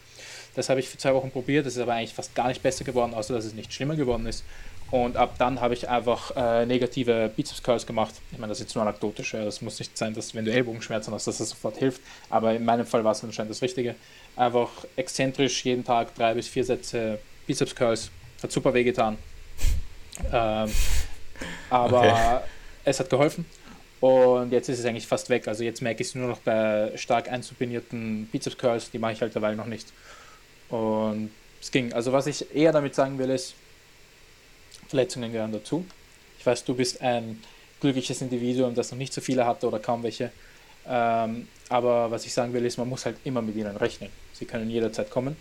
Das 0.58 0.70
habe 0.70 0.80
ich 0.80 0.90
für 0.90 0.98
zwei 0.98 1.14
Wochen 1.14 1.30
probiert, 1.30 1.68
das 1.68 1.76
ist 1.76 1.82
aber 1.82 1.94
eigentlich 1.94 2.16
fast 2.16 2.34
gar 2.34 2.48
nicht 2.48 2.64
besser 2.64 2.84
geworden, 2.84 3.14
außer 3.14 3.32
dass 3.32 3.46
es 3.46 3.54
nicht 3.54 3.72
schlimmer 3.72 3.96
geworden 3.96 4.26
ist. 4.26 4.44
Und 4.90 5.16
ab 5.16 5.36
dann 5.38 5.62
habe 5.62 5.76
ich 5.76 5.88
einfach 5.88 6.36
äh, 6.36 6.66
negative 6.66 7.32
Bizeps 7.36 7.62
Curls 7.62 7.86
gemacht. 7.86 8.16
Ich 8.32 8.40
meine, 8.40 8.50
das 8.50 8.60
ist 8.60 8.66
jetzt 8.66 8.76
nur 8.76 8.84
anekdotisch. 8.84 9.32
Das 9.32 9.62
muss 9.62 9.78
nicht 9.78 9.96
sein, 9.96 10.16
dass 10.16 10.34
wenn 10.34 10.46
du 10.46 10.52
Ellbogenschmerzen 10.52 11.14
hast, 11.14 11.28
dass 11.28 11.38
das 11.38 11.50
sofort 11.50 11.78
hilft. 11.78 12.02
Aber 12.32 12.56
in 12.56 12.66
meinem 12.66 12.88
Fall 12.88 13.04
war 13.04 13.12
es 13.12 13.24
anscheinend 13.24 13.52
das 13.52 13.62
Richtige. 13.62 13.94
Einfach 14.36 14.70
exzentrisch 14.96 15.64
jeden 15.64 15.84
Tag 15.84 16.16
drei 16.16 16.34
bis 16.34 16.48
vier 16.48 16.64
Sätze 16.64 17.20
Bizeps 17.46 17.76
Curls. 17.76 18.10
Hat 18.42 18.52
super 18.52 18.74
wehgetan. 18.74 19.18
Ähm, 20.32 20.72
aber 21.70 22.00
okay. 22.00 22.40
es 22.84 23.00
hat 23.00 23.12
geholfen. 23.12 23.46
Und 24.00 24.52
jetzt 24.52 24.70
ist 24.70 24.80
es 24.80 24.86
eigentlich 24.86 25.08
fast 25.08 25.30
weg. 25.30 25.48
Also 25.48 25.64
jetzt 25.64 25.82
merke 25.82 26.02
ich 26.02 26.08
es 26.08 26.16
nur 26.16 26.30
noch 26.30 26.40
bei 26.40 26.92
stark 26.96 27.30
einzubinierten 27.30 28.28
Bizeps 28.32 28.58
Curls. 28.58 28.90
Die 28.90 29.00
mache 29.00 29.14
ich 29.14 29.22
halt 29.22 29.36
derweil 29.36 29.56
noch 29.56 29.66
nicht. 29.66 29.88
Und 30.70 31.32
es 31.62 31.72
ging. 31.72 31.94
Also 31.94 32.12
was 32.12 32.28
ich 32.28 32.54
eher 32.54 32.72
damit 32.72 32.96
sagen 32.96 33.18
will, 33.18 33.30
ist, 33.30 33.54
Verletzungen 34.88 35.32
gehören 35.32 35.52
dazu. 35.52 35.86
Ich 36.40 36.46
weiß, 36.46 36.64
du 36.64 36.76
bist 36.76 37.02
ein 37.02 37.42
glückliches 37.80 38.22
Individuum, 38.22 38.74
das 38.76 38.92
noch 38.92 38.98
nicht 38.98 39.14
so 39.14 39.22
viele 39.22 39.46
hatte 39.46 39.68
oder 39.68 39.80
kaum 39.80 40.04
welche. 40.04 40.32
Ähm, 40.88 41.48
aber 41.70 42.10
was 42.12 42.26
ich 42.26 42.34
sagen 42.34 42.54
will, 42.54 42.66
ist, 42.66 42.78
man 42.78 42.88
muss 42.88 43.06
halt 43.06 43.18
immer 43.24 43.42
mit 43.42 43.56
ihnen 43.56 43.76
rechnen. 43.76 44.10
Sie 44.34 44.46
können 44.46 44.70
jederzeit 44.70 45.10
kommen 45.10 45.36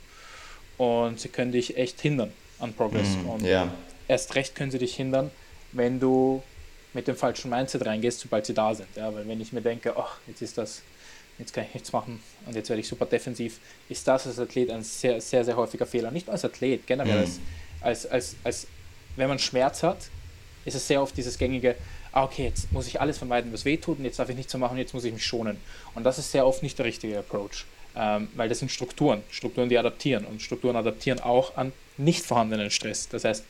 und 0.77 1.21
sie 1.21 1.29
können 1.29 1.53
dich 1.53 1.77
echt 1.77 2.01
hindern 2.01 2.33
an 2.59 2.73
Progress. 2.73 3.17
Mm, 3.17 3.29
und 3.29 3.45
yeah. 3.45 3.73
erst 4.09 4.35
recht 4.35 4.55
können 4.55 4.71
sie 4.71 4.79
dich 4.79 4.97
hindern, 4.97 5.31
wenn 5.73 6.01
du 6.01 6.43
mit 6.95 7.07
dem 7.07 7.17
falschen 7.17 7.51
Mindset 7.51 7.87
reingehst, 7.87 8.21
sobald 8.21 8.47
sie 8.47 8.55
da 8.55 8.75
sind. 8.75 8.89
Ja, 8.97 9.15
weil 9.15 9.29
wenn 9.29 9.41
ich 9.41 9.53
mir 9.53 9.61
denke, 9.61 9.97
ach, 9.97 10.19
jetzt 10.27 10.43
ist 10.43 10.59
das, 10.59 10.83
jetzt 11.38 11.53
kann 11.53 11.64
ich 11.64 11.75
nichts 11.75 11.92
machen 11.92 12.20
und 12.46 12.55
jetzt 12.55 12.68
werde 12.68 12.81
ich 12.81 12.88
super 12.88 13.07
defensiv, 13.07 13.59
ist 13.88 14.07
das 14.09 14.27
als 14.27 14.38
Athlet 14.38 14.70
ein 14.70 14.83
sehr, 14.83 15.20
sehr, 15.20 15.44
sehr 15.44 15.57
häufiger 15.57 15.87
Fehler. 15.87 16.11
Nicht 16.11 16.27
nur 16.27 16.35
als 16.35 16.44
Athlet, 16.44 16.87
generell 16.87 17.27
mm. 17.27 17.40
als, 17.81 18.07
als, 18.07 18.07
als, 18.07 18.37
als 18.44 18.66
wenn 19.16 19.29
man 19.29 19.38
Schmerz 19.38 19.83
hat, 19.83 19.99
ist 20.64 20.75
es 20.75 20.87
sehr 20.87 21.01
oft 21.01 21.16
dieses 21.16 21.38
gängige, 21.38 21.77
ah, 22.12 22.25
okay, 22.25 22.44
jetzt 22.44 22.72
muss 22.72 22.87
ich 22.87 23.01
alles 23.01 23.18
vermeiden, 23.18 23.53
was 23.53 23.64
wehtut 23.64 23.99
und 23.99 24.05
jetzt 24.05 24.18
darf 24.18 24.29
ich 24.29 24.37
nichts 24.37 24.53
mehr 24.53 24.61
machen, 24.61 24.79
jetzt 24.79 24.94
muss 24.94 25.05
ich 25.05 25.12
mich 25.12 25.25
schonen. 25.25 25.59
Und 25.94 26.05
das 26.05 26.18
ist 26.18 26.33
sehr 26.33 26.46
oft 26.46 26.62
nicht 26.62 26.79
der 26.79 26.87
richtige 26.87 27.18
Approach, 27.18 27.64
ähm, 27.94 28.29
weil 28.35 28.49
das 28.49 28.59
sind 28.59 28.70
Strukturen, 28.70 29.22
Strukturen, 29.31 29.68
die 29.68 29.79
adaptieren 29.79 30.25
und 30.25 30.42
Strukturen 30.42 30.77
adaptieren 30.77 31.20
auch 31.20 31.57
an 31.57 31.72
nicht 31.96 32.25
vorhandenen 32.25 32.70
Stress. 32.70 33.09
Das 33.09 33.25
heißt, 33.25 33.44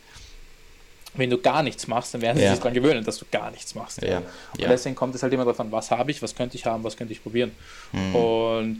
wenn 1.16 1.30
du 1.30 1.38
gar 1.38 1.62
nichts 1.62 1.86
machst, 1.86 2.14
dann 2.14 2.22
werden 2.22 2.38
sie 2.38 2.44
ja. 2.44 2.50
sich 2.50 2.58
daran 2.58 2.74
gewöhnen, 2.74 3.04
dass 3.04 3.18
du 3.18 3.24
gar 3.30 3.50
nichts 3.50 3.74
machst. 3.74 4.02
Ja. 4.02 4.18
Und 4.18 4.26
deswegen 4.58 4.94
kommt 4.94 5.14
es 5.14 5.22
halt 5.22 5.32
immer 5.32 5.44
darauf 5.44 5.60
an, 5.60 5.72
was 5.72 5.90
habe 5.90 6.10
ich, 6.10 6.22
was 6.22 6.34
könnte 6.34 6.56
ich 6.56 6.66
haben, 6.66 6.84
was 6.84 6.96
könnte 6.96 7.12
ich 7.12 7.22
probieren. 7.22 7.52
Mhm. 7.92 8.16
Und 8.16 8.78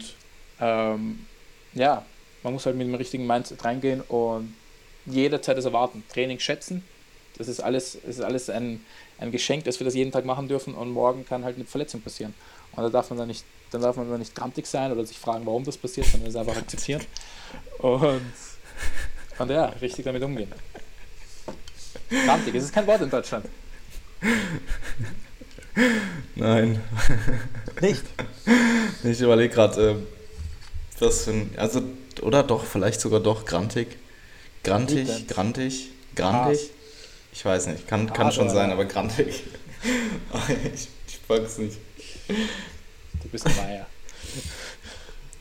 ähm, 0.59 1.25
ja, 1.73 2.03
man 2.43 2.53
muss 2.53 2.65
halt 2.65 2.75
mit 2.75 2.87
dem 2.87 2.95
richtigen 2.95 3.27
Mindset 3.27 3.63
reingehen 3.63 4.01
und 4.01 4.53
jederzeit 5.05 5.57
das 5.57 5.65
erwarten. 5.65 6.03
Training 6.11 6.39
schätzen, 6.39 6.83
das 7.37 7.47
ist 7.47 7.59
alles, 7.59 7.97
das 8.05 8.17
ist 8.17 8.21
alles 8.21 8.49
ein, 8.49 8.83
ein 9.19 9.31
Geschenk, 9.31 9.63
dass 9.65 9.79
wir 9.79 9.85
das 9.85 9.95
jeden 9.95 10.11
Tag 10.11 10.25
machen 10.25 10.47
dürfen 10.47 10.73
und 10.73 10.91
morgen 10.91 11.25
kann 11.25 11.43
halt 11.43 11.55
eine 11.55 11.65
Verletzung 11.65 12.01
passieren. 12.01 12.33
Und 12.75 12.83
da 12.83 12.89
darf 12.89 13.09
man 13.09 13.19
dann 13.19 13.27
nicht, 13.27 13.43
dann 13.71 13.81
darf 13.81 13.95
man 13.95 14.09
dann 14.09 14.19
nicht 14.19 14.35
grantig 14.35 14.65
sein 14.67 14.91
oder 14.91 15.05
sich 15.05 15.17
fragen, 15.17 15.45
warum 15.45 15.63
das 15.63 15.77
passiert, 15.77 16.07
sondern 16.07 16.29
es 16.29 16.35
einfach 16.35 16.57
akzeptieren. 16.57 17.01
Und, 17.79 18.21
und 19.37 19.51
ja, 19.51 19.67
richtig 19.81 20.03
damit 20.03 20.21
umgehen. 20.21 20.51
Grantig, 22.09 22.55
es 22.55 22.65
ist 22.65 22.73
kein 22.73 22.87
Wort 22.87 23.01
in 23.01 23.09
Deutschland. 23.09 23.45
Nein. 26.35 26.81
Nicht? 27.81 28.03
Ich 29.03 29.21
überlege 29.21 29.53
gerade, 29.53 29.91
äh, 29.91 29.95
was 30.99 31.25
für 31.25 31.31
ein, 31.31 31.51
also, 31.57 31.81
oder 32.21 32.43
doch, 32.43 32.65
vielleicht 32.65 33.01
sogar 33.01 33.19
doch 33.19 33.45
grantig. 33.45 33.97
Grantig, 34.63 35.27
grantig, 35.27 35.89
grantig. 36.15 36.71
Ich 37.31 37.45
weiß 37.45 37.67
nicht, 37.67 37.87
kann, 37.87 38.11
kann 38.11 38.31
schon 38.31 38.49
sein, 38.49 38.71
aber 38.71 38.85
grantig. 38.85 39.43
ich, 40.73 40.87
ich 41.07 41.19
folge 41.27 41.47
nicht. 41.61 41.77
Du 43.21 43.29
bist 43.29 43.45
Maya. 43.45 43.85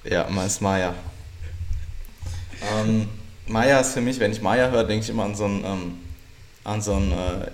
Ja, 0.05 0.29
mal 0.29 0.47
ist 0.47 0.61
Maya. 0.61 0.95
Ähm, 2.75 3.09
Maya 3.47 3.81
ist 3.81 3.95
für 3.95 4.01
mich, 4.01 4.21
wenn 4.21 4.33
ich 4.33 4.43
Maya 4.43 4.71
höre, 4.71 4.85
denke 4.85 5.05
ich 5.05 5.11
immer 5.11 5.25
an 5.25 5.35
so 5.35 5.47
ein, 5.47 5.65
ähm, 5.65 5.99
an 6.67 6.83
so 6.83 6.95
ein 6.95 7.13
äh, 7.13 7.51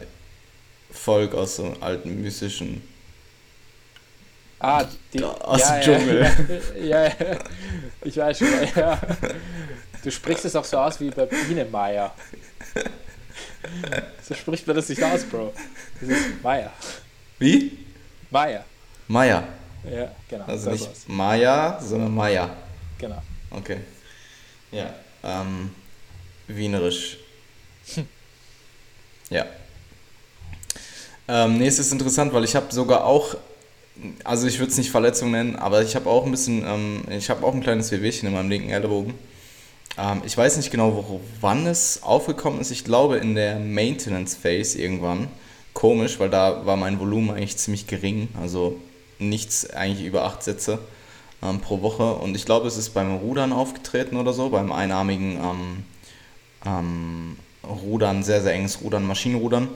Volk 0.91 1.35
aus 1.35 1.57
so 1.57 1.65
einem 1.65 1.83
alten 1.83 2.23
mystischen. 2.23 2.83
Ah, 4.59 4.85
die, 5.13 5.23
aus 5.23 5.61
ja, 5.61 5.79
dem 5.79 5.83
Dschungel. 5.83 6.63
Ja, 6.81 7.05
ja, 7.05 7.05
ja, 7.09 7.39
ich 8.03 8.17
weiß 8.17 8.39
schon, 8.39 8.49
ja. 8.77 8.99
Du 10.03 10.11
sprichst 10.11 10.45
es 10.45 10.57
auch 10.57 10.65
so 10.65 10.79
aus 10.79 11.01
wie 11.01 11.11
bei 11.11 11.27
Biene 11.27 11.65
Meier. 11.65 12.15
So 14.23 14.35
spricht 14.35 14.67
man 14.67 14.77
das 14.77 14.89
nicht 14.89 15.03
aus, 15.03 15.25
Bro. 15.25 15.53
Das 16.01 16.09
ist 16.09 16.43
Meier. 16.43 16.73
Wie? 17.39 17.79
Meier. 18.31 18.65
Meier. 19.09 19.49
Ja, 19.85 20.13
genau. 20.29 20.45
Also 20.45 20.71
nicht. 20.71 21.09
Maya, 21.09 21.81
sondern 21.81 22.15
Meier. 22.15 22.57
Genau. 22.99 23.21
Okay. 23.51 23.79
Ja. 24.71 24.95
Ähm, 25.25 25.75
Wienerisch. 26.47 27.19
Hm. 27.95 28.07
Ja. 29.33 29.47
Ähm, 31.29 31.59
nee, 31.59 31.67
ist 31.67 31.93
interessant, 31.93 32.33
weil 32.33 32.45
ich 32.45 32.55
habe 32.55 32.73
sogar 32.73 33.07
auch, 33.07 33.37
also 34.25 34.47
ich 34.47 34.59
würde 34.59 34.73
es 34.73 34.79
nicht 34.79 34.91
Verletzung 34.91 35.31
nennen, 35.31 35.57
aber 35.57 35.83
ich 35.83 35.97
habe 35.97 36.11
auch 36.11 36.27
ein 36.27 36.31
bisschen, 36.31 36.65
ähm, 36.67 37.03
ich 37.09 37.31
habe 37.31 37.47
auch 37.47 37.55
ein 37.55 37.63
kleines 37.63 37.91
Wehwehchen 37.91 38.29
in 38.29 38.35
meinem 38.35 38.51
linken 38.51 38.71
Ellbogen. 38.71 39.15
Ähm, 39.97 40.23
ich 40.27 40.37
weiß 40.37 40.59
nicht 40.59 40.71
genau, 40.71 41.21
wann 41.41 41.67
es 41.67 42.03
aufgekommen 42.03 42.61
ist. 42.61 42.71
Ich 42.71 42.85
glaube 42.85 43.17
in 43.19 43.35
der 43.35 43.59
Maintenance 43.59 44.35
Phase 44.35 44.79
irgendwann. 44.79 45.29
Komisch, 45.73 46.21
weil 46.21 46.29
da 46.29 46.67
war 46.67 46.77
mein 46.77 47.01
Volumen 47.01 47.31
eigentlich 47.31 47.57
ziemlich 47.57 47.87
gering. 47.87 48.29
Also 48.41 48.79
nichts 49.19 49.71
eigentlich 49.71 50.07
über 50.07 50.25
acht 50.25 50.43
Sätze 50.43 50.79
ähm, 51.43 51.61
pro 51.61 51.81
Woche. 51.81 52.15
Und 52.15 52.35
ich 52.35 52.45
glaube, 52.45 52.69
es 52.69 52.77
ist 52.77 52.91
beim 52.91 53.17
Rudern 53.17 53.53
aufgetreten 53.53 54.17
oder 54.17 54.35
so, 54.35 54.51
beim 54.51 54.73
einarmigen 54.73 55.39
ähm, 55.39 55.85
ähm, 56.67 57.37
Rudern, 57.65 58.23
sehr, 58.23 58.43
sehr 58.43 58.55
enges 58.55 58.81
Rudern, 58.83 59.07
Maschinenrudern, 59.07 59.69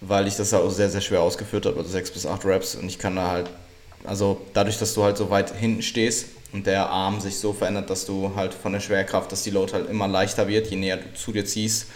weil 0.00 0.26
ich 0.26 0.36
das 0.36 0.52
auch 0.54 0.70
sehr, 0.70 0.90
sehr 0.90 1.00
schwer 1.00 1.22
ausgeführt 1.22 1.66
habe, 1.66 1.78
also 1.78 1.88
sechs 1.88 2.10
bis 2.10 2.26
acht 2.26 2.44
Reps. 2.44 2.74
Und 2.74 2.86
ich 2.88 2.98
kann 2.98 3.16
da 3.16 3.28
halt, 3.28 3.50
also 4.04 4.40
dadurch, 4.54 4.78
dass 4.78 4.94
du 4.94 5.02
halt 5.02 5.16
so 5.16 5.30
weit 5.30 5.54
hinten 5.54 5.82
stehst, 5.82 6.26
und 6.52 6.66
der 6.66 6.88
Arm 6.88 7.20
sich 7.20 7.36
so 7.38 7.52
verändert, 7.52 7.90
dass 7.90 8.06
du 8.06 8.32
halt 8.34 8.54
von 8.54 8.72
der 8.72 8.80
Schwerkraft, 8.80 9.30
dass 9.30 9.42
die 9.42 9.50
Load 9.50 9.72
halt 9.72 9.90
immer 9.90 10.08
leichter 10.08 10.48
wird, 10.48 10.68
je 10.68 10.76
näher 10.76 10.96
du 10.96 11.12
zu 11.14 11.32
dir 11.32 11.44
ziehst, 11.44 11.86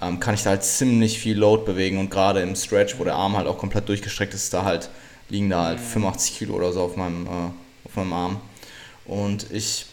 ähm, 0.00 0.20
kann 0.20 0.34
ich 0.34 0.42
da 0.42 0.50
halt 0.50 0.62
ziemlich 0.62 1.18
viel 1.18 1.36
Load 1.36 1.64
bewegen 1.64 1.98
und 1.98 2.10
gerade 2.10 2.40
im 2.40 2.54
Stretch, 2.54 2.98
wo 2.98 3.04
der 3.04 3.14
Arm 3.14 3.36
halt 3.36 3.46
auch 3.46 3.58
komplett 3.58 3.88
durchgestreckt 3.88 4.34
ist, 4.34 4.52
da 4.52 4.64
halt 4.64 4.90
liegen 5.30 5.50
da 5.50 5.64
halt 5.64 5.80
85 5.80 6.38
Kilo 6.38 6.54
oder 6.54 6.72
so 6.72 6.82
auf 6.82 6.96
meinem, 6.96 7.26
äh, 7.26 7.86
auf 7.86 7.96
meinem 7.96 8.12
Arm. 8.12 8.40
Und 9.06 9.50
ich 9.50 9.86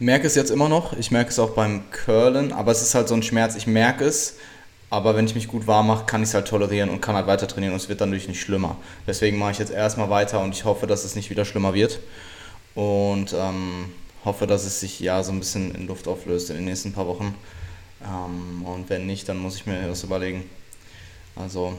merke 0.00 0.26
es 0.26 0.34
jetzt 0.34 0.50
immer 0.50 0.68
noch, 0.68 0.94
ich 0.94 1.10
merke 1.10 1.30
es 1.30 1.38
auch 1.38 1.50
beim 1.50 1.82
Curlen, 1.90 2.52
aber 2.52 2.72
es 2.72 2.82
ist 2.82 2.94
halt 2.94 3.06
so 3.06 3.14
ein 3.14 3.22
Schmerz, 3.22 3.54
ich 3.54 3.66
merke 3.66 4.04
es, 4.04 4.36
aber 4.88 5.14
wenn 5.14 5.26
ich 5.26 5.34
mich 5.34 5.46
gut 5.46 5.66
warm 5.66 5.86
mache, 5.86 6.06
kann 6.06 6.22
ich 6.22 6.30
es 6.30 6.34
halt 6.34 6.48
tolerieren 6.48 6.90
und 6.90 7.00
kann 7.00 7.14
halt 7.14 7.26
weiter 7.26 7.46
trainieren 7.46 7.74
und 7.74 7.80
es 7.80 7.88
wird 7.88 8.00
dann 8.00 8.08
natürlich 8.08 8.28
nicht 8.28 8.40
schlimmer. 8.40 8.76
Deswegen 9.06 9.38
mache 9.38 9.52
ich 9.52 9.58
jetzt 9.58 9.70
erstmal 9.70 10.10
weiter 10.10 10.40
und 10.40 10.54
ich 10.54 10.64
hoffe, 10.64 10.86
dass 10.86 11.04
es 11.04 11.14
nicht 11.14 11.30
wieder 11.30 11.44
schlimmer 11.44 11.74
wird 11.74 12.00
und 12.74 13.32
ähm, 13.34 13.92
hoffe, 14.24 14.46
dass 14.46 14.64
es 14.64 14.80
sich 14.80 14.98
ja 15.00 15.22
so 15.22 15.32
ein 15.32 15.38
bisschen 15.38 15.74
in 15.74 15.86
Luft 15.86 16.08
auflöst 16.08 16.50
in 16.50 16.56
den 16.56 16.64
nächsten 16.64 16.92
paar 16.92 17.06
Wochen. 17.06 17.34
Ähm, 18.02 18.64
und 18.64 18.88
wenn 18.88 19.06
nicht, 19.06 19.28
dann 19.28 19.38
muss 19.38 19.56
ich 19.56 19.66
mir 19.66 19.88
was 19.88 20.02
überlegen. 20.02 20.48
Also 21.36 21.78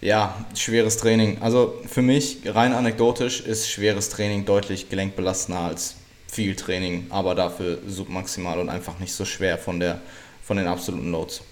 ja, 0.00 0.44
schweres 0.54 0.98
Training. 0.98 1.40
Also 1.40 1.80
für 1.86 2.02
mich, 2.02 2.40
rein 2.44 2.74
anekdotisch, 2.74 3.40
ist 3.40 3.70
schweres 3.70 4.10
Training 4.10 4.44
deutlich 4.44 4.90
gelenkbelastender 4.90 5.60
als 5.60 5.96
viel 6.34 6.56
Training, 6.56 7.06
aber 7.10 7.34
dafür 7.34 7.78
submaximal 7.86 8.58
und 8.58 8.68
einfach 8.68 8.98
nicht 8.98 9.12
so 9.12 9.24
schwer 9.24 9.56
von, 9.56 9.78
der, 9.78 10.00
von 10.42 10.56
den 10.56 10.66
absoluten 10.66 11.12
Loads. 11.12 11.42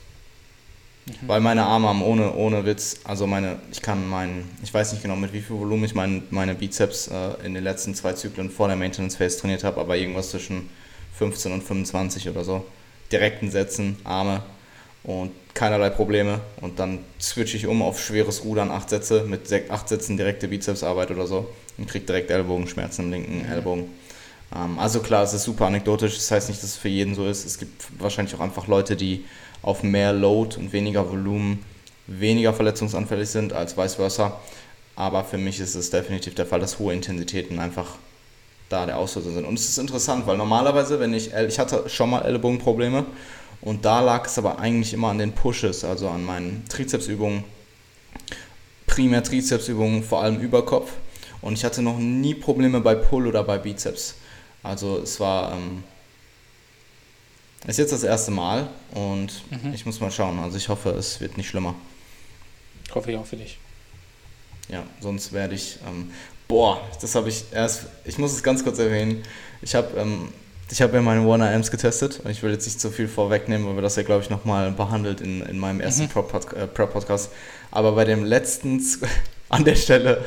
Mhm. 1.07 1.13
Weil 1.29 1.41
meine 1.41 1.63
Arme 1.63 1.89
haben 1.89 2.03
ohne, 2.03 2.35
ohne 2.35 2.65
Witz, 2.67 3.01
also 3.05 3.27
meine, 3.27 3.61
ich 3.71 3.81
kann 3.81 4.09
meinen, 4.09 4.49
ich 4.63 4.75
weiß 4.75 4.93
nicht 4.93 5.03
genau 5.03 5.17
mit 5.17 5.33
wie 5.33 5.41
viel 5.41 5.57
Volumen 5.57 5.85
ich 5.85 5.95
mein, 5.95 6.25
meine 6.31 6.55
Bizeps 6.55 7.09
äh, 7.09 7.47
in 7.47 7.55
den 7.55 7.63
letzten 7.63 7.95
zwei 7.95 8.13
Zyklen 8.15 8.51
vor 8.51 8.67
der 8.67 8.77
Maintenance 8.77 9.17
Phase 9.17 9.39
trainiert 9.39 9.63
habe, 9.63 9.81
aber 9.81 9.97
irgendwas 9.97 10.31
zwischen 10.31 10.69
15 11.17 11.53
und 11.53 11.63
25 11.63 12.29
oder 12.29 12.43
so. 12.43 12.67
Direkten 13.13 13.51
Sätzen, 13.51 13.99
Arme 14.03 14.43
und 15.05 15.31
keinerlei 15.55 15.91
Probleme. 15.91 16.41
Und 16.61 16.79
dann 16.79 17.01
switche 17.21 17.57
ich 17.57 17.67
um 17.67 17.83
auf 17.83 18.01
schweres 18.01 18.45
Rudern, 18.45 18.71
acht 18.71 18.91
Sätze, 18.91 19.25
mit 19.25 19.43
acht 19.71 19.89
Sätzen 19.89 20.17
direkte 20.17 20.49
Bizepsarbeit 20.49 21.11
oder 21.11 21.27
so 21.27 21.49
und 21.79 21.89
kriege 21.89 22.05
direkt 22.05 22.31
Ellbogenschmerzen 22.31 23.07
im 23.07 23.11
linken 23.13 23.39
mhm. 23.41 23.53
Ellbogen. 23.53 23.85
Ähm, 24.55 24.79
also 24.79 25.01
klar, 25.01 25.23
es 25.23 25.33
ist 25.33 25.45
super 25.45 25.67
anekdotisch, 25.67 26.17
das 26.17 26.31
heißt 26.31 26.49
nicht, 26.49 26.63
dass 26.63 26.71
es 26.71 26.77
für 26.77 26.89
jeden 26.89 27.15
so 27.15 27.27
ist. 27.27 27.45
Es 27.45 27.59
gibt 27.59 27.87
wahrscheinlich 27.99 28.35
auch 28.35 28.41
einfach 28.41 28.67
Leute, 28.67 28.97
die 28.97 29.25
auf 29.63 29.83
mehr 29.83 30.13
Load 30.13 30.57
und 30.57 30.73
weniger 30.73 31.09
Volumen 31.11 31.65
weniger 32.07 32.53
verletzungsanfällig 32.53 33.29
sind 33.29 33.53
als 33.53 33.77
vice 33.77 33.95
versa. 33.95 34.41
Aber 34.97 35.25
für 35.25 35.39
mich 35.39 35.61
ist 35.61 35.75
es 35.75 35.91
definitiv 35.91 36.35
der 36.35 36.47
Fall, 36.47 36.61
dass 36.61 36.79
hohe 36.79 36.93
Intensitäten 36.93 37.59
einfach 37.59 37.97
da 38.69 38.87
der 38.87 38.99
Auslöser 38.99 39.33
sind. 39.33 39.47
Und 39.47 39.59
es 39.59 39.69
ist 39.69 39.79
interessant, 39.79 40.27
weil 40.27 40.37
normalerweise, 40.37 41.01
wenn 41.01 41.15
ich, 41.15 41.33
ich 41.33 41.59
hatte 41.59 41.89
schon 41.89 42.11
mal 42.11 42.23
Ellbogenprobleme 42.23 43.05
und 43.61 43.85
da 43.85 44.01
lag 44.01 44.27
es 44.27 44.39
aber 44.39 44.59
eigentlich 44.59 44.93
immer 44.93 45.09
an 45.09 45.19
den 45.19 45.33
Pushes, 45.33 45.85
also 45.85 46.09
an 46.09 46.25
meinen 46.25 46.65
Trizepsübungen, 46.69 47.45
primär 48.87 49.23
Trizepsübungen, 49.23 50.03
vor 50.03 50.23
allem 50.23 50.41
Überkopf. 50.41 50.91
Und 51.41 51.55
ich 51.55 51.65
hatte 51.65 51.83
noch 51.83 51.99
nie 51.99 52.35
Probleme 52.35 52.81
bei 52.81 52.95
Pull 52.95 53.27
oder 53.27 53.43
bei 53.43 53.59
Bizeps. 53.59 54.17
Also 54.63 54.99
es 54.99 55.19
war, 55.21 55.53
ähm, 55.53 55.83
ist 57.67 57.79
jetzt 57.79 57.93
das 57.93 58.03
erste 58.03 58.31
Mal 58.31 58.69
und 58.93 59.43
mhm. 59.51 59.73
ich 59.73 59.87
muss 59.87 60.01
mal 60.01 60.11
schauen. 60.11 60.39
Also 60.39 60.57
ich 60.57 60.69
hoffe, 60.69 60.91
es 60.91 61.21
wird 61.21 61.37
nicht 61.37 61.49
schlimmer. 61.49 61.75
Hoffe 62.95 63.13
ich 63.13 63.19
auch 63.19 63.27
für 63.27 63.37
dich. 63.37 63.59
Ja, 64.69 64.85
sonst 65.01 65.33
werde 65.33 65.55
ich, 65.55 65.79
ähm, 65.87 66.11
boah, 66.49 66.81
das 67.01 67.15
habe 67.15 67.29
ich 67.29 67.45
erst, 67.53 67.87
ich 68.05 68.19
muss 68.19 68.33
es 68.33 68.43
ganz 68.43 68.63
kurz 68.63 68.79
erwähnen. 68.79 69.23
Ich 69.61 69.75
habe 69.75 69.99
ähm, 69.99 70.29
ich 70.73 70.81
habe 70.81 70.95
ja 70.95 71.03
meine 71.03 71.27
Warner 71.29 71.53
Amps 71.55 71.71
getestet 71.71 72.21
und 72.25 72.31
ich 72.31 72.43
will 72.43 72.51
jetzt 72.51 72.65
nicht 72.65 72.81
so 72.81 72.89
viel 72.89 73.07
vorwegnehmen, 73.07 73.67
weil 73.67 73.75
wir 73.75 73.83
das 73.83 73.97
ja, 73.97 74.05
glaube 74.05 74.23
ich, 74.23 74.31
nochmal 74.31 74.71
behandelt 74.73 75.21
in, 75.21 75.43
in 75.43 75.59
meinem 75.59 75.81
ersten 75.81 76.05
mhm. 76.05 76.09
Prep-Podcast. 76.09 77.31
Aber 77.71 77.93
bei 77.93 78.07
dem 78.07 78.25
letzten, 78.25 78.83
an 79.53 79.65
der 79.65 79.75
Stelle, 79.75 80.25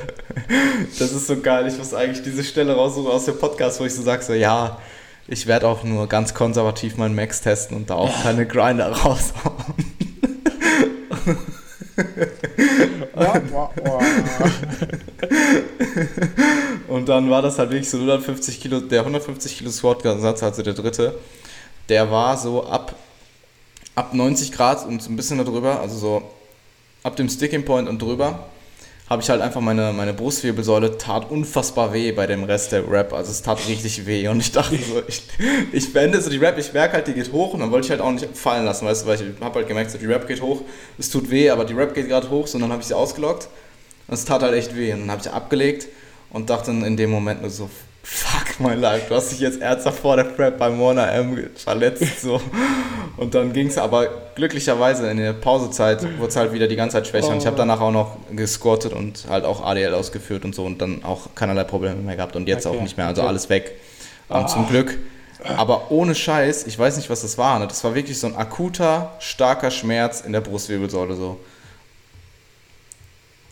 das 1.00 1.12
ist 1.12 1.28
so 1.28 1.42
geil, 1.42 1.68
ich 1.68 1.78
muss 1.80 1.94
eigentlich 1.96 2.22
diese 2.24 2.44
Stelle 2.44 2.76
raussuchen 2.76 3.12
aus 3.12 3.26
dem 3.26 3.40
Podcast, 3.40 3.80
wo 3.80 3.86
ich 3.86 3.94
so 3.94 4.04
sage, 4.04 4.24
so, 4.24 4.34
ja, 4.34 4.80
ich 5.28 5.48
werde 5.48 5.68
auch 5.68 5.84
nur 5.84 6.08
ganz 6.08 6.36
konservativ 6.36 6.98
meinen 6.98 7.16
Max 7.16 7.42
testen 7.42 7.76
und 7.76 7.90
da 7.90 7.96
auch 7.96 8.22
keine 8.22 8.46
Grinder 8.46 8.92
raushauen. 8.92 9.74
und 16.88 17.10
dann 17.10 17.28
war 17.32 17.42
das 17.42 17.58
halt 17.58 17.72
wirklich 17.72 17.90
so 17.90 17.98
150 17.98 18.62
Kilo, 18.62 18.80
der 18.80 19.00
150 19.00 19.58
Kilo 19.58 19.72
Squat-Satz, 19.72 20.44
also 20.44 20.62
der 20.62 20.76
dritte, 20.76 21.18
der 21.90 22.12
war 22.12 22.38
so 22.38 22.64
ab, 22.68 22.94
ab 23.96 24.14
90 24.14 24.52
Grad 24.52 24.86
und 24.86 25.02
so 25.02 25.10
ein 25.10 25.16
bisschen 25.16 25.40
darüber, 25.40 25.80
also 25.80 25.98
so 25.98 26.22
ab 27.02 27.16
dem 27.16 27.28
Sticking 27.28 27.66
Point 27.66 27.90
und 27.90 28.00
drüber 28.00 28.52
habe 29.10 29.22
ich 29.22 29.30
halt 29.30 29.42
einfach 29.42 29.62
meine, 29.62 29.94
meine 29.94 30.14
Brustwirbelsäule 30.14 30.98
tat 30.98 31.30
unfassbar 31.30 31.94
weh 31.94 32.12
bei 32.12 32.26
dem 32.26 32.44
Rest 32.44 32.72
der 32.72 32.90
Rap. 32.90 33.14
Also 33.14 33.32
es 33.32 33.44
tat 33.44 33.60
richtig 33.68 34.06
weh. 34.08 34.28
Und 34.28 34.40
ich 34.40 34.52
dachte 34.52 34.78
so, 34.78 35.04
ich, 35.08 35.24
ich 35.72 35.94
beende 35.94 36.20
so 36.20 36.30
die 36.32 36.38
Rap, 36.38 36.58
ich 36.58 36.74
merke 36.74 36.96
halt, 36.96 37.08
die 37.08 37.14
geht 37.14 37.32
hoch 37.32 37.54
und 37.54 37.60
dann 37.60 37.70
wollte 37.70 37.86
ich 37.86 37.92
halt 37.92 38.02
auch 38.02 38.12
nicht 38.12 38.36
fallen 38.36 38.66
lassen, 38.66 38.86
weißt 38.86 39.04
du, 39.04 39.08
weil 39.08 39.22
ich 39.22 39.42
habe 39.42 39.60
halt 39.60 39.68
gemerkt, 39.68 39.92
so 39.92 40.00
die 40.00 40.08
Rap 40.08 40.28
geht 40.28 40.42
hoch, 40.42 40.62
es 40.98 41.12
tut 41.12 41.30
weh, 41.30 41.52
aber 41.52 41.66
die 41.66 41.74
Rap 41.74 41.94
geht 41.94 42.08
gerade 42.08 42.30
hoch, 42.32 42.48
so, 42.48 42.58
und 42.58 42.64
dann 42.64 42.72
habe 42.72 42.82
ich 42.82 42.88
sie 42.88 42.96
ausgelockt 42.96 43.48
und 44.08 44.16
es 44.16 44.26
tat 44.26 44.42
halt 44.42 44.56
echt 44.56 44.76
weh. 44.76 44.92
Und 44.94 45.02
dann 45.02 45.12
habe 45.12 45.22
ich 45.22 45.30
abgelegt 45.30 45.88
und 46.32 46.50
dachte 46.50 46.72
in 46.72 46.98
dem 46.98 47.12
Moment 47.12 47.42
nur 47.42 47.52
so, 47.52 47.70
fuck 48.06 48.60
my 48.60 48.76
life, 48.76 49.08
du 49.10 49.16
hast 49.16 49.32
dich 49.32 49.40
jetzt 49.40 49.60
ernsthaft 49.60 50.00
vor 50.00 50.16
der 50.16 50.26
Prep 50.26 50.60
beim 50.60 50.80
Warner 50.80 51.12
M 51.12 51.50
verletzt. 51.56 52.22
So. 52.22 52.40
Und 53.18 53.34
dann 53.34 53.52
ging 53.52 53.68
es 53.68 53.78
aber 53.78 54.08
glücklicherweise 54.36 55.10
in 55.10 55.18
der 55.18 55.34
Pausezeit, 55.34 56.04
wurde 56.18 56.28
es 56.28 56.36
halt 56.36 56.54
wieder 56.54 56.68
die 56.68 56.76
ganze 56.76 56.98
Zeit 56.98 57.08
schwächer. 57.08 57.30
Oh. 57.30 57.32
Und 57.32 57.38
ich 57.40 57.48
habe 57.48 57.58
danach 57.58 57.82
auch 57.82 57.92
noch 57.92 58.18
gesquattet 58.32 58.94
und 58.94 59.26
halt 59.30 59.46
auch 59.46 59.66
ADL 59.66 59.94
ausgeführt 59.94 60.46
und 60.46 60.54
so 60.54 60.66
und 60.66 60.82
dann 60.82 61.04
auch 61.04 61.34
keinerlei 61.34 61.64
Probleme 61.64 61.96
mehr 61.96 62.16
gehabt 62.16 62.36
und 62.36 62.48
jetzt 62.48 62.66
okay. 62.66 62.78
auch 62.78 62.82
nicht 62.82 62.98
mehr. 62.98 63.08
Also 63.08 63.24
alles 63.24 63.50
weg. 63.50 63.80
Und 64.28 64.44
oh. 64.44 64.48
zum 64.48 64.68
Glück. 64.68 64.98
Aber 65.44 65.92
ohne 65.92 66.14
Scheiß, 66.14 66.68
ich 66.68 66.78
weiß 66.78 66.98
nicht, 66.98 67.10
was 67.10 67.22
das 67.22 67.38
war. 67.38 67.60
Ne? 67.60 67.68
Das 67.68 67.84
war 67.84 67.96
wirklich 67.96 68.20
so 68.20 68.28
ein 68.28 68.36
akuter, 68.36 69.14
starker 69.20 69.72
Schmerz 69.72 70.22
in 70.22 70.34
der 70.34 70.42
Brustwirbelsäule. 70.42 71.16
So. 71.16 71.40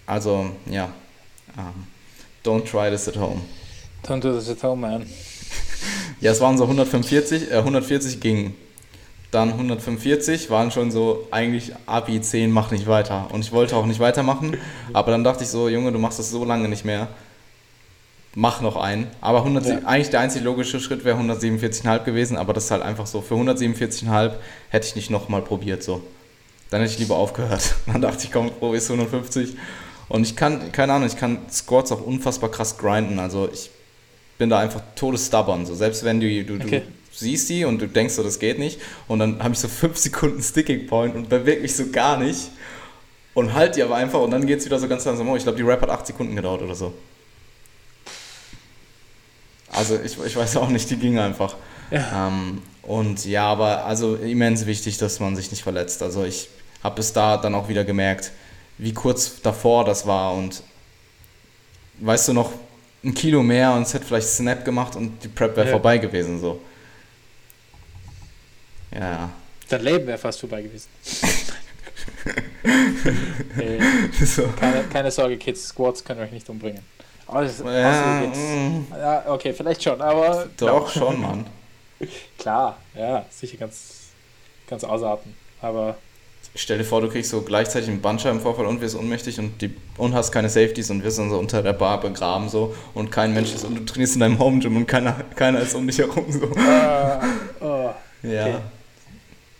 Also, 0.05 0.49
ja. 0.65 0.89
Um, 1.55 1.63
ähm, 1.63 1.87
don't 2.43 2.69
try 2.69 2.89
this 2.89 3.07
at 3.07 3.15
home. 3.15 3.41
Don't 4.07 4.19
do 4.19 4.37
this 4.37 4.49
at 4.49 4.61
home, 4.63 4.81
man. 4.81 5.05
ja, 6.19 6.31
es 6.31 6.41
waren 6.41 6.57
so 6.57 6.63
145, 6.63 7.51
äh, 7.51 7.55
140 7.55 8.19
ging. 8.19 8.53
Dann 9.31 9.49
145 9.49 10.49
waren 10.49 10.71
schon 10.71 10.91
so, 10.91 11.27
eigentlich 11.31 11.71
API 11.85 12.21
10, 12.21 12.51
mach 12.51 12.69
nicht 12.71 12.85
weiter. 12.85 13.29
Und 13.31 13.41
ich 13.41 13.51
wollte 13.51 13.75
auch 13.75 13.85
nicht 13.85 13.99
weitermachen, 13.99 14.57
aber 14.91 15.11
dann 15.11 15.23
dachte 15.23 15.43
ich 15.43 15.49
so, 15.49 15.69
Junge, 15.69 15.91
du 15.91 15.99
machst 15.99 16.19
das 16.19 16.29
so 16.29 16.45
lange 16.45 16.67
nicht 16.67 16.85
mehr. 16.85 17.07
Mach 18.35 18.61
noch 18.61 18.75
einen. 18.75 19.07
Aber 19.21 19.39
100, 19.39 19.65
ja. 19.65 19.77
eigentlich 19.85 20.09
der 20.09 20.19
einzige 20.19 20.45
logische 20.45 20.79
Schritt 20.79 21.05
wäre 21.05 21.17
147,5 21.19 22.03
gewesen, 22.03 22.37
aber 22.37 22.53
das 22.53 22.65
ist 22.65 22.71
halt 22.71 22.83
einfach 22.83 23.07
so. 23.07 23.21
Für 23.21 23.35
147,5 23.35 24.33
hätte 24.69 24.87
ich 24.87 24.95
nicht 24.95 25.09
nochmal 25.09 25.41
probiert, 25.41 25.81
so. 25.81 26.01
Dann 26.69 26.81
hätte 26.81 26.93
ich 26.93 26.99
lieber 26.99 27.15
aufgehört. 27.15 27.75
Dann 27.85 28.01
dachte 28.01 28.25
ich, 28.25 28.31
komm, 28.31 28.51
probier's 28.51 28.89
150. 28.89 29.55
Und 30.09 30.23
ich 30.27 30.35
kann, 30.35 30.71
keine 30.71 30.93
Ahnung, 30.93 31.07
ich 31.07 31.15
kann 31.17 31.39
Squats 31.49 31.91
auch 31.91 32.01
unfassbar 32.01 32.51
krass 32.51 32.77
grinden. 32.77 33.17
Also 33.19 33.49
ich 33.51 33.69
bin 34.37 34.49
da 34.49 34.59
einfach 34.59 34.81
todesstubborn. 34.95 35.65
So, 35.65 35.75
selbst 35.75 36.03
wenn 36.03 36.19
du, 36.19 36.43
du, 36.43 36.55
okay. 36.55 36.81
du 36.81 36.85
siehst 37.11 37.49
die 37.49 37.65
und 37.65 37.81
du 37.81 37.87
denkst 37.87 38.15
so, 38.15 38.23
das 38.23 38.39
geht 38.39 38.59
nicht. 38.59 38.79
Und 39.07 39.19
dann 39.19 39.43
habe 39.43 39.53
ich 39.53 39.59
so 39.59 39.67
fünf 39.67 39.97
Sekunden 39.97 40.41
Sticking 40.41 40.87
Point 40.87 41.15
und 41.15 41.29
bewege 41.29 41.61
mich 41.61 41.75
so 41.75 41.89
gar 41.91 42.17
nicht. 42.17 42.51
Und 43.33 43.53
halt 43.53 43.75
die 43.75 43.83
aber 43.83 43.95
einfach 43.95 44.19
und 44.21 44.31
dann 44.31 44.45
geht 44.45 44.59
es 44.59 44.65
wieder 44.65 44.77
so 44.77 44.87
ganz 44.87 45.05
langsam. 45.05 45.27
Oh, 45.27 45.35
ich 45.35 45.43
glaube, 45.43 45.57
die 45.57 45.63
Rap 45.63 45.81
hat 45.81 45.89
acht 45.89 46.05
Sekunden 46.05 46.35
gedauert 46.35 46.61
oder 46.61 46.75
so. 46.75 46.93
Also 49.71 49.99
ich, 50.03 50.17
ich 50.23 50.35
weiß 50.35 50.57
auch 50.57 50.69
nicht, 50.69 50.89
die 50.91 50.97
ging 50.97 51.17
einfach. 51.17 51.55
Ja. 51.89 52.27
Ähm, 52.27 52.61
und 52.83 53.25
ja, 53.25 53.45
aber 53.45 53.85
also 53.85 54.15
immens 54.15 54.65
wichtig, 54.65 54.97
dass 54.97 55.19
man 55.19 55.35
sich 55.35 55.49
nicht 55.49 55.63
verletzt. 55.63 56.03
Also 56.03 56.23
ich 56.23 56.49
habe 56.83 57.01
es 57.01 57.13
da 57.13 57.37
dann 57.37 57.55
auch 57.55 57.69
wieder 57.69 57.83
gemerkt, 57.83 58.31
wie 58.77 58.93
kurz 58.93 59.41
davor 59.41 59.85
das 59.85 60.05
war 60.05 60.33
und 60.33 60.61
weißt 61.99 62.27
du 62.27 62.33
noch, 62.33 62.51
ein 63.03 63.13
Kilo 63.13 63.43
mehr 63.43 63.73
und 63.73 63.83
es 63.83 63.93
hätte 63.93 64.05
vielleicht 64.05 64.27
Snap 64.27 64.63
gemacht 64.63 64.95
und 64.95 65.23
die 65.23 65.27
Prep 65.27 65.55
wäre 65.55 65.67
ja. 65.67 65.71
vorbei 65.73 65.97
gewesen. 65.97 66.39
So. 66.39 66.61
Ja. 68.91 69.29
Dein 69.69 69.81
Leben 69.81 70.07
wäre 70.07 70.17
fast 70.17 70.39
vorbei 70.39 70.61
gewesen. 70.61 70.89
hey, 73.55 73.79
so. 74.25 74.47
keine, 74.59 74.83
keine, 74.83 75.11
Sorge, 75.11 75.37
Kids, 75.37 75.67
Squats 75.67 76.03
können 76.03 76.21
euch 76.21 76.31
nicht 76.31 76.49
umbringen. 76.49 76.83
Also, 77.27 77.69
ja, 77.69 78.19
also 78.19 78.85
ja, 78.91 79.31
okay, 79.31 79.53
vielleicht 79.53 79.83
schon, 79.83 80.01
aber. 80.01 80.47
Doch, 80.57 80.89
schon, 80.91 81.21
Mann. 81.21 81.45
Klar, 82.37 82.77
ja, 82.95 83.25
sicher 83.29 83.57
ganz, 83.57 84.09
ganz 84.67 84.83
ausarten. 84.83 85.35
Aber 85.61 85.97
stell 86.55 86.77
dir 86.77 86.83
vor, 86.83 87.01
du 87.01 87.09
kriegst 87.09 87.31
so 87.31 87.41
gleichzeitig 87.41 87.89
einen 87.89 88.01
Bandscheibenvorfall 88.01 88.65
und 88.65 88.81
wirst 88.81 88.95
ohnmächtig 88.95 89.39
und, 89.39 89.61
die, 89.61 89.73
und 89.97 90.13
hast 90.13 90.31
keine 90.31 90.49
Safeties 90.49 90.89
und 90.89 91.03
wirst 91.03 91.19
dann 91.19 91.29
so 91.29 91.37
unter 91.37 91.63
der 91.63 91.73
Bar 91.73 91.99
begraben 91.99 92.49
so 92.49 92.75
und 92.93 93.11
kein 93.11 93.33
Mensch 93.33 93.53
ist 93.53 93.65
und 93.65 93.75
du 93.75 93.85
trainierst 93.85 94.15
in 94.15 94.21
deinem 94.21 94.39
Home 94.39 94.59
Gym 94.59 94.77
und 94.77 94.85
keiner, 94.85 95.13
keiner 95.35 95.61
ist 95.61 95.73
um 95.73 95.87
dich 95.87 95.97
herum 95.97 96.31
so. 96.31 96.45
Uh, 96.45 97.65
oh, 97.65 97.93
ja. 98.23 98.47
Okay. 98.47 98.55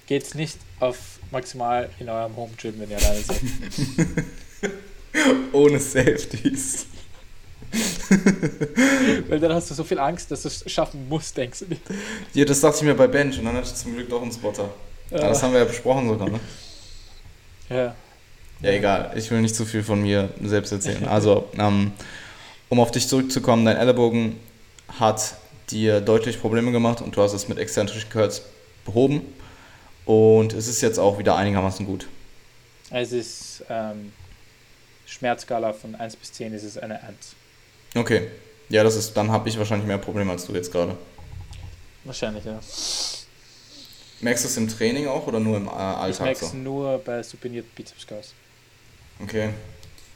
Geht's 0.05 0.35
nicht 0.35 0.57
auf 0.79 0.97
maximal 1.31 1.89
in 1.99 2.09
eurem 2.09 2.35
Home 2.35 2.51
Gym, 2.57 2.75
wenn 2.77 2.91
ihr 2.91 2.97
alleine 2.97 3.21
seid. 3.21 3.41
Ohne 5.53 5.79
Safeties. 5.79 6.87
Weil 9.29 9.39
dann 9.39 9.53
hast 9.53 9.71
du 9.71 9.73
so 9.73 9.83
viel 9.83 9.97
Angst, 9.97 10.29
dass 10.29 10.43
du 10.43 10.47
es 10.47 10.71
schaffen 10.71 11.07
musst, 11.09 11.35
denkst 11.37 11.59
du 11.59 11.65
nicht. 11.65 11.81
Ja, 12.33 12.45
das 12.45 12.61
dachte 12.61 12.77
ich 12.77 12.83
mir 12.83 12.93
bei 12.93 13.07
Bench 13.07 13.39
und 13.39 13.45
dann 13.45 13.55
hatte 13.55 13.67
ich 13.67 13.75
zum 13.75 13.95
Glück 13.95 14.09
doch 14.09 14.21
einen 14.21 14.31
Spotter. 14.31 14.69
Ja. 15.09 15.29
Das 15.29 15.41
haben 15.41 15.53
wir 15.53 15.59
ja 15.59 15.65
besprochen 15.65 16.07
sogar, 16.07 16.29
ne? 16.29 16.39
Ja. 17.74 17.95
Ja, 18.61 18.69
egal. 18.71 19.11
Ich 19.15 19.30
will 19.30 19.41
nicht 19.41 19.55
zu 19.55 19.65
viel 19.65 19.84
von 19.84 20.01
mir 20.01 20.30
selbst 20.41 20.71
erzählen. 20.71 21.05
Also, 21.05 21.49
ähm, 21.57 21.91
um 22.69 22.80
auf 22.80 22.91
dich 22.91 23.07
zurückzukommen, 23.07 23.65
dein 23.65 23.78
Ellenbogen 23.78 24.39
hat 24.99 25.36
dir 25.69 26.01
deutlich 26.01 26.39
Probleme 26.39 26.71
gemacht 26.71 27.01
und 27.01 27.15
du 27.15 27.21
hast 27.21 27.34
es 27.34 27.49
mit 27.49 27.57
exzentrischen 27.57 28.09
Curls 28.09 28.43
behoben. 28.86 29.21
Und 30.05 30.53
es 30.53 30.67
ist 30.67 30.82
jetzt 30.82 30.97
auch 30.97 31.17
wieder 31.17 31.36
einigermaßen 31.36 31.86
gut. 31.86 32.07
Es 32.89 33.11
ist 33.11 33.63
ähm, 33.69 34.13
Schmerzskala 35.05 35.74
von 35.74 35.95
1 35.95 36.15
bis 36.15 36.34
10 36.34 36.53
ist 36.53 36.63
es 36.63 36.78
eine 36.78 37.01
1. 37.03 37.36
Okay. 37.95 38.30
Ja, 38.69 38.84
das 38.84 38.95
ist, 38.95 39.15
dann 39.15 39.32
habe 39.32 39.49
ich 39.49 39.57
wahrscheinlich 39.57 39.88
mehr 39.88 39.97
Probleme 39.97 40.32
als 40.32 40.45
du 40.45 40.53
jetzt 40.53 40.71
gerade. 40.71 40.97
Wahrscheinlich, 42.03 42.43
ja. 42.45 42.59
Merkst 44.22 44.43
du 44.43 44.47
es 44.47 44.57
im 44.57 44.68
Training 44.68 45.07
auch 45.07 45.28
oder 45.28 45.39
nur 45.39 45.57
im 45.57 45.68
äh, 45.68 45.72
Alltag? 45.72 46.11
Ich 46.11 46.20
merke 46.20 46.45
es 46.45 46.51
so? 46.51 46.57
nur 46.57 46.97
bei 46.99 47.24
supinierten 47.24 47.72
Bizeps 47.76 48.07
Curls. 48.07 48.34
Okay. 49.22 49.49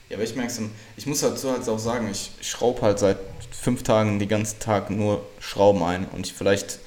Ja, 0.09 0.15
aber 0.15 0.23
ich 0.23 0.35
merke 0.35 0.51
es, 0.51 0.61
ich 0.95 1.05
muss 1.05 1.19
dazu 1.19 1.51
halt 1.51 1.67
auch 1.67 1.79
sagen, 1.79 2.09
ich 2.09 2.31
schraube 2.41 2.81
halt 2.81 2.99
seit 2.99 3.17
fünf 3.51 3.83
Tagen 3.83 4.19
den 4.19 4.29
ganzen 4.29 4.59
Tag 4.59 4.89
nur 4.89 5.25
Schrauben 5.39 5.83
ein 5.83 6.05
und 6.05 6.25
ich 6.25 6.33
vielleicht, 6.33 6.79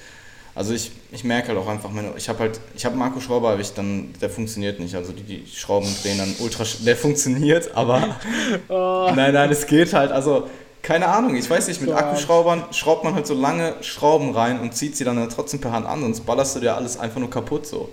also 0.55 0.73
ich, 0.73 0.91
ich 1.13 1.23
merke 1.23 1.49
halt 1.49 1.59
auch 1.59 1.69
einfach, 1.69 1.91
meine, 1.91 2.15
ich 2.17 2.31
habe 2.31 2.39
halt, 2.39 2.61
ich 2.75 2.87
habe 2.87 2.97
Marco 2.97 3.21
Schrauber, 3.21 3.51
aber 3.51 3.61
ich 3.61 3.75
dann, 3.75 4.15
der 4.23 4.31
funktioniert 4.31 4.81
nicht, 4.81 4.95
also 4.95 5.13
die, 5.13 5.23
die 5.23 5.47
Schrauben 5.47 5.95
drehen 6.03 6.17
dann 6.17 6.35
ultra, 6.39 6.65
der 6.81 6.97
funktioniert, 6.97 7.75
aber 7.75 8.17
oh. 8.69 9.13
nein, 9.15 9.35
nein, 9.35 9.51
es 9.51 9.67
geht 9.67 9.93
halt, 9.93 10.13
also 10.13 10.49
keine 10.83 11.09
Ahnung, 11.09 11.37
ich 11.37 11.49
weiß 11.49 11.69
nicht, 11.69 11.81
mit 11.81 11.91
Akkuschraubern 11.91 12.65
schraubt 12.73 13.05
man 13.05 13.15
halt 13.15 13.27
so 13.27 13.35
lange 13.35 13.75
Schrauben 13.83 14.33
rein 14.35 14.61
und 14.61 14.75
zieht 14.75 14.97
sie 14.97 15.05
dann 15.05 15.29
trotzdem 15.29 15.61
per 15.61 15.73
Hand 15.73 15.87
an, 15.87 16.01
sonst 16.01 16.21
ballerst 16.21 16.57
du 16.57 16.61
dir 16.61 16.75
alles 16.75 16.99
einfach 16.99 17.21
nur 17.21 17.31
kaputt 17.31 17.67
so. 17.67 17.91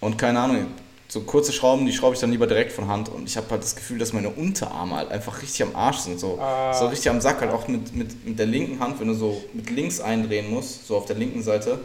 Und 0.00 0.18
keine 0.18 0.40
Ahnung, 0.40 0.66
so 1.08 1.20
kurze 1.20 1.52
Schrauben, 1.52 1.86
die 1.86 1.92
schraube 1.92 2.14
ich 2.14 2.20
dann 2.20 2.32
lieber 2.32 2.46
direkt 2.46 2.72
von 2.72 2.88
Hand 2.88 3.08
und 3.08 3.28
ich 3.28 3.36
habe 3.36 3.48
halt 3.50 3.62
das 3.62 3.76
Gefühl, 3.76 3.98
dass 3.98 4.12
meine 4.12 4.30
Unterarme 4.30 4.96
halt 4.96 5.10
einfach 5.10 5.40
richtig 5.40 5.62
am 5.62 5.76
Arsch 5.76 5.98
sind, 5.98 6.18
so, 6.18 6.38
ah. 6.40 6.74
so 6.74 6.86
richtig 6.88 7.08
am 7.10 7.20
Sack 7.20 7.40
halt, 7.40 7.52
auch 7.52 7.68
mit, 7.68 7.94
mit, 7.94 8.26
mit 8.26 8.38
der 8.38 8.46
linken 8.46 8.80
Hand, 8.80 8.98
wenn 9.00 9.08
du 9.08 9.14
so 9.14 9.42
mit 9.52 9.70
links 9.70 10.00
eindrehen 10.00 10.50
musst, 10.50 10.86
so 10.86 10.96
auf 10.96 11.06
der 11.06 11.16
linken 11.16 11.42
Seite. 11.42 11.78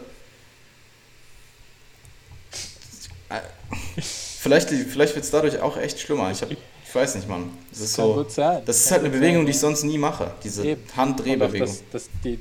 Vielleicht, 4.42 4.70
vielleicht 4.70 5.14
wird 5.14 5.24
es 5.24 5.30
dadurch 5.30 5.60
auch 5.60 5.76
echt 5.76 6.00
schlimmer. 6.00 6.28
Ich, 6.32 6.42
hab, 6.42 6.50
ich 6.92 6.94
weiß 6.94 7.14
nicht, 7.14 7.28
Mann. 7.28 7.50
Das 7.70 7.80
ist, 7.80 7.94
so, 7.94 8.22
das 8.22 8.68
ist 8.68 8.90
halt 8.90 9.00
eine 9.00 9.10
Bewegung, 9.10 9.46
die 9.46 9.52
ich 9.52 9.58
sonst 9.58 9.82
nie 9.82 9.96
mache, 9.96 10.34
diese 10.44 10.76
Handdrehbewegung. 10.94 11.66
Das, 11.66 11.82
das, 11.90 12.10
die, 12.22 12.38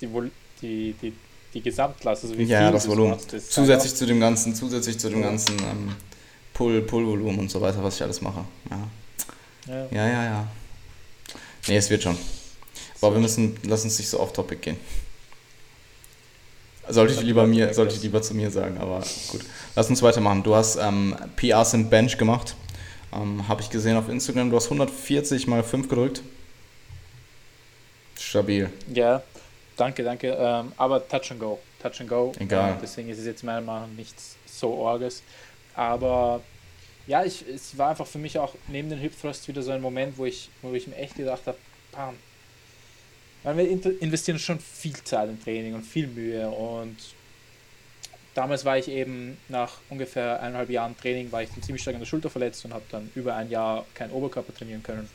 die, 0.00 0.08
die, 0.60 0.94
die 1.00 1.12
die 1.54 1.62
Gesamtklasse, 1.62 2.26
also 2.26 2.38
wie 2.38 2.44
ja, 2.44 2.64
viel 2.64 2.72
das 2.72 2.88
Volumen. 2.88 3.12
Machst, 3.12 3.32
das 3.32 3.50
zusätzlich 3.50 3.94
zu 3.94 4.06
dem 4.06 4.20
ganzen, 4.20 4.54
zusätzlich 4.54 4.98
zu 4.98 5.08
dem 5.08 5.22
ganzen 5.22 5.56
ähm, 5.60 5.94
Pull, 6.52 6.82
Pull-Volumen 6.82 7.38
und 7.38 7.50
so 7.50 7.60
weiter, 7.60 7.82
was 7.82 7.96
ich 7.96 8.02
alles 8.02 8.20
mache. 8.20 8.44
Ja. 8.70 8.88
Ja, 9.66 9.86
ja, 9.90 10.08
ja. 10.08 10.24
ja. 10.24 10.48
Nee, 11.68 11.76
es 11.76 11.88
wird 11.90 12.02
schon. 12.02 12.16
Aber 13.00 13.14
wir 13.14 13.20
müssen, 13.20 13.56
lass 13.64 13.84
uns 13.84 13.98
nicht 13.98 14.08
so 14.08 14.20
off-topic 14.20 14.60
gehen. 14.60 14.76
Sollte 16.88 17.12
ich 17.12 17.20
lieber 17.20 17.46
mir, 17.46 17.72
sollte 17.74 17.94
ich 17.94 18.02
lieber 18.02 18.22
zu 18.22 18.34
mir 18.34 18.50
sagen, 18.50 18.78
aber 18.78 19.04
gut. 19.28 19.44
Lass 19.76 19.90
uns 19.90 20.02
weitermachen. 20.02 20.42
Du 20.42 20.54
hast 20.54 20.76
ähm, 20.76 21.14
PRs 21.36 21.74
im 21.74 21.90
Bench 21.90 22.16
gemacht. 22.16 22.56
Ähm, 23.12 23.48
Habe 23.48 23.62
ich 23.62 23.70
gesehen 23.70 23.96
auf 23.96 24.08
Instagram. 24.08 24.50
Du 24.50 24.56
hast 24.56 24.66
140 24.66 25.46
mal 25.46 25.62
5 25.62 25.88
gedrückt. 25.88 26.22
Stabil. 28.18 28.70
Ja, 28.92 29.22
Danke, 29.78 30.02
danke. 30.02 30.36
Ähm, 30.38 30.72
aber 30.76 31.06
Touch 31.08 31.30
and 31.30 31.40
Go. 31.40 31.60
Touch 31.80 32.00
and 32.00 32.10
Go. 32.10 32.32
Egal. 32.38 32.72
Äh, 32.72 32.76
deswegen 32.82 33.08
ist 33.08 33.18
es 33.18 33.26
jetzt 33.26 33.44
meiner 33.44 33.60
Meinung 33.60 33.90
nach 33.90 33.96
nichts 33.96 34.36
so 34.44 34.74
Orges. 34.74 35.22
Aber 35.74 36.42
ja, 37.06 37.24
ich, 37.24 37.44
es 37.48 37.78
war 37.78 37.90
einfach 37.90 38.06
für 38.06 38.18
mich 38.18 38.38
auch 38.38 38.54
neben 38.66 38.90
den 38.90 38.98
Hip 38.98 39.18
Thrust 39.18 39.46
wieder 39.46 39.62
so 39.62 39.70
ein 39.70 39.80
Moment, 39.80 40.18
wo 40.18 40.26
ich, 40.26 40.50
wo 40.62 40.74
ich 40.74 40.88
mir 40.88 40.96
echt 40.96 41.14
gedacht 41.14 41.42
habe, 41.46 41.56
bam. 41.92 42.16
Weil 43.44 43.56
wir 43.56 44.00
investieren 44.02 44.40
schon 44.40 44.58
viel 44.58 44.96
Zeit 45.04 45.28
im 45.28 45.40
Training 45.42 45.74
und 45.74 45.82
viel 45.82 46.08
Mühe 46.08 46.50
und 46.50 46.96
damals 48.38 48.64
war 48.64 48.78
ich 48.78 48.86
eben 48.86 49.36
nach 49.48 49.78
ungefähr 49.90 50.40
eineinhalb 50.40 50.70
Jahren 50.70 50.96
Training, 50.96 51.32
war 51.32 51.42
ich 51.42 51.50
ziemlich 51.60 51.82
stark 51.82 51.96
an 51.96 52.00
der 52.00 52.06
Schulter 52.06 52.30
verletzt 52.30 52.64
und 52.64 52.72
habe 52.72 52.84
dann 52.88 53.10
über 53.16 53.34
ein 53.34 53.50
Jahr 53.50 53.84
keinen 53.94 54.12
Oberkörper 54.12 54.54
trainieren 54.54 54.84
können. 54.84 55.10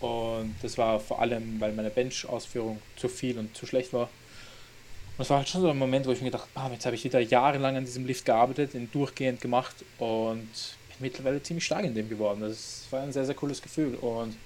Und 0.00 0.56
das 0.60 0.76
war 0.76 0.98
vor 0.98 1.20
allem, 1.20 1.60
weil 1.60 1.72
meine 1.72 1.90
Bench-Ausführung 1.90 2.82
zu 2.96 3.08
viel 3.08 3.38
und 3.38 3.56
zu 3.56 3.66
schlecht 3.66 3.92
war. 3.92 4.08
Und 5.16 5.22
es 5.22 5.30
war 5.30 5.38
halt 5.38 5.48
schon 5.48 5.60
so 5.60 5.70
ein 5.70 5.78
Moment, 5.78 6.06
wo 6.06 6.10
ich 6.10 6.20
mir 6.20 6.32
gedacht 6.32 6.48
habe, 6.56 6.70
ah, 6.70 6.72
jetzt 6.72 6.86
habe 6.86 6.96
ich 6.96 7.04
wieder 7.04 7.20
jahrelang 7.20 7.76
an 7.76 7.84
diesem 7.84 8.04
Lift 8.04 8.24
gearbeitet, 8.24 8.74
den 8.74 8.90
durchgehend 8.90 9.40
gemacht 9.40 9.76
und 9.98 10.48
bin 10.88 10.98
mittlerweile 10.98 11.40
ziemlich 11.40 11.66
stark 11.66 11.84
in 11.84 11.94
dem 11.94 12.08
geworden. 12.08 12.40
Das 12.40 12.86
war 12.90 13.02
ein 13.02 13.12
sehr, 13.12 13.26
sehr 13.26 13.36
cooles 13.36 13.62
Gefühl. 13.62 13.94
Und 13.94 14.36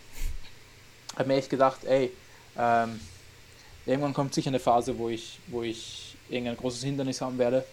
habe 1.17 1.29
mir 1.29 1.37
echt 1.37 1.49
gedacht, 1.49 1.85
ey, 1.85 2.11
ähm, 2.59 3.01
irgendwann 3.87 4.13
kommt 4.13 4.35
sicher 4.35 4.49
eine 4.49 4.61
Phase, 4.61 4.99
wo 4.99 5.09
ich, 5.09 5.39
wo 5.47 5.63
ich 5.63 6.12
irgendein 6.33 6.57
großes 6.57 6.83
Hindernis 6.83 7.21
haben 7.21 7.39
werde. 7.39 7.65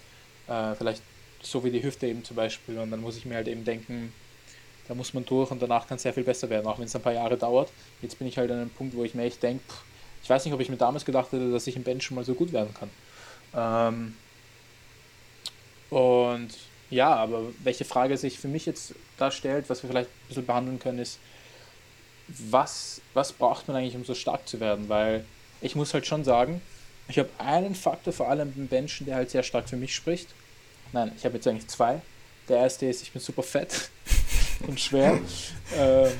Äh, 0.47 0.75
vielleicht 0.75 1.01
so 1.41 1.63
wie 1.63 1.71
die 1.71 1.83
Hüfte 1.83 2.07
eben 2.07 2.23
zum 2.23 2.35
Beispiel. 2.35 2.77
Und 2.77 2.91
dann 2.91 3.01
muss 3.01 3.17
ich 3.17 3.25
mir 3.25 3.35
halt 3.35 3.47
eben 3.47 3.63
denken, 3.63 4.13
da 4.87 4.95
muss 4.95 5.13
man 5.13 5.25
durch 5.25 5.51
und 5.51 5.61
danach 5.61 5.87
kann 5.87 5.97
es 5.97 6.03
sehr 6.03 6.13
viel 6.13 6.23
besser 6.23 6.49
werden, 6.49 6.65
auch 6.65 6.79
wenn 6.79 6.85
es 6.85 6.95
ein 6.95 7.01
paar 7.01 7.13
Jahre 7.13 7.37
dauert. 7.37 7.71
Jetzt 8.01 8.17
bin 8.17 8.27
ich 8.27 8.37
halt 8.37 8.49
an 8.51 8.57
einem 8.59 8.69
Punkt, 8.71 8.95
wo 8.95 9.03
ich 9.03 9.13
mir 9.13 9.23
echt 9.23 9.41
denke, 9.43 9.63
ich 10.23 10.29
weiß 10.29 10.43
nicht, 10.45 10.53
ob 10.53 10.59
ich 10.59 10.69
mir 10.69 10.77
damals 10.77 11.05
gedacht 11.05 11.31
hätte, 11.31 11.51
dass 11.51 11.67
ich 11.67 11.75
im 11.75 11.83
Bench 11.83 12.03
schon 12.03 12.15
mal 12.15 12.25
so 12.25 12.33
gut 12.33 12.51
werden 12.51 12.73
kann. 12.73 12.89
Ähm, 13.55 14.15
und 15.89 16.49
ja, 16.89 17.15
aber 17.15 17.43
welche 17.63 17.85
Frage 17.85 18.17
sich 18.17 18.39
für 18.39 18.47
mich 18.47 18.65
jetzt 18.65 18.95
da 19.17 19.31
stellt, 19.31 19.69
was 19.69 19.83
wir 19.83 19.89
vielleicht 19.89 20.09
ein 20.09 20.27
bisschen 20.27 20.45
behandeln 20.45 20.79
können, 20.79 20.99
ist, 20.99 21.19
was, 22.27 23.01
was 23.13 23.31
braucht 23.33 23.67
man 23.67 23.77
eigentlich, 23.77 23.95
um 23.95 24.05
so 24.05 24.15
stark 24.15 24.47
zu 24.47 24.59
werden? 24.59 24.89
Weil 24.89 25.25
ich 25.61 25.75
muss 25.75 25.93
halt 25.93 26.05
schon 26.05 26.23
sagen, 26.23 26.61
ich 27.09 27.17
habe 27.17 27.29
einen 27.39 27.75
Faktor, 27.75 28.13
vor 28.13 28.29
allem 28.29 28.53
im 28.55 28.67
Benchen, 28.67 29.05
der 29.05 29.15
halt 29.15 29.31
sehr 29.31 29.43
stark 29.43 29.67
für 29.67 29.77
mich 29.77 29.95
spricht. 29.95 30.29
Nein, 30.93 31.11
ich 31.17 31.25
habe 31.25 31.35
jetzt 31.35 31.47
eigentlich 31.47 31.67
zwei. 31.67 32.01
Der 32.47 32.57
erste 32.57 32.85
ist, 32.85 33.01
ich 33.01 33.11
bin 33.11 33.21
super 33.21 33.43
fett 33.43 33.89
und 34.67 34.79
schwer. 34.79 35.19
ähm, 35.75 36.11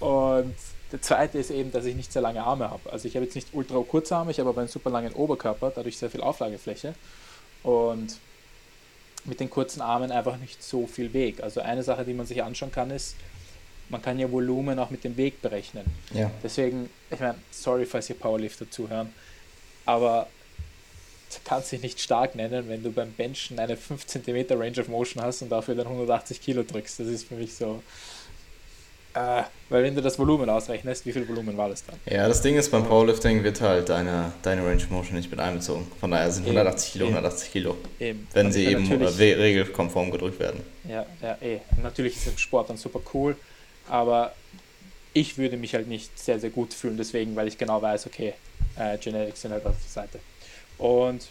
und 0.00 0.54
der 0.90 1.00
zweite 1.00 1.38
ist 1.38 1.50
eben, 1.50 1.72
dass 1.72 1.84
ich 1.84 1.94
nicht 1.94 2.12
sehr 2.12 2.22
lange 2.22 2.42
Arme 2.42 2.70
habe. 2.70 2.90
Also 2.90 3.06
ich 3.06 3.14
habe 3.16 3.24
jetzt 3.24 3.34
nicht 3.34 3.48
ultra 3.52 3.78
kurze 3.82 4.16
Arme, 4.16 4.30
ich 4.30 4.40
habe 4.40 4.48
aber 4.48 4.60
einen 4.60 4.68
super 4.68 4.90
langen 4.90 5.12
Oberkörper, 5.12 5.72
dadurch 5.74 5.96
sehr 5.98 6.10
viel 6.10 6.22
Auflagefläche. 6.22 6.94
Und 7.62 8.18
mit 9.24 9.40
den 9.40 9.50
kurzen 9.50 9.80
Armen 9.80 10.10
einfach 10.10 10.36
nicht 10.38 10.62
so 10.62 10.86
viel 10.86 11.12
Weg. 11.12 11.42
Also 11.42 11.60
eine 11.60 11.82
Sache, 11.82 12.04
die 12.04 12.14
man 12.14 12.26
sich 12.26 12.42
anschauen 12.42 12.72
kann, 12.72 12.90
ist, 12.90 13.14
man 13.88 14.02
kann 14.02 14.18
ja 14.18 14.30
Volumen 14.30 14.78
auch 14.78 14.90
mit 14.90 15.04
dem 15.04 15.16
Weg 15.16 15.42
berechnen. 15.42 15.84
Ja. 16.12 16.30
Deswegen, 16.42 16.88
ich 17.10 17.20
meine, 17.20 17.36
sorry, 17.50 17.84
falls 17.84 18.08
ihr 18.08 18.16
Powerlifter 18.16 18.70
zuhören, 18.70 19.12
aber 19.86 20.28
kannst 21.44 21.72
dich 21.72 21.82
nicht 21.82 22.00
stark 22.00 22.34
nennen, 22.34 22.68
wenn 22.68 22.82
du 22.82 22.90
beim 22.90 23.12
Benchen 23.12 23.58
eine 23.58 23.76
5 23.76 24.06
cm 24.06 24.46
Range 24.50 24.80
of 24.80 24.88
Motion 24.88 25.22
hast 25.22 25.42
und 25.42 25.50
dafür 25.50 25.74
dann 25.74 25.86
180 25.86 26.40
Kilo 26.40 26.62
drückst. 26.62 27.00
Das 27.00 27.06
ist 27.06 27.28
für 27.28 27.34
mich 27.34 27.54
so. 27.54 27.82
Äh, 29.14 29.42
weil 29.68 29.82
wenn 29.84 29.94
du 29.94 30.00
das 30.00 30.18
Volumen 30.18 30.48
ausrechnest, 30.48 31.04
wie 31.04 31.12
viel 31.12 31.28
Volumen 31.28 31.56
war 31.56 31.68
das 31.68 31.84
dann? 31.84 31.96
Ja, 32.06 32.26
das 32.26 32.40
Ding 32.40 32.56
ist, 32.56 32.70
beim 32.70 32.86
Powerlifting 32.86 33.44
wird 33.44 33.60
halt 33.60 33.90
deine, 33.90 34.32
deine 34.42 34.62
Range 34.62 34.82
of 34.82 34.90
Motion 34.90 35.16
nicht 35.16 35.30
mit 35.30 35.38
einbezogen. 35.38 35.86
Von 36.00 36.12
daher 36.12 36.30
sind 36.30 36.44
180 36.44 36.92
Kilo, 36.92 37.06
180 37.06 37.52
Kilo. 37.52 37.76
Eben. 38.00 38.26
Wenn 38.32 38.46
und 38.46 38.52
sie 38.52 38.66
eben 38.66 38.86
regelkonform 38.86 40.10
gedrückt 40.10 40.40
werden. 40.40 40.62
Ja, 40.88 41.04
ja, 41.20 41.36
eh. 41.42 41.60
natürlich 41.82 42.16
ist 42.16 42.26
es 42.26 42.32
im 42.32 42.38
Sport 42.38 42.70
dann 42.70 42.78
super 42.78 43.00
cool, 43.12 43.36
aber 43.86 44.32
ich 45.14 45.38
würde 45.38 45.56
mich 45.56 45.74
halt 45.74 45.88
nicht 45.88 46.18
sehr, 46.18 46.40
sehr 46.40 46.50
gut 46.50 46.72
fühlen, 46.74 46.96
deswegen, 46.96 47.36
weil 47.36 47.48
ich 47.48 47.58
genau 47.58 47.80
weiß, 47.82 48.06
okay, 48.06 48.34
äh, 48.76 48.98
Genetics 48.98 49.42
sind 49.42 49.52
halt 49.52 49.64
auf 49.66 49.74
der 49.74 49.90
Seite. 49.90 50.20
Und 50.78 51.28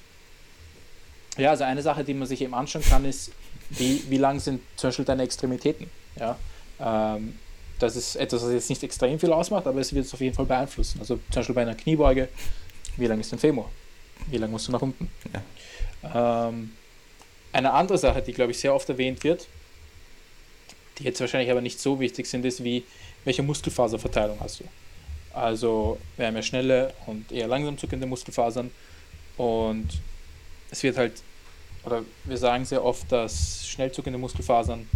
ja, 1.38 1.52
also 1.52 1.64
eine 1.64 1.82
Sache, 1.82 2.04
die 2.04 2.14
man 2.14 2.28
sich 2.28 2.42
eben 2.42 2.54
anschauen 2.54 2.84
kann, 2.84 3.06
ist, 3.06 3.32
wie, 3.70 4.04
wie 4.10 4.18
lang 4.18 4.40
sind 4.40 4.62
zum 4.76 4.90
Beispiel 4.90 5.06
deine 5.06 5.24
Extremitäten. 5.24 5.90
Ja? 6.18 6.38
Ähm, 6.80 7.38
das 7.80 7.96
ist 7.96 8.16
etwas, 8.16 8.44
was 8.44 8.52
jetzt 8.52 8.70
nicht 8.70 8.84
extrem 8.84 9.20
viel 9.20 9.32
ausmacht, 9.32 9.66
aber 9.66 9.80
es 9.80 9.94
wird 9.94 10.06
es 10.06 10.14
auf 10.14 10.22
jeden 10.22 10.36
Fall 10.36 10.46
beeinflussen. 10.46 11.00
Also 11.00 11.16
zum 11.16 11.24
Beispiel 11.34 11.56
bei 11.56 11.62
einer 11.62 11.76
Kniebeuge, 11.76 12.28
wie 12.98 13.08
lang 13.08 13.20
ist 13.20 13.32
dein 13.32 13.40
Femur? 13.40 13.70
Wie 14.30 14.38
lang 14.38 14.52
musst 14.52 14.68
du 14.68 14.72
nach 14.72 14.82
unten? 14.82 15.10
Ja. 16.04 16.50
Ähm, 16.50 16.74
eine 17.54 17.74
andere 17.74 17.98
Sache, 17.98 18.22
die, 18.22 18.34
glaube 18.34 18.52
ich, 18.52 18.60
sehr 18.60 18.74
oft 18.74 18.88
erwähnt 18.90 19.24
wird, 19.24 19.48
die 20.98 21.04
jetzt 21.04 21.20
wahrscheinlich 21.20 21.52
aber 21.52 21.62
nicht 21.62 21.80
so 21.80 22.00
wichtig 22.00 22.28
sind, 22.28 22.46
ist, 22.46 22.64
wie, 22.64 22.84
welche 23.24 23.44
Muskelfaserverteilung 23.44 24.40
hast 24.40 24.60
du? 24.60 24.64
Also, 25.34 25.98
wir 26.18 26.28
haben 26.28 26.36
ja 26.36 26.42
schnelle 26.42 26.94
und 27.06 27.32
eher 27.32 27.48
langsam 27.48 27.78
zuckende 27.78 28.06
Muskelfasern 28.06 28.70
und 29.38 29.88
es 30.70 30.84
wird 30.84 30.98
halt, 30.98 31.14
oder 31.84 32.04
wir 32.26 32.38
sagen 32.38 32.66
sehr 32.66 32.84
oft, 32.84 33.12
dass 33.12 33.68
schnell 33.68 33.92
zuckende 33.92 34.20
Muskelfasern 34.20 34.88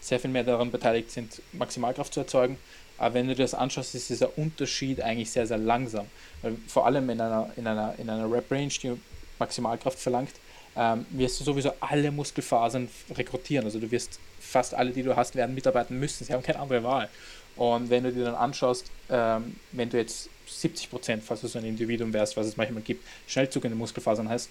sehr 0.00 0.20
viel 0.20 0.30
mehr 0.30 0.44
daran 0.44 0.70
beteiligt 0.70 1.10
sind, 1.10 1.42
Maximalkraft 1.52 2.14
zu 2.14 2.20
erzeugen. 2.20 2.58
Aber 2.98 3.14
wenn 3.14 3.28
du 3.28 3.34
dir 3.34 3.42
das 3.42 3.54
anschaust, 3.54 3.94
ist 3.94 4.08
dieser 4.08 4.38
Unterschied 4.38 5.00
eigentlich 5.00 5.30
sehr, 5.30 5.46
sehr 5.46 5.58
langsam. 5.58 6.06
Weil 6.42 6.56
vor 6.66 6.86
allem 6.86 7.10
in 7.10 7.20
einer, 7.20 7.50
in 7.56 7.66
einer, 7.66 7.94
in 7.98 8.08
einer 8.08 8.30
Rep-Range, 8.30 8.72
die 8.82 8.92
Maximalkraft 9.38 9.98
verlangt, 9.98 10.32
ähm, 10.76 11.04
wirst 11.10 11.40
du 11.40 11.44
sowieso 11.44 11.72
alle 11.80 12.10
Muskelfasern 12.10 12.88
rekrutieren. 13.14 13.66
Also 13.66 13.80
du 13.80 13.90
wirst 13.90 14.18
fast 14.40 14.74
alle, 14.74 14.92
die 14.92 15.02
du 15.02 15.16
hast, 15.16 15.34
werden 15.34 15.54
mitarbeiten 15.54 15.98
müssen. 15.98 16.24
Sie 16.24 16.32
haben 16.32 16.42
keine 16.42 16.60
andere 16.60 16.82
Wahl. 16.84 17.08
Und 17.56 17.90
wenn 17.90 18.04
du 18.04 18.12
dir 18.12 18.24
dann 18.24 18.34
anschaust, 18.34 18.90
ähm, 19.10 19.56
wenn 19.72 19.88
du 19.90 19.96
jetzt 19.96 20.28
70 20.46 20.90
Prozent, 20.90 21.22
falls 21.22 21.40
du 21.40 21.48
so 21.48 21.58
ein 21.58 21.64
Individuum 21.64 22.12
wärst, 22.12 22.36
was 22.36 22.46
es 22.46 22.56
manchmal 22.56 22.82
gibt, 22.82 23.04
Schnellzug 23.26 23.64
in 23.64 23.70
den 23.70 23.78
Muskelfasern 23.78 24.28
hast, 24.28 24.50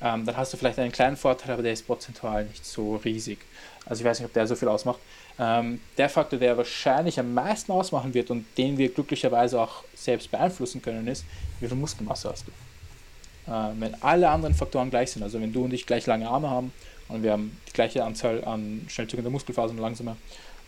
ähm, 0.00 0.26
dann 0.26 0.36
hast 0.36 0.52
du 0.52 0.56
vielleicht 0.56 0.78
einen 0.78 0.92
kleinen 0.92 1.16
Vorteil, 1.16 1.52
aber 1.52 1.62
der 1.62 1.72
ist 1.72 1.86
prozentual 1.86 2.44
nicht 2.44 2.64
so 2.64 2.96
riesig. 2.96 3.38
Also 3.86 4.02
ich 4.02 4.06
weiß 4.06 4.18
nicht, 4.18 4.26
ob 4.26 4.32
der 4.32 4.46
so 4.46 4.54
viel 4.54 4.68
ausmacht. 4.68 4.98
Ähm, 5.38 5.80
der 5.96 6.08
Faktor, 6.08 6.38
der 6.38 6.56
wahrscheinlich 6.56 7.18
am 7.18 7.32
meisten 7.32 7.72
ausmachen 7.72 8.12
wird 8.14 8.30
und 8.30 8.44
den 8.58 8.78
wir 8.78 8.88
glücklicherweise 8.90 9.60
auch 9.60 9.84
selbst 9.94 10.30
beeinflussen 10.30 10.82
können, 10.82 11.06
ist, 11.06 11.24
wie 11.60 11.68
viel 11.68 11.76
Muskelmasse 11.76 12.30
hast 12.30 12.46
du. 12.46 13.50
Äh, 13.50 13.72
wenn 13.78 14.02
alle 14.02 14.28
anderen 14.28 14.54
Faktoren 14.54 14.90
gleich 14.90 15.12
sind, 15.12 15.22
also 15.22 15.40
wenn 15.40 15.52
du 15.52 15.64
und 15.64 15.72
ich 15.72 15.86
gleich 15.86 16.06
lange 16.06 16.28
Arme 16.28 16.50
haben 16.50 16.72
und 17.08 17.22
wir 17.22 17.32
haben 17.32 17.58
die 17.68 17.72
gleiche 17.72 18.04
Anzahl 18.04 18.44
an 18.44 18.86
schnellzügender 18.88 19.30
Muskelfasern 19.30 19.78
langsamer, 19.78 20.16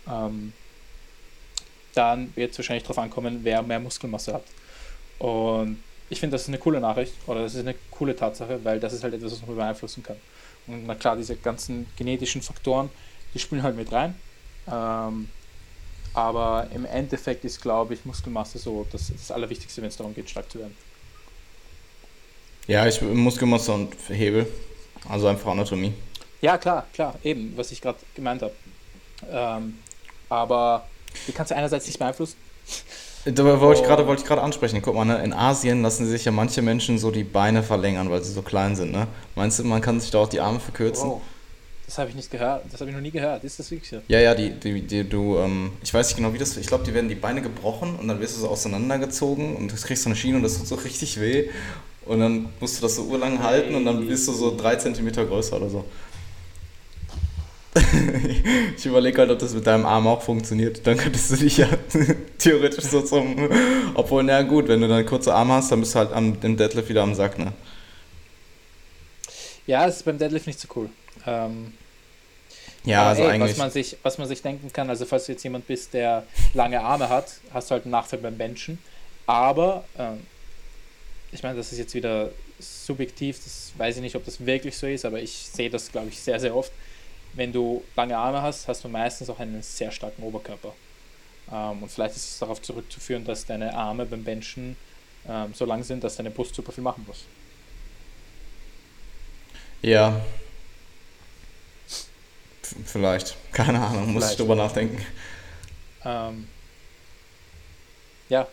ähm, 0.07 0.53
dann 1.99 2.31
wird 2.35 2.53
es 2.53 2.57
wahrscheinlich 2.57 2.83
darauf 2.83 2.97
ankommen, 2.97 3.41
wer 3.43 3.61
mehr 3.61 3.79
Muskelmasse 3.79 4.33
hat. 4.33 4.45
Und 5.19 5.83
ich 6.09 6.19
finde, 6.19 6.35
das 6.35 6.43
ist 6.43 6.47
eine 6.47 6.57
coole 6.57 6.79
Nachricht 6.79 7.13
oder 7.27 7.41
das 7.41 7.53
ist 7.53 7.59
eine 7.59 7.75
coole 7.91 8.15
Tatsache, 8.15 8.63
weil 8.63 8.79
das 8.79 8.93
ist 8.93 9.03
halt 9.03 9.13
etwas, 9.13 9.33
was 9.33 9.45
man 9.45 9.57
beeinflussen 9.57 10.01
kann. 10.01 10.15
Und 10.65 10.87
na 10.87 10.95
klar, 10.95 11.17
diese 11.17 11.35
ganzen 11.35 11.87
genetischen 11.97 12.41
Faktoren, 12.41 12.89
die 13.33 13.39
spielen 13.39 13.63
halt 13.63 13.75
mit 13.75 13.91
rein. 13.91 14.15
Ähm, 14.71 15.29
aber 16.13 16.67
im 16.73 16.85
Endeffekt 16.85 17.43
ist, 17.43 17.61
glaube 17.61 17.93
ich, 17.93 18.05
Muskelmasse 18.05 18.59
so 18.59 18.87
das, 18.91 19.11
das 19.11 19.29
Allerwichtigste, 19.29 19.81
wenn 19.81 19.89
es 19.89 19.97
darum 19.97 20.15
geht, 20.15 20.29
stark 20.29 20.49
zu 20.49 20.59
werden. 20.59 20.75
Ja, 22.67 22.87
ich 22.87 23.01
Muskelmasse 23.01 23.73
und 23.73 23.93
Hebel, 24.07 24.47
also 25.09 25.27
einfach 25.27 25.51
Anatomie. 25.51 25.93
Ja, 26.41 26.57
klar, 26.57 26.87
klar, 26.93 27.15
eben, 27.23 27.57
was 27.57 27.71
ich 27.71 27.81
gerade 27.81 27.99
gemeint 28.15 28.41
habe. 28.41 28.53
Ähm, 29.29 29.79
aber 30.29 30.87
die 31.27 31.31
kannst 31.31 31.51
du 31.51 31.55
einerseits 31.55 31.87
nicht 31.87 31.99
beeinflussen. 31.99 32.35
Da 33.25 33.59
wollte 33.59 33.81
ich 33.81 33.87
gerade 33.87 34.07
wollte 34.07 34.21
ich 34.21 34.27
gerade 34.27 34.41
ansprechen. 34.41 34.81
Guck 34.81 34.95
mal, 34.95 35.05
ne, 35.05 35.21
in 35.23 35.33
Asien 35.33 35.81
lassen 35.81 36.07
sich 36.07 36.25
ja 36.25 36.31
manche 36.31 36.61
Menschen 36.61 36.97
so 36.97 37.11
die 37.11 37.23
Beine 37.23 37.63
verlängern, 37.63 38.09
weil 38.09 38.23
sie 38.23 38.31
so 38.31 38.41
klein 38.41 38.75
sind. 38.75 38.91
Ne? 38.91 39.07
Meinst 39.35 39.59
du, 39.59 39.63
man 39.63 39.81
kann 39.81 39.99
sich 39.99 40.11
da 40.11 40.19
auch 40.19 40.29
die 40.29 40.39
Arme 40.39 40.59
verkürzen? 40.59 41.09
Wow. 41.09 41.21
Das 41.85 41.97
habe 41.97 42.09
ich 42.09 42.15
nicht 42.15 42.29
gehört. 42.29 42.65
Das 42.71 42.79
habe 42.81 42.91
ich 42.91 42.95
noch 42.95 43.01
nie 43.01 43.09
gehört. 43.09 43.43
Ist 43.43 43.57
das 43.57 43.71
wirklich 43.71 43.89
so? 43.89 43.97
Ja, 44.07 44.19
ja, 44.19 44.35
die, 44.35 44.51
die, 44.51 44.81
die 44.81 45.09
du, 45.09 45.37
ähm, 45.39 45.71
ich 45.81 45.91
weiß 45.91 46.07
nicht 46.07 46.17
genau, 46.17 46.31
wie 46.33 46.37
das. 46.37 46.55
Ich 46.55 46.67
glaube, 46.67 46.83
die 46.83 46.93
werden 46.93 47.09
die 47.09 47.15
Beine 47.15 47.41
gebrochen 47.41 47.95
und 47.95 48.07
dann 48.07 48.19
wirst 48.19 48.37
du 48.37 48.41
so 48.41 48.47
auseinandergezogen 48.47 49.55
und 49.55 49.71
du 49.71 49.75
kriegst 49.75 50.03
so 50.03 50.09
eine 50.09 50.15
Schiene 50.15 50.37
und 50.37 50.43
das 50.43 50.59
tut 50.59 50.67
so 50.67 50.75
richtig 50.75 51.19
weh. 51.19 51.49
Und 52.05 52.19
dann 52.19 52.49
musst 52.59 52.77
du 52.77 52.81
das 52.83 52.95
so 52.95 53.03
urlang 53.03 53.41
halten 53.43 53.73
und 53.73 53.85
dann 53.85 54.07
bist 54.07 54.27
du 54.27 54.33
so 54.33 54.55
drei 54.55 54.75
Zentimeter 54.75 55.25
größer 55.25 55.57
oder 55.57 55.69
so. 55.69 55.85
ich 58.77 58.85
überlege 58.85 59.19
halt, 59.19 59.29
ob 59.29 59.39
das 59.39 59.53
mit 59.53 59.67
deinem 59.67 59.85
Arm 59.85 60.07
auch 60.07 60.21
funktioniert. 60.21 60.85
Dann 60.87 60.97
könntest 60.97 61.31
du 61.31 61.35
dich 61.35 61.57
ja 61.57 61.67
theoretisch 62.37 62.85
so 62.85 63.01
zum. 63.01 63.35
Obwohl, 63.93 64.23
na 64.23 64.41
gut, 64.41 64.67
wenn 64.67 64.81
du 64.81 64.87
dann 64.87 65.05
kurze 65.05 65.33
Arme 65.33 65.53
hast, 65.53 65.71
dann 65.71 65.79
bist 65.79 65.93
du 65.93 65.99
halt 65.99 66.11
am, 66.11 66.37
im 66.41 66.57
Deadlift 66.57 66.89
wieder 66.89 67.03
am 67.03 67.13
Sack, 67.13 67.37
ne? 67.37 67.53
Ja, 69.67 69.87
es 69.87 69.97
ist 69.97 70.03
beim 70.03 70.17
Deadlift 70.17 70.47
nicht 70.47 70.59
so 70.59 70.67
cool. 70.75 70.89
Ähm, 71.27 71.73
ja, 72.85 73.09
also 73.09 73.21
ey, 73.21 73.29
eigentlich. 73.29 73.51
Was 73.51 73.57
man, 73.57 73.71
sich, 73.71 73.97
was 74.01 74.17
man 74.17 74.27
sich 74.27 74.41
denken 74.41 74.73
kann, 74.73 74.89
also 74.89 75.05
falls 75.05 75.27
du 75.27 75.33
jetzt 75.33 75.43
jemand 75.43 75.67
bist, 75.67 75.93
der 75.93 76.25
lange 76.55 76.81
Arme 76.81 77.07
hat, 77.09 77.39
hast 77.53 77.69
du 77.69 77.73
halt 77.73 77.83
einen 77.83 77.91
Nachteil 77.91 78.19
beim 78.19 78.35
Benchen. 78.35 78.79
Aber, 79.27 79.85
ähm, 79.97 80.21
ich 81.31 81.43
meine, 81.43 81.55
das 81.55 81.71
ist 81.71 81.77
jetzt 81.77 81.93
wieder 81.93 82.31
subjektiv, 82.59 83.37
das 83.43 83.73
weiß 83.77 83.97
ich 83.97 84.01
nicht, 84.01 84.15
ob 84.15 84.25
das 84.25 84.43
wirklich 84.43 84.75
so 84.75 84.87
ist, 84.87 85.05
aber 85.05 85.21
ich 85.21 85.49
sehe 85.53 85.69
das, 85.69 85.91
glaube 85.91 86.07
ich, 86.09 86.19
sehr, 86.19 86.39
sehr 86.39 86.55
oft 86.55 86.71
wenn 87.33 87.51
du 87.51 87.83
lange 87.95 88.17
Arme 88.17 88.41
hast, 88.41 88.67
hast 88.67 88.83
du 88.83 88.89
meistens 88.89 89.29
auch 89.29 89.39
einen 89.39 89.61
sehr 89.61 89.91
starken 89.91 90.23
Oberkörper. 90.23 90.73
Ähm, 91.51 91.83
und 91.83 91.89
vielleicht 91.89 92.15
ist 92.15 92.33
es 92.33 92.39
darauf 92.39 92.61
zurückzuführen, 92.61 93.25
dass 93.25 93.45
deine 93.45 93.73
Arme 93.73 94.05
beim 94.05 94.23
Benchen 94.23 94.75
ähm, 95.27 95.53
so 95.53 95.65
lang 95.65 95.83
sind, 95.83 96.03
dass 96.03 96.15
deine 96.15 96.31
Brust 96.31 96.55
super 96.55 96.71
viel 96.71 96.83
machen 96.83 97.03
muss. 97.07 97.25
Ja. 99.81 100.21
F 101.87 102.75
vielleicht. 102.85 103.35
Keine 103.51 103.81
Ahnung, 103.81 104.13
muss 104.13 104.31
ich 104.31 104.37
drüber 104.37 104.55
nachdenken. 104.55 105.03
Ähm, 106.05 106.47
ja. 108.29 108.47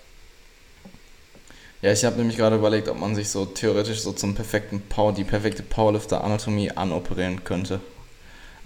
Ja, 1.83 1.93
ich 1.93 2.05
habe 2.05 2.17
nämlich 2.17 2.37
gerade 2.37 2.57
überlegt, 2.57 2.89
ob 2.89 2.99
man 2.99 3.15
sich 3.15 3.29
so 3.29 3.45
theoretisch 3.45 4.01
so 4.01 4.13
zum 4.13 4.35
perfekten 4.35 4.81
Power, 4.81 5.13
die 5.13 5.25
perfekte 5.25 5.63
Powerlifter-Anatomie 5.63 6.71
anoperieren 6.71 7.45
könnte. 7.45 7.81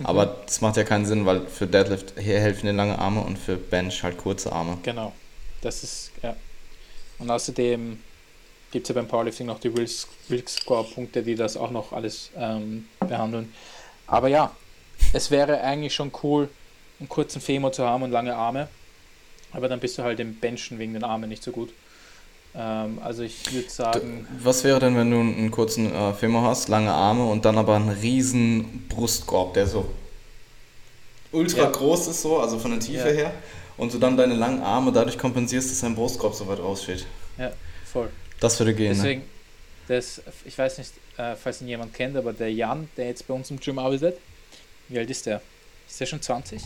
Mhm. 0.00 0.06
Aber 0.06 0.26
das 0.46 0.60
macht 0.60 0.76
ja 0.76 0.84
keinen 0.84 1.06
Sinn, 1.06 1.26
weil 1.26 1.46
für 1.46 1.66
Deadlift 1.66 2.16
helfen 2.16 2.66
dir 2.66 2.72
lange 2.72 2.98
Arme 2.98 3.20
und 3.20 3.38
für 3.38 3.56
Bench 3.56 4.02
halt 4.02 4.18
kurze 4.18 4.50
Arme. 4.52 4.78
Genau. 4.82 5.12
Das 5.60 5.82
ist, 5.82 6.10
ja. 6.22 6.34
Und 7.18 7.30
außerdem 7.30 8.00
gibt 8.70 8.84
es 8.84 8.88
ja 8.88 8.94
beim 8.94 9.08
Powerlifting 9.08 9.46
noch 9.46 9.60
die 9.60 9.76
Wilk-Score-Punkte, 9.76 11.22
die 11.22 11.34
das 11.34 11.56
auch 11.56 11.70
noch 11.70 11.92
alles 11.92 12.30
ähm, 12.36 12.88
behandeln. 13.00 13.52
Aber 14.06 14.28
ja, 14.28 14.54
es 15.12 15.30
wäre 15.30 15.60
eigentlich 15.60 15.94
schon 15.94 16.12
cool, 16.22 16.48
einen 16.98 17.08
kurzen 17.08 17.40
Femur 17.40 17.72
zu 17.72 17.84
haben 17.84 18.02
und 18.02 18.10
lange 18.10 18.34
Arme. 18.34 18.68
Aber 19.52 19.68
dann 19.68 19.80
bist 19.80 19.98
du 19.98 20.02
halt 20.02 20.20
im 20.20 20.36
Benchen 20.36 20.78
wegen 20.78 20.94
den 20.94 21.04
Armen 21.04 21.28
nicht 21.28 21.42
so 21.42 21.50
gut. 21.50 21.72
Ähm, 22.54 22.98
also 23.02 23.22
ich 23.22 23.52
würde 23.52 23.70
sagen. 23.70 24.26
Was 24.42 24.64
wäre 24.64 24.80
denn, 24.80 24.96
wenn 24.96 25.10
du 25.10 25.20
einen 25.20 25.50
kurzen 25.50 25.92
äh, 25.92 26.12
Femur 26.14 26.42
hast, 26.42 26.68
lange 26.68 26.92
Arme 26.92 27.24
und 27.24 27.44
dann 27.44 27.58
aber 27.58 27.76
einen 27.76 27.90
riesen 27.90 28.86
Brustkorb, 28.88 29.54
der 29.54 29.66
so 29.66 29.88
ultra 31.32 31.62
ja. 31.62 31.70
groß 31.70 32.08
ist, 32.08 32.22
so, 32.22 32.38
also 32.40 32.58
von 32.58 32.72
der 32.72 32.80
Tiefe 32.80 33.08
ja. 33.08 33.14
her, 33.14 33.32
und 33.76 33.94
du 33.94 33.98
dann 33.98 34.16
deine 34.16 34.34
langen 34.34 34.62
Arme 34.62 34.92
dadurch 34.92 35.16
kompensierst, 35.16 35.70
dass 35.70 35.80
dein 35.80 35.94
Brustkorb 35.94 36.34
so 36.34 36.46
weit 36.48 36.58
raussteht. 36.58 37.06
Ja, 37.38 37.52
voll. 37.84 38.10
Das 38.40 38.58
würde 38.58 38.74
gehen. 38.74 38.90
Ne? 38.90 38.96
Deswegen, 38.96 39.20
ne? 39.20 39.26
das, 39.88 40.20
ich 40.44 40.58
weiß 40.58 40.78
nicht, 40.78 40.92
äh, 41.16 41.36
falls 41.36 41.60
ihn 41.60 41.68
jemand 41.68 41.94
kennt, 41.94 42.16
aber 42.16 42.32
der 42.32 42.52
Jan, 42.52 42.88
der 42.96 43.06
jetzt 43.06 43.26
bei 43.28 43.34
uns 43.34 43.50
im 43.50 43.60
Gym 43.60 43.78
arbeitet, 43.78 44.18
wie 44.88 44.98
alt 44.98 45.08
ist 45.08 45.26
der? 45.26 45.40
Ist 45.88 46.00
der 46.00 46.06
schon 46.06 46.20
20? 46.20 46.62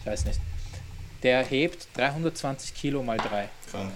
Ich 0.00 0.06
weiß 0.06 0.24
nicht. 0.26 0.38
Der 1.22 1.44
hebt 1.44 1.88
320 1.94 2.74
Kilo 2.74 3.02
mal 3.02 3.18
3. 3.18 3.48
Krank. 3.70 3.92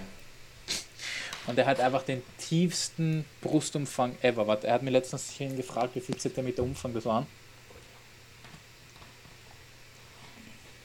Und 1.47 1.57
er 1.57 1.65
hat 1.65 1.79
einfach 1.79 2.03
den 2.03 2.21
tiefsten 2.37 3.25
Brustumfang 3.41 4.15
ever. 4.21 4.47
Warte, 4.47 4.67
er 4.67 4.73
hat 4.73 4.83
mir 4.83 4.89
letztens 4.89 5.33
gefragt, 5.37 5.95
wie 5.95 6.01
viel 6.01 6.17
Zentimeter 6.17 6.61
Umfang 6.61 6.93
das 6.93 7.05
waren. 7.05 7.25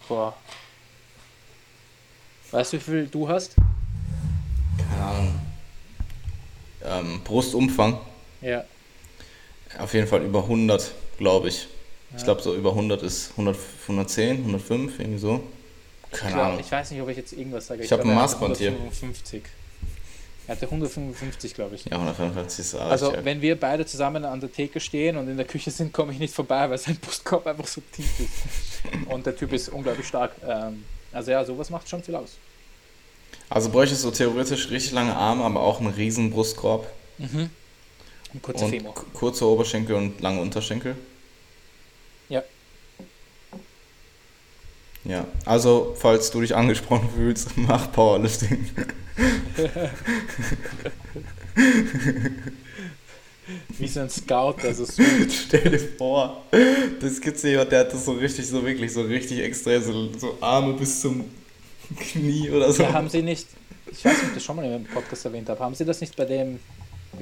Boah. 0.09 0.35
Weißt 2.53 2.73
du, 2.73 2.77
wie 2.77 2.81
viel 2.81 3.07
du 3.09 3.29
hast? 3.29 3.57
Keine 4.79 5.03
Ahnung. 5.03 5.41
Ähm, 6.85 7.21
Brustumfang? 7.25 7.99
Ja. 8.41 8.65
Auf 9.79 9.95
jeden 9.95 10.07
Fall 10.07 10.23
über 10.23 10.43
100, 10.43 10.93
glaube 11.19 11.49
ich. 11.49 11.63
Ja. 12.11 12.19
Ich 12.19 12.25
glaube, 12.25 12.43
so 12.43 12.55
über 12.55 12.71
100 12.71 13.03
ist 13.03 13.31
100, 13.33 13.57
110, 13.83 14.39
105, 14.39 14.99
irgendwie 14.99 15.19
so. 15.19 15.43
Keine 16.11 16.29
ich 16.29 16.35
glaub, 16.35 16.47
Ahnung. 16.47 16.61
Ich 16.61 16.71
weiß 16.71 16.91
nicht, 16.91 17.01
ob 17.01 17.09
ich 17.09 17.17
jetzt 17.17 17.33
irgendwas 17.33 17.67
sage. 17.67 17.81
Ich, 17.81 17.87
ich 17.87 17.93
habe 17.93 18.03
ein 18.03 18.15
Maßband 18.15 18.59
hier. 18.59 18.69
155. 18.69 19.43
Er 20.47 20.57
hatte 20.57 20.67
155, 20.67 21.55
glaube 21.55 21.77
ich. 21.77 21.85
Ja, 21.85 21.93
155 21.93 22.65
ist 22.65 22.75
arg, 22.75 22.91
Also, 22.91 23.15
wenn 23.23 23.41
wir 23.41 23.59
beide 23.59 23.87
zusammen 23.87 24.25
an 24.25 24.41
der 24.41 24.53
Theke 24.53 24.81
stehen 24.81 25.17
und 25.17 25.29
in 25.29 25.37
der 25.37 25.47
Küche 25.47 25.71
sind, 25.71 25.93
komme 25.93 26.13
ich 26.13 26.19
nicht 26.19 26.35
vorbei, 26.35 26.69
weil 26.69 26.79
sein 26.79 26.97
Brustkorb 27.01 27.47
einfach 27.47 27.67
so 27.67 27.81
tief 27.93 28.21
ist. 28.21 29.07
und 29.07 29.25
der 29.25 29.37
Typ 29.37 29.53
ist 29.53 29.69
unglaublich 29.69 30.07
stark. 30.07 30.33
Ähm, 30.47 30.85
also, 31.13 31.31
ja, 31.31 31.45
sowas 31.45 31.71
macht 31.71 31.89
schon 31.89 32.03
viel 32.03 32.17
aus. 32.17 32.39
Also, 33.49 33.71
bräuchtest 33.71 34.05
du 34.05 34.11
theoretisch 34.11 34.71
richtig 34.71 34.93
lange 34.93 35.15
Arme, 35.15 35.45
aber 35.45 35.61
auch 35.61 35.81
einen 35.81 35.93
riesen 35.93 36.31
Brustkorb. 36.31 36.87
Mhm. 37.19 37.51
Und 38.35 38.43
kurze 38.43 38.65
und 38.65 38.95
Kurze 39.13 39.47
Oberschenkel 39.47 39.95
und 39.95 40.21
lange 40.21 40.41
Unterschenkel. 40.41 40.97
Ja, 45.05 45.27
also 45.45 45.95
falls 45.99 46.31
du 46.31 46.41
dich 46.41 46.55
angesprochen 46.55 47.09
fühlst, 47.17 47.57
mach 47.57 47.91
Powerlifting. 47.93 48.67
Wie 53.79 53.89
so 53.89 54.01
ein 54.01 54.09
Scout, 54.09 54.63
der 54.63 54.75
so 54.75 54.87
Stell 55.29 55.71
dir 55.71 55.79
vor, 55.99 56.45
das 57.01 57.21
gibt's 57.21 57.43
jemand, 57.43 57.73
der 57.73 57.81
hat 57.81 57.93
das 57.93 58.05
so 58.05 58.13
richtig, 58.13 58.47
so 58.47 58.65
wirklich, 58.65 58.93
so 58.93 59.03
richtig 59.03 59.41
extrem, 59.41 59.83
so, 59.83 60.19
so 60.19 60.39
Arme 60.41 60.75
bis 60.75 61.01
zum 61.01 61.25
Knie 61.99 62.49
oder 62.51 62.73
so. 62.73 62.85
Ja, 62.85 62.93
haben 62.93 63.09
sie 63.09 63.23
nicht, 63.23 63.49
ich 63.91 64.05
weiß 64.05 64.13
nicht, 64.13 64.23
ob 64.23 64.29
ich 64.29 64.35
das 64.35 64.45
schon 64.45 64.57
mal 64.57 64.65
im 64.65 64.85
Podcast 64.85 65.25
erwähnt 65.25 65.49
habe, 65.49 65.59
haben 65.61 65.75
sie 65.75 65.85
das 65.85 66.01
nicht 66.01 66.17
bei 66.17 66.25
dem, 66.25 66.61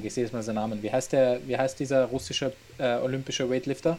ich 0.02 0.12
sehe 0.12 0.24
jetzt 0.24 0.32
mal 0.32 0.42
seinen 0.42 0.56
Namen, 0.56 0.82
wie 0.82 0.92
heißt 0.92 1.12
der, 1.12 1.40
wie 1.46 1.56
heißt 1.56 1.80
dieser 1.80 2.04
russische 2.04 2.52
äh, 2.78 2.96
olympische 2.96 3.48
Weightlifter? 3.48 3.98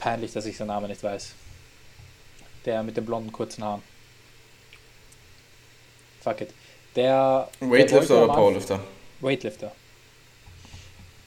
Peinlich, 0.00 0.32
dass 0.32 0.46
ich 0.46 0.56
seinen 0.56 0.68
Namen 0.68 0.88
nicht 0.88 1.02
weiß. 1.02 1.34
Der 2.64 2.82
mit 2.82 2.96
den 2.96 3.04
blonden 3.04 3.30
kurzen 3.30 3.62
Haaren. 3.62 3.82
Fuck 6.22 6.40
it. 6.40 6.54
Der. 6.96 7.48
Weightlifter 7.60 8.14
der 8.14 8.24
oder 8.24 8.32
Powerlifter? 8.32 8.80
Weightlifter. 9.20 9.72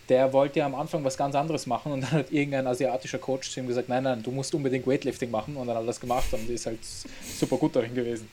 Der 0.09 0.33
wollte 0.33 0.59
ja 0.59 0.65
am 0.65 0.73
Anfang 0.73 1.03
was 1.03 1.15
ganz 1.15 1.35
anderes 1.35 1.67
machen 1.67 1.91
und 1.91 2.01
dann 2.01 2.11
hat 2.11 2.31
irgendein 2.31 2.65
asiatischer 2.65 3.19
Coach 3.19 3.51
zu 3.51 3.59
ihm 3.59 3.67
gesagt: 3.67 3.89
Nein, 3.89 4.03
nein, 4.03 4.23
du 4.23 4.31
musst 4.31 4.55
unbedingt 4.55 4.87
Weightlifting 4.87 5.29
machen. 5.29 5.55
Und 5.55 5.67
dann 5.67 5.75
hat 5.75 5.83
er 5.83 5.87
das 5.87 5.99
gemacht 5.99 6.33
und 6.33 6.49
ist 6.49 6.65
halt 6.65 6.79
super 6.83 7.57
gut 7.57 7.75
darin 7.75 7.93
gewesen. 7.93 8.27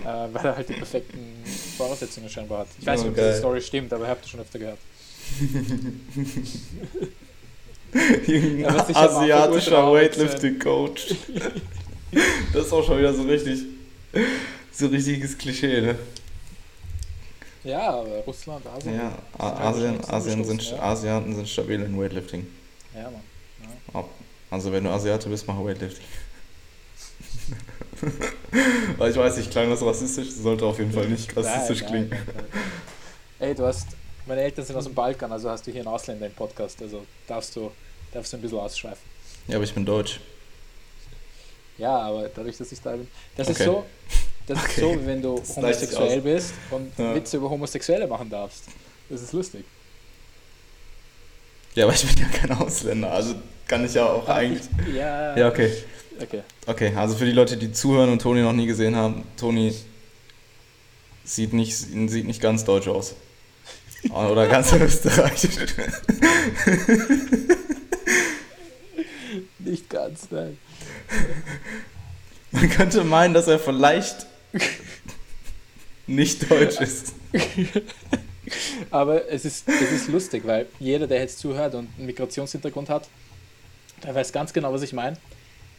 äh, 0.00 0.04
weil 0.04 0.46
er 0.46 0.56
halt 0.56 0.68
die 0.68 0.74
perfekten 0.74 1.42
Voraussetzungen 1.76 2.28
scheinbar 2.28 2.60
hat. 2.60 2.68
Ich 2.78 2.86
weiß 2.86 3.00
nicht, 3.00 3.08
oh, 3.08 3.10
ob 3.10 3.16
diese 3.16 3.34
Story 3.34 3.60
stimmt, 3.60 3.92
aber 3.92 4.04
ich 4.04 4.10
habe 4.10 4.20
das 4.20 4.30
schon 4.30 4.40
öfter 4.40 4.60
gehört. 4.60 4.78
Irgendein 7.92 8.76
asiatischer 8.94 9.92
Weightlifting-Coach. 9.92 11.14
das 12.52 12.66
ist 12.66 12.72
auch 12.72 12.84
schon 12.84 12.98
wieder 12.98 13.12
so 13.12 13.22
richtig, 13.22 13.60
so 14.72 14.86
richtiges 14.86 15.36
Klischee, 15.36 15.80
ne? 15.80 15.98
Ja, 17.64 17.90
aber 17.90 18.18
Russland, 18.26 18.66
Asien. 18.66 18.94
Ja, 18.96 19.12
Asien, 19.38 20.04
Asien 20.08 20.44
sind, 20.44 20.70
ja. 20.70 20.82
Asiaten 20.82 21.34
sind 21.34 21.48
stabil 21.48 21.80
in 21.80 22.00
Weightlifting. 22.00 22.46
Ja, 22.94 23.04
Mann. 23.04 23.22
Ja. 23.94 24.04
Also 24.50 24.72
wenn 24.72 24.84
du 24.84 24.90
Asiate 24.90 25.28
bist, 25.28 25.46
mach 25.46 25.62
Weightlifting. 25.62 26.04
Weil 28.98 29.10
ich 29.10 29.16
weiß 29.16 29.36
nicht, 29.36 29.50
klang 29.50 29.70
das 29.70 29.82
rassistisch, 29.82 30.30
sollte 30.30 30.66
auf 30.66 30.78
jeden 30.78 30.92
Fall 30.92 31.08
nicht 31.08 31.34
rassistisch 31.36 31.82
nein, 31.82 31.90
klingen. 31.90 32.10
Nein, 32.10 32.20
nein, 32.26 32.44
Ey, 33.38 33.54
du 33.54 33.64
hast, 33.64 33.88
meine 34.26 34.42
Eltern 34.42 34.64
sind 34.64 34.76
aus 34.76 34.84
dem 34.84 34.94
Balkan, 34.94 35.32
also 35.32 35.50
hast 35.50 35.66
du 35.66 35.70
hier 35.70 35.80
einen 35.80 35.88
Ausländer 35.88 36.26
im 36.26 36.32
Podcast, 36.32 36.80
also 36.82 37.04
darfst 37.26 37.54
du, 37.56 37.70
darfst 38.12 38.32
du 38.32 38.36
ein 38.36 38.42
bisschen 38.42 38.58
ausschweifen. 38.58 39.02
Ja, 39.48 39.56
aber 39.56 39.64
ich 39.64 39.74
bin 39.74 39.84
deutsch. 39.84 40.20
Ja, 41.78 41.96
aber 41.98 42.28
dadurch, 42.28 42.56
dass 42.56 42.70
ich 42.70 42.80
da 42.80 42.92
bin. 42.92 43.08
Das 43.36 43.48
okay. 43.48 43.58
ist 43.58 43.64
so, 43.64 43.84
das 44.46 44.58
okay. 44.62 44.68
ist 44.68 44.80
so, 44.80 45.00
wie 45.00 45.06
wenn 45.06 45.22
du 45.22 45.38
das 45.38 45.56
homosexuell 45.56 46.20
bist 46.20 46.54
und 46.70 46.92
ja. 46.96 47.14
Witze 47.14 47.36
über 47.38 47.50
Homosexuelle 47.50 48.06
machen 48.06 48.30
darfst. 48.30 48.64
Das 49.08 49.22
ist 49.22 49.32
lustig. 49.32 49.64
Ja, 51.74 51.84
aber 51.84 51.94
ich 51.94 52.06
bin 52.06 52.18
ja 52.18 52.28
kein 52.28 52.52
Ausländer, 52.52 53.10
also 53.10 53.34
kann 53.66 53.84
ich 53.84 53.94
ja 53.94 54.06
auch 54.06 54.22
aber 54.24 54.34
eigentlich. 54.34 54.62
Ich, 54.86 54.94
ja. 54.94 55.36
Ja, 55.36 55.48
okay. 55.48 55.72
Okay. 56.20 56.42
Okay, 56.66 56.92
also 56.94 57.16
für 57.16 57.24
die 57.24 57.32
Leute, 57.32 57.56
die 57.56 57.72
zuhören 57.72 58.10
und 58.10 58.20
Toni 58.20 58.42
noch 58.42 58.52
nie 58.52 58.66
gesehen 58.66 58.94
haben, 58.94 59.24
Toni 59.36 59.74
sieht 61.24 61.52
nicht, 61.52 61.74
sieht 61.76 62.26
nicht 62.26 62.40
ganz 62.40 62.64
deutsch 62.64 62.88
aus. 62.88 63.14
Oder 64.10 64.48
ganz 64.48 64.72
österreichisch. 64.72 65.56
nicht 69.58 69.88
ganz, 69.88 70.28
nein. 70.30 70.58
Man 72.50 72.68
könnte 72.70 73.04
meinen, 73.04 73.32
dass 73.32 73.46
er 73.46 73.58
vielleicht 73.58 74.26
nicht 76.06 76.50
deutsch 76.50 76.80
ist. 76.80 77.14
Aber 78.90 79.30
es 79.30 79.44
ist, 79.44 79.68
es 79.68 79.92
ist 79.92 80.08
lustig, 80.08 80.42
weil 80.46 80.66
jeder, 80.78 81.06
der 81.06 81.20
jetzt 81.20 81.38
zuhört 81.38 81.74
und 81.74 81.88
einen 81.96 82.06
Migrationshintergrund 82.06 82.88
hat, 82.90 83.08
der 84.02 84.14
weiß 84.14 84.32
ganz 84.32 84.52
genau, 84.52 84.72
was 84.72 84.82
ich 84.82 84.92
meine. 84.92 85.16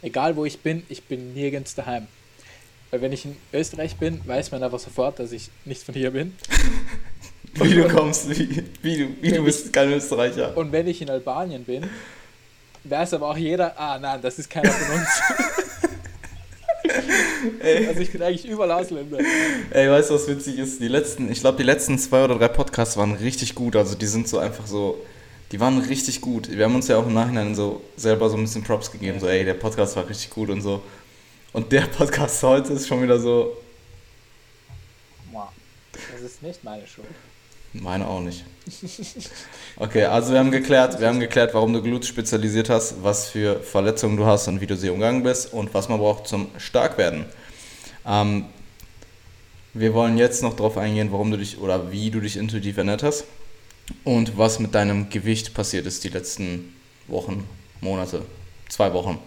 Egal 0.02 0.36
wo 0.36 0.44
ich 0.44 0.60
bin, 0.60 0.82
ich 0.88 1.04
bin 1.04 1.34
nirgends 1.34 1.74
daheim. 1.74 2.08
Weil 2.90 3.00
wenn 3.00 3.12
ich 3.12 3.24
in 3.24 3.36
Österreich 3.52 3.96
bin, 3.96 4.20
weiß 4.26 4.50
man 4.50 4.62
einfach 4.62 4.78
sofort, 4.78 5.18
dass 5.18 5.32
ich 5.32 5.50
nicht 5.64 5.82
von 5.82 5.94
hier 5.94 6.10
bin. 6.10 6.36
wie 7.60 7.74
du 7.74 7.88
kommst, 7.88 8.28
wie, 8.30 8.64
wie 8.82 8.98
du, 8.98 9.08
wie 9.20 9.32
du 9.32 9.44
bist 9.44 9.72
kein 9.72 9.92
Österreicher. 9.92 10.56
Und 10.56 10.72
wenn 10.72 10.86
ich 10.88 11.00
in 11.00 11.10
Albanien 11.10 11.64
bin, 11.64 11.88
weiß 12.84 13.14
aber 13.14 13.30
auch 13.30 13.36
jeder, 13.36 13.78
ah 13.78 13.98
nein, 13.98 14.20
das 14.20 14.38
ist 14.38 14.50
keiner 14.50 14.70
von 14.70 14.96
uns. 14.96 15.08
Ey. 17.60 17.86
Also 17.86 18.00
ich 18.00 18.12
bin 18.12 18.22
eigentlich 18.22 18.46
überall 18.46 18.72
Ausländer. 18.72 19.18
Ey, 19.70 19.90
weißt 19.90 20.10
du, 20.10 20.14
was 20.14 20.28
witzig 20.28 20.58
ist? 20.58 20.80
Die 20.80 20.88
letzten, 20.88 21.30
ich 21.30 21.40
glaube, 21.40 21.58
die 21.58 21.64
letzten 21.64 21.98
zwei 21.98 22.24
oder 22.24 22.38
drei 22.38 22.48
Podcasts 22.48 22.96
waren 22.96 23.12
richtig 23.12 23.54
gut. 23.54 23.76
Also 23.76 23.94
die 23.94 24.06
sind 24.06 24.28
so 24.28 24.38
einfach 24.38 24.66
so, 24.66 25.04
die 25.52 25.60
waren 25.60 25.78
richtig 25.78 26.20
gut. 26.20 26.50
Wir 26.50 26.64
haben 26.64 26.74
uns 26.74 26.88
ja 26.88 26.98
auch 26.98 27.06
im 27.06 27.14
Nachhinein 27.14 27.54
so 27.54 27.82
selber 27.96 28.28
so 28.28 28.36
ein 28.36 28.42
bisschen 28.42 28.64
Props 28.64 28.90
gegeben. 28.90 29.14
Ja. 29.14 29.20
So, 29.20 29.28
ey, 29.28 29.44
der 29.44 29.54
Podcast 29.54 29.96
war 29.96 30.08
richtig 30.08 30.30
gut 30.30 30.50
und 30.50 30.60
so. 30.60 30.82
Und 31.52 31.70
der 31.72 31.82
Podcast 31.82 32.42
heute 32.42 32.72
ist 32.72 32.88
schon 32.88 33.02
wieder 33.02 33.18
so. 33.18 33.56
Das 36.12 36.22
ist 36.22 36.42
nicht 36.42 36.64
meine 36.64 36.86
Schuld. 36.86 37.06
Meine 37.74 38.06
auch 38.06 38.20
nicht. 38.20 38.44
Okay, 39.76 40.04
also 40.04 40.32
wir 40.32 40.38
haben 40.38 40.52
geklärt, 40.52 41.00
wir 41.00 41.08
haben 41.08 41.18
geklärt, 41.18 41.52
warum 41.52 41.72
du 41.72 41.82
Glut 41.82 42.04
spezialisiert 42.06 42.70
hast, 42.70 43.02
was 43.02 43.28
für 43.28 43.60
Verletzungen 43.60 44.16
du 44.16 44.24
hast 44.24 44.46
und 44.46 44.60
wie 44.60 44.66
du 44.66 44.76
sie 44.76 44.88
umgangen 44.88 45.24
bist 45.24 45.52
und 45.52 45.74
was 45.74 45.88
man 45.88 45.98
braucht 45.98 46.28
zum 46.28 46.48
Starkwerden. 46.58 47.26
Ähm, 48.06 48.46
wir 49.74 49.92
wollen 49.92 50.16
jetzt 50.16 50.42
noch 50.42 50.54
darauf 50.54 50.78
eingehen, 50.78 51.10
warum 51.10 51.32
du 51.32 51.36
dich 51.36 51.58
oder 51.58 51.90
wie 51.90 52.10
du 52.10 52.20
dich 52.20 52.36
intuitiv 52.36 52.76
ernährt 52.76 53.02
hast 53.02 53.24
und 54.04 54.38
was 54.38 54.60
mit 54.60 54.74
deinem 54.74 55.10
Gewicht 55.10 55.52
passiert 55.54 55.86
ist 55.86 56.04
die 56.04 56.10
letzten 56.10 56.76
Wochen, 57.08 57.46
Monate, 57.80 58.22
zwei 58.68 58.92
Wochen, 58.92 59.18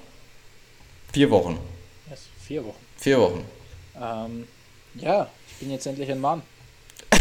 vier 1.11 1.29
Wochen. 1.29 1.59
Yes, 2.09 2.21
vier 2.47 2.63
Wochen. 2.63 2.79
Vier 2.97 3.19
Wochen. 3.19 3.45
Ähm, 4.01 4.47
ja, 4.95 5.29
ich 5.49 5.57
bin 5.57 5.71
jetzt 5.71 5.85
endlich 5.85 6.09
ein 6.09 6.21
Mann. 6.21 6.41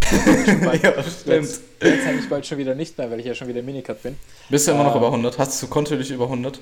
ja, 0.83 1.03
stimmt. 1.03 1.27
Jetzt, 1.27 1.63
jetzt 1.83 2.07
habe 2.07 2.17
ich 2.19 2.29
bald 2.29 2.47
schon 2.47 2.59
wieder 2.59 2.75
nicht 2.75 2.97
mehr, 2.97 3.11
weil 3.11 3.21
ich 3.21 3.27
ja 3.27 3.35
schon 3.35 3.49
wieder 3.49 3.63
Minicut 3.63 4.03
bin. 4.03 4.17
Bist 4.49 4.67
du 4.67 4.73
immer 4.73 4.85
noch 4.85 4.93
ähm, 4.93 4.99
über 4.99 5.07
100? 5.09 5.39
Hast 5.39 5.63
du 5.63 5.67
kontinuierlich 5.67 6.11
über 6.11 6.25
100? 6.25 6.61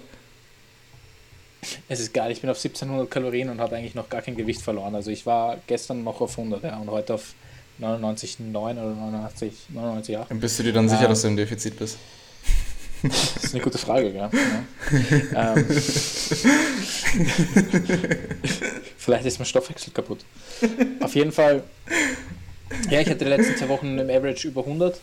Es 1.89 2.01
ist 2.01 2.13
geil, 2.13 2.31
ich 2.31 2.41
bin 2.41 2.51
auf 2.51 2.57
1700 2.57 3.11
Kalorien 3.11 3.49
und 3.49 3.61
habe 3.61 3.77
eigentlich 3.77 3.95
noch 3.95 4.09
gar 4.09 4.23
kein 4.23 4.37
Gewicht 4.37 4.61
verloren. 4.61 4.95
Also 4.95 5.11
ich 5.11 5.25
war 5.27 5.59
gestern 5.67 6.05
noch 6.05 6.21
auf 6.21 6.39
100 6.39 6.63
ja, 6.63 6.77
und 6.79 6.91
heute 6.91 7.15
auf 7.15 7.35
99,9 7.81 8.51
oder 8.53 8.95
99, 8.95 9.53
99,8. 9.75 10.31
Und 10.31 10.41
bist 10.41 10.59
du 10.59 10.63
dir 10.63 10.73
dann 10.73 10.89
sicher, 10.89 11.05
ähm, 11.05 11.09
dass 11.09 11.23
du 11.23 11.29
im 11.29 11.37
Defizit 11.37 11.79
bist? 11.79 11.99
Das 13.03 13.45
ist 13.45 13.55
eine 13.55 13.63
gute 13.63 13.77
Frage, 13.77 14.11
ja. 14.11 14.31
ja. 15.33 15.55
ähm, 15.55 15.67
vielleicht 18.97 19.27
ist 19.27 19.39
mein 19.39 19.47
Stoffwechsel 19.47 19.93
kaputt. 19.93 20.25
Auf 21.01 21.15
jeden 21.15 21.33
Fall 21.33 21.63
ja, 22.91 23.01
ich 23.01 23.09
hatte 23.09 23.25
die 23.25 23.31
letzten 23.31 23.57
zwei 23.57 23.69
Wochen 23.69 23.99
im 23.99 24.11
Average 24.11 24.49
über 24.49 24.63
100. 24.63 25.01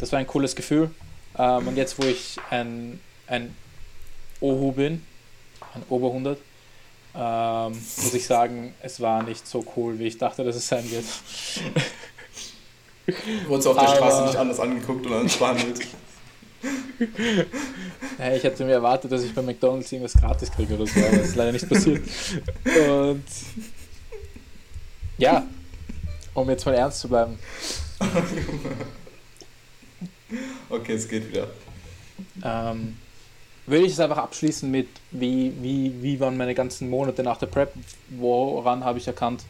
Das 0.00 0.12
war 0.12 0.18
ein 0.18 0.26
cooles 0.26 0.56
Gefühl. 0.56 0.90
Ähm, 1.38 1.68
und 1.68 1.76
jetzt, 1.76 1.98
wo 1.98 2.06
ich 2.06 2.36
ein, 2.50 3.00
ein 3.26 3.54
Ohu 4.40 4.72
bin, 4.72 5.02
ein 5.74 5.82
Ober 5.88 6.08
100, 6.08 6.38
ähm, 7.14 7.72
muss 7.72 8.14
ich 8.14 8.26
sagen, 8.26 8.74
es 8.82 9.00
war 9.00 9.22
nicht 9.22 9.46
so 9.46 9.64
cool, 9.76 9.98
wie 9.98 10.06
ich 10.06 10.18
dachte, 10.18 10.44
dass 10.44 10.56
es 10.56 10.66
sein 10.68 10.90
wird. 10.90 11.04
Wurdest 13.48 13.66
du 13.66 13.70
auf 13.70 13.76
der 13.76 13.88
Aber, 13.88 13.96
Straße 13.96 14.26
nicht 14.26 14.36
anders 14.36 14.60
angeguckt 14.60 15.06
oder 15.06 15.22
behandelt? 15.24 15.86
Ja, 18.18 18.32
ich 18.36 18.44
hätte 18.44 18.64
mir 18.64 18.72
erwartet, 18.72 19.10
dass 19.10 19.24
ich 19.24 19.34
bei 19.34 19.42
McDonalds 19.42 19.90
irgendwas 19.90 20.14
gratis 20.14 20.50
kriege 20.50 20.74
oder 20.74 20.86
so, 20.86 21.00
aber 21.00 21.16
das 21.16 21.28
ist 21.28 21.36
leider 21.36 21.52
nicht 21.52 21.68
passiert. 21.68 22.02
Und 22.88 23.24
ja, 25.18 25.44
um 26.34 26.48
jetzt 26.50 26.64
mal 26.66 26.74
ernst 26.74 27.00
zu 27.00 27.08
bleiben. 27.08 27.38
okay, 30.70 30.94
es 30.94 31.08
geht 31.08 31.28
wieder. 31.28 31.48
Ähm, 32.44 32.96
würde 33.66 33.84
ich 33.84 33.92
es 33.92 34.00
einfach 34.00 34.18
abschließen 34.18 34.70
mit, 34.70 34.88
wie, 35.10 35.52
wie, 35.60 36.02
wie 36.02 36.20
waren 36.20 36.36
meine 36.36 36.54
ganzen 36.54 36.90
Monate 36.90 37.22
nach 37.22 37.36
der 37.36 37.46
Prep, 37.46 37.72
woran 38.08 38.84
habe 38.84 38.98
ich 38.98 39.06
erkannt, 39.06 39.44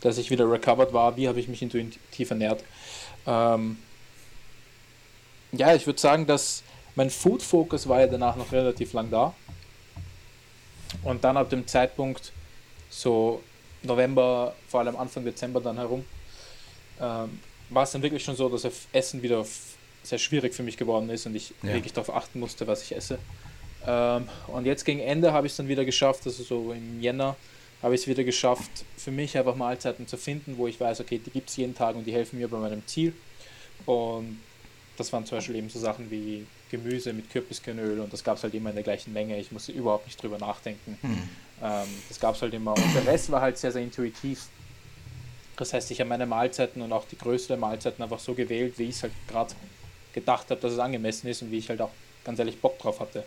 dass 0.00 0.18
ich 0.18 0.30
wieder 0.30 0.50
recovered 0.50 0.92
war, 0.92 1.16
wie 1.16 1.28
habe 1.28 1.38
ich 1.38 1.48
mich 1.48 1.62
intuitiv 1.62 2.30
ernährt. 2.30 2.64
Ähm, 3.26 3.78
ja, 5.52 5.74
ich 5.74 5.86
würde 5.86 6.00
sagen, 6.00 6.26
dass 6.26 6.62
mein 6.96 7.10
Food 7.10 7.42
Focus 7.42 7.88
war 7.88 8.00
ja 8.00 8.06
danach 8.06 8.36
noch 8.36 8.52
relativ 8.52 8.92
lang 8.94 9.10
da. 9.10 9.34
Und 11.04 11.24
dann 11.24 11.36
ab 11.36 11.50
dem 11.50 11.66
Zeitpunkt, 11.66 12.32
so 12.90 13.42
November, 13.82 14.54
vor 14.68 14.80
allem 14.80 14.96
Anfang 14.96 15.24
Dezember 15.24 15.60
dann 15.60 15.76
herum, 15.76 16.04
ähm, 17.02 17.40
war 17.70 17.82
es 17.82 17.90
dann 17.90 18.02
wirklich 18.02 18.24
schon 18.24 18.36
so, 18.36 18.48
dass 18.48 18.66
Essen 18.92 19.22
wieder 19.22 19.44
sehr 20.02 20.18
schwierig 20.18 20.54
für 20.54 20.62
mich 20.62 20.76
geworden 20.76 21.10
ist 21.10 21.26
und 21.26 21.34
ich 21.34 21.52
ja. 21.62 21.74
wirklich 21.74 21.92
darauf 21.92 22.14
achten 22.14 22.40
musste, 22.40 22.66
was 22.66 22.82
ich 22.82 22.94
esse. 22.94 23.18
Ähm, 23.86 24.28
und 24.48 24.66
jetzt 24.66 24.84
gegen 24.84 25.00
Ende 25.00 25.32
habe 25.32 25.46
ich 25.46 25.52
es 25.52 25.56
dann 25.56 25.68
wieder 25.68 25.84
geschafft, 25.84 26.26
also 26.26 26.42
so 26.42 26.72
im 26.72 27.00
Jänner 27.00 27.36
habe 27.82 27.94
ich 27.94 28.02
es 28.02 28.06
wieder 28.06 28.22
geschafft, 28.22 28.70
für 28.96 29.10
mich 29.10 29.36
einfach 29.36 29.56
Mahlzeiten 29.56 30.06
zu 30.06 30.16
finden, 30.16 30.56
wo 30.56 30.68
ich 30.68 30.80
weiß, 30.80 31.00
okay, 31.00 31.18
die 31.24 31.30
gibt 31.30 31.50
es 31.50 31.56
jeden 31.56 31.74
Tag 31.74 31.96
und 31.96 32.04
die 32.04 32.12
helfen 32.12 32.38
mir 32.38 32.48
bei 32.48 32.58
meinem 32.58 32.86
Ziel. 32.86 33.12
Und 33.86 34.40
das 34.96 35.12
waren 35.12 35.26
zum 35.26 35.38
Beispiel 35.38 35.56
eben 35.56 35.68
so 35.68 35.80
Sachen 35.80 36.08
wie 36.10 36.46
Gemüse 36.70 37.12
mit 37.12 37.28
Kürbiskernöl 37.30 37.98
und 38.00 38.12
das 38.12 38.22
gab 38.22 38.36
es 38.36 38.44
halt 38.44 38.54
immer 38.54 38.70
in 38.70 38.76
der 38.76 38.84
gleichen 38.84 39.12
Menge. 39.12 39.38
Ich 39.38 39.50
musste 39.50 39.72
überhaupt 39.72 40.06
nicht 40.06 40.22
drüber 40.22 40.38
nachdenken. 40.38 40.96
Hm. 41.00 41.28
Ähm, 41.62 41.88
das 42.08 42.20
gab 42.20 42.36
es 42.36 42.42
halt 42.42 42.54
immer. 42.54 42.74
Und 42.74 42.94
der 42.94 43.06
Rest 43.06 43.30
war 43.32 43.40
halt 43.40 43.58
sehr, 43.58 43.72
sehr 43.72 43.82
intuitiv. 43.82 44.46
Das 45.56 45.72
heißt, 45.72 45.90
ich 45.90 46.00
habe 46.00 46.08
meine 46.08 46.26
Mahlzeiten 46.26 46.82
und 46.82 46.92
auch 46.92 47.04
die 47.06 47.18
Größe 47.18 47.48
der 47.48 47.56
Mahlzeiten 47.56 48.02
einfach 48.02 48.18
so 48.18 48.34
gewählt, 48.34 48.74
wie 48.78 48.84
ich 48.84 48.96
es 48.96 49.02
halt 49.02 49.12
gerade 49.28 49.54
gedacht 50.12 50.50
habe, 50.50 50.60
dass 50.60 50.72
es 50.72 50.78
angemessen 50.78 51.28
ist 51.28 51.42
und 51.42 51.50
wie 51.50 51.58
ich 51.58 51.68
halt 51.68 51.80
auch 51.80 51.90
ganz 52.24 52.38
ehrlich 52.38 52.60
Bock 52.60 52.78
drauf 52.78 53.00
hatte. 53.00 53.24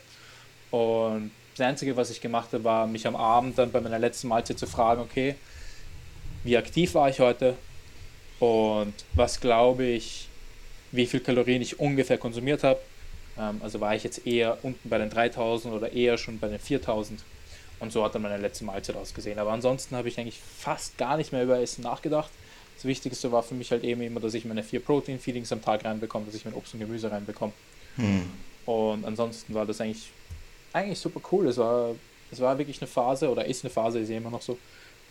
Und 0.72 1.32
das 1.56 1.68
Einzige, 1.68 1.96
was 1.96 2.10
ich 2.10 2.22
gemacht 2.22 2.52
habe, 2.54 2.64
war, 2.64 2.88
mich 2.88 3.08
am 3.08 3.16
Abend 3.16 3.58
dann 3.58 3.72
bei 3.72 3.80
meiner 3.80 4.00
letzten 4.00 4.28
Mahlzeit 4.28 4.60
zu 4.60 4.68
fragen, 4.68 5.02
okay, 5.02 5.36
wie 6.44 6.58
aktiv 6.58 6.94
war 6.96 7.10
ich 7.10 7.20
heute 7.20 7.56
und 8.40 8.94
was 9.14 9.40
glaube 9.40 9.86
ich, 9.86 10.28
wie 10.92 11.06
viel 11.06 11.20
Kalorien 11.20 11.62
ich 11.62 11.80
ungefähr 11.80 12.18
konsumiert 12.18 12.64
habe. 12.64 12.80
Ähm, 13.38 13.62
also 13.64 13.80
war 13.80 13.96
ich 13.96 14.04
jetzt 14.04 14.26
eher 14.28 14.58
unten 14.64 14.90
bei 14.90 14.98
den 14.98 15.10
3000 15.10 15.74
oder 15.74 15.92
eher 15.92 16.18
schon 16.18 16.40
bei 16.40 16.48
den 16.48 16.60
4000. 16.60 17.24
Und 17.80 17.92
so 17.92 18.04
hat 18.04 18.16
dann 18.16 18.22
meine 18.22 18.38
letzte 18.38 18.64
Mahlzeit 18.64 18.96
ausgesehen. 18.96 19.40
Aber 19.40 19.52
ansonsten 19.52 19.96
habe 19.96 20.08
ich 20.08 20.20
eigentlich 20.20 20.40
fast 20.40 20.98
gar 20.98 21.18
nicht 21.18 21.32
mehr 21.32 21.44
über 21.44 21.60
Essen 21.60 21.84
nachgedacht. 21.84 22.32
Das 22.76 22.86
Wichtigste 22.86 23.32
war 23.32 23.44
für 23.44 23.54
mich 23.54 23.72
halt 23.72 23.84
eben 23.84 24.02
immer, 24.02 24.20
dass 24.20 24.34
ich 24.34 24.46
meine 24.46 24.64
vier 24.64 24.80
Protein-Feedings 24.80 25.52
am 25.52 25.62
Tag 25.62 25.86
reinbekomme, 25.86 26.26
dass 26.26 26.36
ich 26.36 26.46
mein 26.46 26.54
Obst 26.54 26.74
und 26.74 26.80
Gemüse 26.80 27.12
reinbekomme. 27.12 27.54
Hm. 27.96 28.30
Und 28.66 29.06
ansonsten 29.06 29.54
war 29.54 29.66
das 29.66 29.80
eigentlich, 29.82 30.10
eigentlich 30.74 31.00
super 31.00 31.22
cool. 31.32 31.48
Es 31.48 31.58
war, 31.58 31.96
es 32.32 32.40
war 32.40 32.58
wirklich 32.58 32.82
eine 32.82 32.88
Phase, 32.88 33.30
oder 33.30 33.46
ist 33.46 33.64
eine 33.64 33.72
Phase, 33.72 34.00
ist 34.00 34.10
ja 34.10 34.18
immer 34.18 34.32
noch 34.32 34.42
so, 34.42 34.58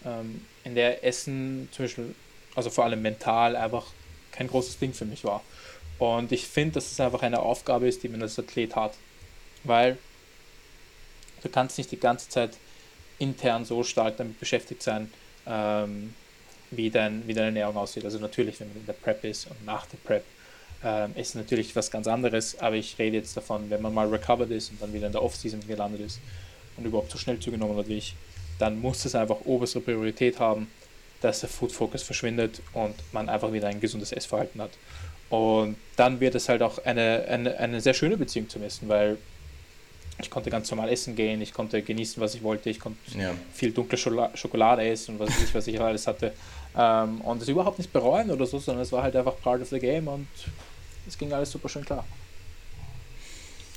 ähm, 0.05 0.45
in 0.65 0.75
der 0.75 1.05
Essen 1.05 1.69
zum 1.73 1.85
Beispiel, 1.85 2.15
also 2.55 2.71
vor 2.71 2.85
allem 2.85 3.01
mental, 3.01 3.57
einfach 3.57 3.87
kein 4.33 4.49
großes 4.49 4.79
Ding 4.79 4.93
für 4.93 5.05
mich 5.05 5.25
war. 5.25 5.43
Und 5.99 6.33
ich 6.33 6.47
finde, 6.47 6.75
dass 6.75 6.91
es 6.91 7.01
einfach 7.01 7.23
eine 7.23 7.41
Aufgabe 7.41 7.89
ist, 7.89 8.03
die 8.03 8.09
man 8.09 8.21
als 8.21 8.39
Athlet 8.39 8.75
hat. 8.75 8.95
Weil 9.63 9.97
du 11.45 11.49
kannst 11.49 11.79
nicht 11.79 11.93
die 11.93 12.01
ganze 12.01 12.29
Zeit 12.29 12.51
intern 13.19 13.65
so 13.65 13.85
stark 13.85 14.17
damit 14.17 14.41
beschäftigt 14.41 14.83
sein, 14.83 15.13
ähm, 15.47 16.15
wie, 16.71 16.91
dein, 16.91 17.27
wie 17.29 17.35
deine 17.35 17.47
Ernährung 17.47 17.77
aussieht. 17.77 18.05
Also 18.05 18.19
natürlich, 18.19 18.59
wenn 18.59 18.69
man 18.69 18.79
in 18.79 18.87
der 18.87 18.95
Prep 18.95 19.23
ist 19.25 19.47
und 19.47 19.65
nach 19.65 19.87
der 19.87 19.99
Prep, 19.99 20.25
ähm, 20.83 21.13
ist 21.15 21.35
natürlich 21.35 21.75
was 21.77 21.91
ganz 21.91 22.07
anderes, 22.07 22.59
aber 22.59 22.77
ich 22.77 22.99
rede 22.99 23.17
jetzt 23.19 23.37
davon, 23.37 23.71
wenn 23.71 23.81
man 23.81 23.95
mal 23.95 24.09
recovered 24.09 24.51
ist 24.51 24.71
und 24.71 24.83
dann 24.83 24.93
wieder 24.93 25.07
in 25.07 25.13
der 25.13 25.23
Off-Season 25.23 25.61
gelandet 25.67 26.01
ist 26.01 26.21
und 26.77 26.85
überhaupt 26.85 27.11
so 27.11 27.19
schnell 27.19 27.39
zugenommen 27.39 27.77
hat 27.77 27.89
wie 27.89 27.99
ich, 27.99 28.15
dann 28.59 28.81
muss 28.81 29.05
es 29.05 29.15
einfach 29.15 29.39
oberste 29.45 29.81
Priorität 29.81 30.41
haben, 30.41 30.69
dass 31.21 31.41
der 31.41 31.49
Food 31.49 31.73
Focus 31.73 32.03
verschwindet 32.03 32.61
und 32.73 32.95
man 33.13 33.29
einfach 33.29 33.53
wieder 33.53 33.69
ein 33.69 33.81
gesundes 33.81 34.13
Essverhalten 34.13 34.61
hat. 34.61 34.71
Und 35.31 35.77
dann 35.97 36.21
wird 36.21 36.35
es 36.35 36.49
halt 36.49 36.63
auch 36.63 36.85
eine, 36.85 37.25
eine, 37.29 37.57
eine 37.59 37.81
sehr 37.81 37.95
schöne 37.95 38.17
Beziehung 38.17 38.49
zum 38.49 38.63
Essen, 38.63 38.89
weil 38.89 39.17
ich 40.19 40.31
konnte 40.31 40.51
ganz 40.51 40.71
normal 40.71 40.89
essen 40.91 41.17
gehen, 41.17 41.41
ich 41.43 41.53
konnte 41.53 41.83
genießen, 41.83 42.23
was 42.23 42.35
ich 42.35 42.43
wollte, 42.43 42.71
ich 42.71 42.79
konnte 42.79 42.99
ja. 43.19 43.35
viel 43.53 43.73
dunkle 43.73 43.99
Schokolade 43.99 44.87
essen 44.87 45.15
und 45.15 45.21
was 45.21 45.31
ich, 45.43 45.55
was 45.55 45.67
ich 45.67 45.81
alles 45.81 46.07
hatte. 46.07 46.33
Ähm, 46.77 47.21
und 47.23 47.41
das 47.41 47.49
überhaupt 47.49 47.79
nicht 47.79 47.93
bereuen 47.93 48.31
oder 48.31 48.47
so, 48.47 48.59
sondern 48.59 48.83
es 48.83 48.93
war 48.93 49.03
halt 49.03 49.17
einfach 49.17 49.39
part 49.41 49.63
of 49.63 49.69
the 49.69 49.79
game 49.79 50.09
und 50.09 50.29
es 51.07 51.19
ging 51.19 51.33
alles 51.33 51.51
super 51.51 51.69
schön 51.69 51.85
klar. 51.85 52.05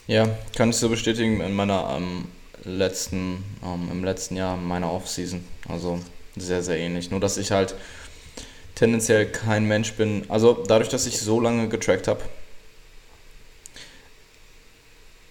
Ja, 0.07 0.27
kann 0.55 0.69
ich 0.69 0.77
so 0.77 0.89
bestätigen 0.89 1.41
in 1.41 1.53
meiner 1.53 1.97
ähm, 1.97 2.27
letzten, 2.63 3.43
ähm, 3.63 3.89
im 3.91 4.03
letzten 4.03 4.37
Jahr 4.37 4.55
meiner 4.55 4.91
Offseason. 4.91 5.43
Also 5.67 5.99
sehr, 6.35 6.63
sehr 6.63 6.77
ähnlich. 6.77 7.11
Nur 7.11 7.19
dass 7.19 7.37
ich 7.37 7.51
halt 7.51 7.75
tendenziell 8.75 9.25
kein 9.25 9.65
Mensch 9.65 9.93
bin. 9.93 10.23
Also 10.29 10.63
dadurch, 10.67 10.89
dass 10.89 11.07
ich 11.07 11.19
so 11.19 11.41
lange 11.41 11.67
getrackt 11.67 12.07
habe, 12.07 12.21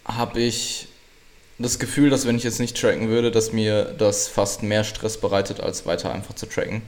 habe 0.05 0.41
ich 0.41 0.89
das 1.59 1.79
Gefühl, 1.79 2.11
dass 2.11 2.27
wenn 2.27 2.37
ich 2.37 2.45
jetzt 2.45 2.61
nicht 2.61 2.79
tracken 2.79 3.09
würde, 3.09 3.31
dass 3.31 3.53
mir 3.53 3.95
das 3.97 4.29
fast 4.29 4.63
mehr 4.63 4.85
Stress 4.85 5.19
bereitet, 5.19 5.61
als 5.61 5.87
weiter 5.87 6.13
einfach 6.13 6.35
zu 6.35 6.47
tracken. 6.47 6.83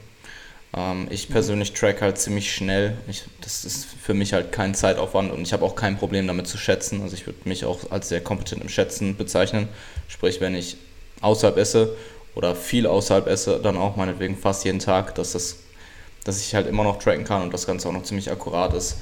Ähm, 0.76 1.06
ich 1.10 1.28
persönlich 1.28 1.72
track 1.72 2.02
halt 2.02 2.18
ziemlich 2.18 2.52
schnell. 2.52 2.98
Ich, 3.08 3.24
das 3.40 3.64
ist 3.64 3.86
für 3.86 4.14
mich 4.14 4.32
halt 4.32 4.52
kein 4.52 4.74
Zeitaufwand 4.74 5.32
und 5.32 5.42
ich 5.42 5.52
habe 5.52 5.64
auch 5.64 5.74
kein 5.74 5.96
Problem 5.96 6.26
damit 6.26 6.46
zu 6.46 6.58
schätzen. 6.58 7.00
Also 7.02 7.14
ich 7.14 7.26
würde 7.26 7.38
mich 7.44 7.64
auch 7.64 7.90
als 7.90 8.08
sehr 8.08 8.20
kompetent 8.20 8.62
im 8.62 8.68
Schätzen 8.68 9.16
bezeichnen. 9.16 9.68
Sprich, 10.08 10.40
wenn 10.40 10.54
ich 10.54 10.76
außerhalb 11.22 11.56
esse 11.56 11.96
oder 12.34 12.54
viel 12.54 12.86
außerhalb 12.86 13.26
esse, 13.26 13.60
dann 13.60 13.76
auch 13.76 13.96
meinetwegen 13.96 14.36
fast 14.36 14.64
jeden 14.64 14.78
Tag, 14.80 15.14
dass, 15.14 15.32
das, 15.32 15.56
dass 16.24 16.40
ich 16.40 16.54
halt 16.54 16.66
immer 16.66 16.84
noch 16.84 16.98
tracken 16.98 17.24
kann 17.24 17.42
und 17.42 17.54
das 17.54 17.66
Ganze 17.66 17.88
auch 17.88 17.92
noch 17.92 18.02
ziemlich 18.02 18.30
akkurat 18.30 18.74
ist. 18.74 18.96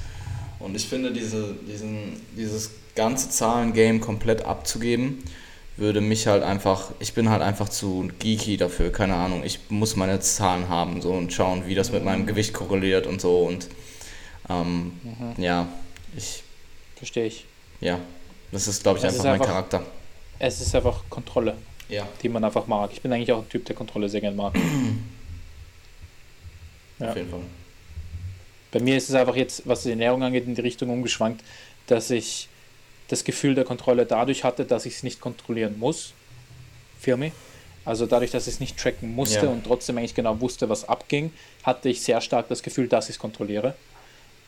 Und 0.59 0.75
ich 0.75 0.87
finde, 0.87 1.11
diese, 1.11 1.55
diesen, 1.67 2.19
dieses 2.35 2.71
ganze 2.95 3.29
Zahlengame 3.29 3.99
komplett 3.99 4.43
abzugeben, 4.43 5.23
würde 5.77 6.01
mich 6.01 6.27
halt 6.27 6.43
einfach, 6.43 6.91
ich 6.99 7.13
bin 7.13 7.29
halt 7.29 7.41
einfach 7.41 7.69
zu 7.69 8.09
geeky 8.19 8.57
dafür, 8.57 8.91
keine 8.91 9.15
Ahnung. 9.15 9.43
Ich 9.43 9.59
muss 9.69 9.95
meine 9.95 10.19
Zahlen 10.19 10.69
haben 10.69 11.01
so 11.01 11.11
und 11.11 11.31
schauen, 11.31 11.67
wie 11.67 11.75
das 11.75 11.91
mit 11.91 12.03
meinem 12.03 12.25
Gewicht 12.25 12.53
korreliert 12.53 13.07
und 13.07 13.21
so 13.21 13.41
und 13.41 13.69
ähm, 14.49 14.93
mhm. 15.03 15.41
ja, 15.41 15.67
ich. 16.15 16.43
Verstehe 16.95 17.25
ich. 17.25 17.45
Ja, 17.79 17.99
das 18.51 18.67
ist, 18.67 18.81
glaube 18.81 18.99
ich, 18.99 19.05
einfach, 19.05 19.23
einfach 19.23 19.39
mein 19.39 19.47
Charakter. 19.47 19.83
Es 20.39 20.61
ist 20.61 20.73
einfach 20.73 21.03
Kontrolle 21.09 21.55
ja. 21.89 22.07
die 22.21 22.29
man 22.29 22.43
einfach 22.43 22.67
mag. 22.67 22.91
Ich 22.93 23.01
bin 23.01 23.11
eigentlich 23.11 23.31
auch 23.31 23.41
ein 23.41 23.49
Typ, 23.49 23.65
der 23.65 23.75
Kontrolle 23.75 24.09
sehr 24.09 24.21
gerne 24.21 24.35
mag. 24.35 24.55
ja. 26.99 27.09
Auf 27.09 27.15
jeden 27.15 27.29
Fall. 27.29 27.41
Bei 28.71 28.79
mir 28.79 28.97
ist 28.97 29.09
es 29.09 29.15
einfach 29.15 29.35
jetzt, 29.35 29.67
was 29.67 29.83
die 29.83 29.91
Ernährung 29.91 30.23
angeht, 30.23 30.45
in 30.45 30.55
die 30.55 30.61
Richtung 30.61 30.89
umgeschwankt, 30.89 31.43
dass 31.87 32.09
ich 32.09 32.49
das 33.07 33.23
Gefühl 33.23 33.55
der 33.55 33.63
Kontrolle 33.63 34.05
dadurch 34.05 34.43
hatte, 34.43 34.65
dass 34.65 34.85
ich 34.85 34.95
es 34.95 35.03
nicht 35.03 35.21
kontrollieren 35.21 35.79
muss 35.79 36.13
für 36.99 37.17
mich. 37.17 37.33
Also 37.85 38.05
dadurch, 38.05 38.31
dass 38.31 38.47
ich 38.47 38.55
es 38.55 38.59
nicht 38.59 38.77
tracken 38.77 39.15
musste 39.15 39.45
ja. 39.45 39.51
und 39.51 39.65
trotzdem 39.65 39.97
eigentlich 39.97 40.13
genau 40.13 40.41
wusste, 40.41 40.67
was 40.67 40.89
abging, 40.89 41.31
hatte 41.63 41.87
ich 41.87 42.01
sehr 42.01 42.19
stark 42.19 42.49
das 42.49 42.61
Gefühl, 42.61 42.89
dass 42.89 43.05
ich 43.05 43.15
es 43.15 43.19
kontrolliere. 43.19 43.75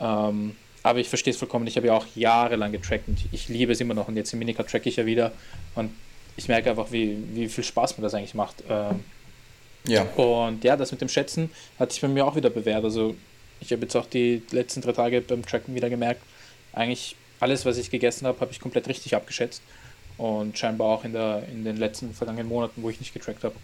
Ähm, 0.02 0.56
aber 0.84 1.00
ich 1.00 1.08
verstehe 1.08 1.32
es 1.32 1.38
vollkommen. 1.38 1.66
Ich 1.68 1.78
habe 1.78 1.88
ja 1.88 1.94
auch 1.94 2.06
jahrelang 2.16 2.72
getrackt 2.72 3.08
und 3.08 3.18
ich 3.32 3.48
liebe 3.48 3.72
es 3.72 3.80
immer 3.80 3.94
noch. 3.94 4.08
Und 4.08 4.18
jetzt 4.18 4.34
im 4.34 4.40
Minika 4.40 4.64
track 4.64 4.86
ich 4.86 4.98
ja 4.98 5.06
wieder. 5.06 5.32
Und 5.76 5.92
ich 6.36 6.48
merke 6.48 6.70
einfach, 6.70 6.92
wie, 6.92 7.18
wie 7.34 7.48
viel 7.48 7.64
Spaß 7.64 7.98
mir 7.98 8.02
das 8.02 8.14
eigentlich 8.14 8.34
macht. 8.34 8.64
Ähm, 8.70 9.04
ja. 9.88 10.04
Und 10.16 10.64
ja, 10.64 10.76
das 10.76 10.92
mit 10.92 11.02
dem 11.02 11.10
Schätzen 11.10 11.50
hat 11.78 11.92
sich 11.92 12.02
bei 12.02 12.08
mir 12.08 12.26
auch 12.26 12.36
wieder 12.36 12.50
bewährt. 12.50 12.84
Also 12.84 13.16
ich 13.62 13.72
habe 13.72 13.84
jetzt 13.84 13.96
auch 13.96 14.06
die 14.06 14.42
letzten 14.52 14.82
drei 14.82 14.94
Tage 14.94 15.22
beim 15.22 15.46
Tracken 15.46 15.76
wieder 15.76 15.90
gemerkt, 15.90 16.22
eigentlich 16.74 17.16
alles, 17.40 17.66
was 17.66 17.78
ich 17.78 17.90
gegessen 17.90 18.28
habe, 18.28 18.40
habe 18.40 18.52
ich 18.52 18.60
komplett 18.60 18.88
richtig 18.88 19.16
abgeschätzt. 19.16 19.62
Und 20.18 20.58
scheinbar 20.58 20.90
auch 20.90 21.06
in, 21.06 21.14
der, 21.14 21.44
in 21.50 21.64
den 21.64 21.78
letzten 21.78 22.14
vergangenen 22.14 22.50
Monaten, 22.50 22.84
wo 22.84 22.90
ich 22.90 23.00
nicht 23.00 23.14
getrackt 23.14 23.44
habe. 23.44 23.56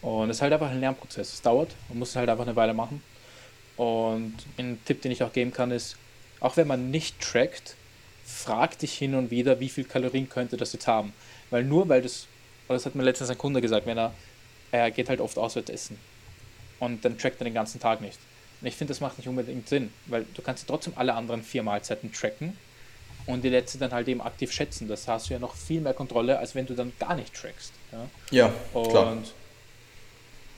Und 0.00 0.30
es 0.30 0.36
ist 0.36 0.42
halt 0.42 0.52
einfach 0.52 0.70
ein 0.70 0.80
Lernprozess. 0.80 1.32
Es 1.34 1.42
dauert, 1.42 1.74
man 1.88 1.98
muss 1.98 2.10
es 2.10 2.16
halt 2.16 2.28
einfach 2.28 2.46
eine 2.46 2.54
Weile 2.54 2.72
machen. 2.72 3.02
Und 3.76 4.34
ein 4.58 4.78
Tipp, 4.84 5.02
den 5.02 5.10
ich 5.10 5.22
auch 5.22 5.32
geben 5.32 5.52
kann, 5.52 5.72
ist, 5.72 5.96
auch 6.40 6.56
wenn 6.56 6.68
man 6.68 6.90
nicht 6.90 7.20
trackt, 7.20 7.74
frag 8.24 8.78
dich 8.78 8.94
hin 8.94 9.14
und 9.14 9.30
wieder, 9.30 9.58
wie 9.58 9.68
viel 9.68 9.84
Kalorien 9.84 10.28
könnte 10.28 10.56
das 10.56 10.72
jetzt 10.72 10.86
haben. 10.86 11.12
Weil 11.50 11.64
nur 11.64 11.88
weil 11.88 12.02
das, 12.02 12.26
das 12.68 12.86
hat 12.86 12.94
mir 12.94 13.02
letztens 13.02 13.30
ein 13.30 13.38
Kunde 13.38 13.60
gesagt, 13.60 13.86
wenn 13.86 13.98
er, 13.98 14.12
er 14.70 14.90
geht 14.90 15.08
halt 15.08 15.20
oft 15.20 15.38
auswärts 15.38 15.70
essen 15.70 15.98
und 16.78 17.04
dann 17.04 17.18
trackt 17.18 17.40
er 17.40 17.44
den 17.44 17.54
ganzen 17.54 17.80
Tag 17.80 18.00
nicht. 18.00 18.18
Und 18.60 18.66
ich 18.66 18.76
finde, 18.76 18.92
das 18.92 19.00
macht 19.00 19.18
nicht 19.18 19.28
unbedingt 19.28 19.68
Sinn, 19.68 19.92
weil 20.06 20.26
du 20.34 20.42
kannst 20.42 20.66
trotzdem 20.68 20.92
alle 20.96 21.14
anderen 21.14 21.42
vier 21.42 21.62
Mahlzeiten 21.62 22.12
tracken 22.12 22.56
und 23.28 23.44
die 23.44 23.50
letzte 23.50 23.76
dann 23.78 23.92
halt 23.92 24.08
eben 24.08 24.22
aktiv 24.22 24.50
schätzen. 24.50 24.88
Das 24.88 25.06
hast 25.06 25.28
du 25.28 25.34
ja 25.34 25.38
noch 25.38 25.54
viel 25.54 25.82
mehr 25.82 25.92
Kontrolle, 25.92 26.38
als 26.38 26.54
wenn 26.54 26.64
du 26.64 26.74
dann 26.74 26.92
gar 26.98 27.14
nicht 27.14 27.34
trackst. 27.34 27.72
Ja, 27.92 28.08
ja 28.30 28.52
und 28.72 28.88
klar. 28.88 29.16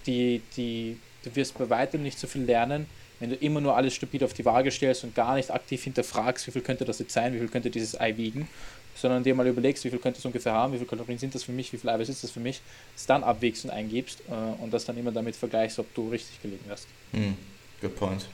Die, 0.06 0.40
die, 0.56 0.96
du 1.24 1.34
wirst 1.34 1.58
bei 1.58 1.68
weitem 1.68 2.02
nicht 2.02 2.18
so 2.18 2.28
viel 2.28 2.42
lernen, 2.42 2.86
wenn 3.18 3.30
du 3.30 3.36
immer 3.36 3.60
nur 3.60 3.76
alles 3.76 3.94
stupid 3.94 4.22
auf 4.22 4.32
die 4.32 4.44
Waage 4.44 4.70
stellst 4.70 5.02
und 5.04 5.14
gar 5.14 5.34
nicht 5.34 5.50
aktiv 5.50 5.82
hinterfragst, 5.82 6.46
wie 6.46 6.52
viel 6.52 6.62
könnte 6.62 6.84
das 6.84 7.00
jetzt 7.00 7.12
sein, 7.12 7.34
wie 7.34 7.38
viel 7.38 7.48
könnte 7.48 7.70
dieses 7.70 8.00
Ei 8.00 8.16
wiegen, 8.16 8.48
sondern 8.94 9.24
dir 9.24 9.34
mal 9.34 9.46
überlegst, 9.46 9.84
wie 9.84 9.90
viel 9.90 9.98
könnte 9.98 10.20
es 10.20 10.24
ungefähr 10.24 10.52
haben, 10.52 10.72
wie 10.72 10.78
viel 10.78 10.86
Kalorien 10.86 11.18
sind 11.18 11.34
das 11.34 11.42
für 11.42 11.52
mich, 11.52 11.72
wie 11.72 11.76
viel 11.76 11.90
Eiweiß 11.90 12.08
ist 12.08 12.22
das 12.22 12.30
für 12.30 12.40
mich, 12.40 12.62
es 12.96 13.04
dann 13.04 13.24
abwägst 13.24 13.64
und 13.64 13.72
eingibst 13.72 14.20
äh, 14.28 14.62
und 14.62 14.72
das 14.72 14.84
dann 14.84 14.96
immer 14.96 15.10
damit 15.10 15.34
vergleichst, 15.34 15.80
ob 15.80 15.92
du 15.94 16.08
richtig 16.08 16.40
gelegen 16.40 16.64
hast. 16.70 16.86
Mm, 17.12 17.32
good 17.80 17.96
point. 17.96 18.26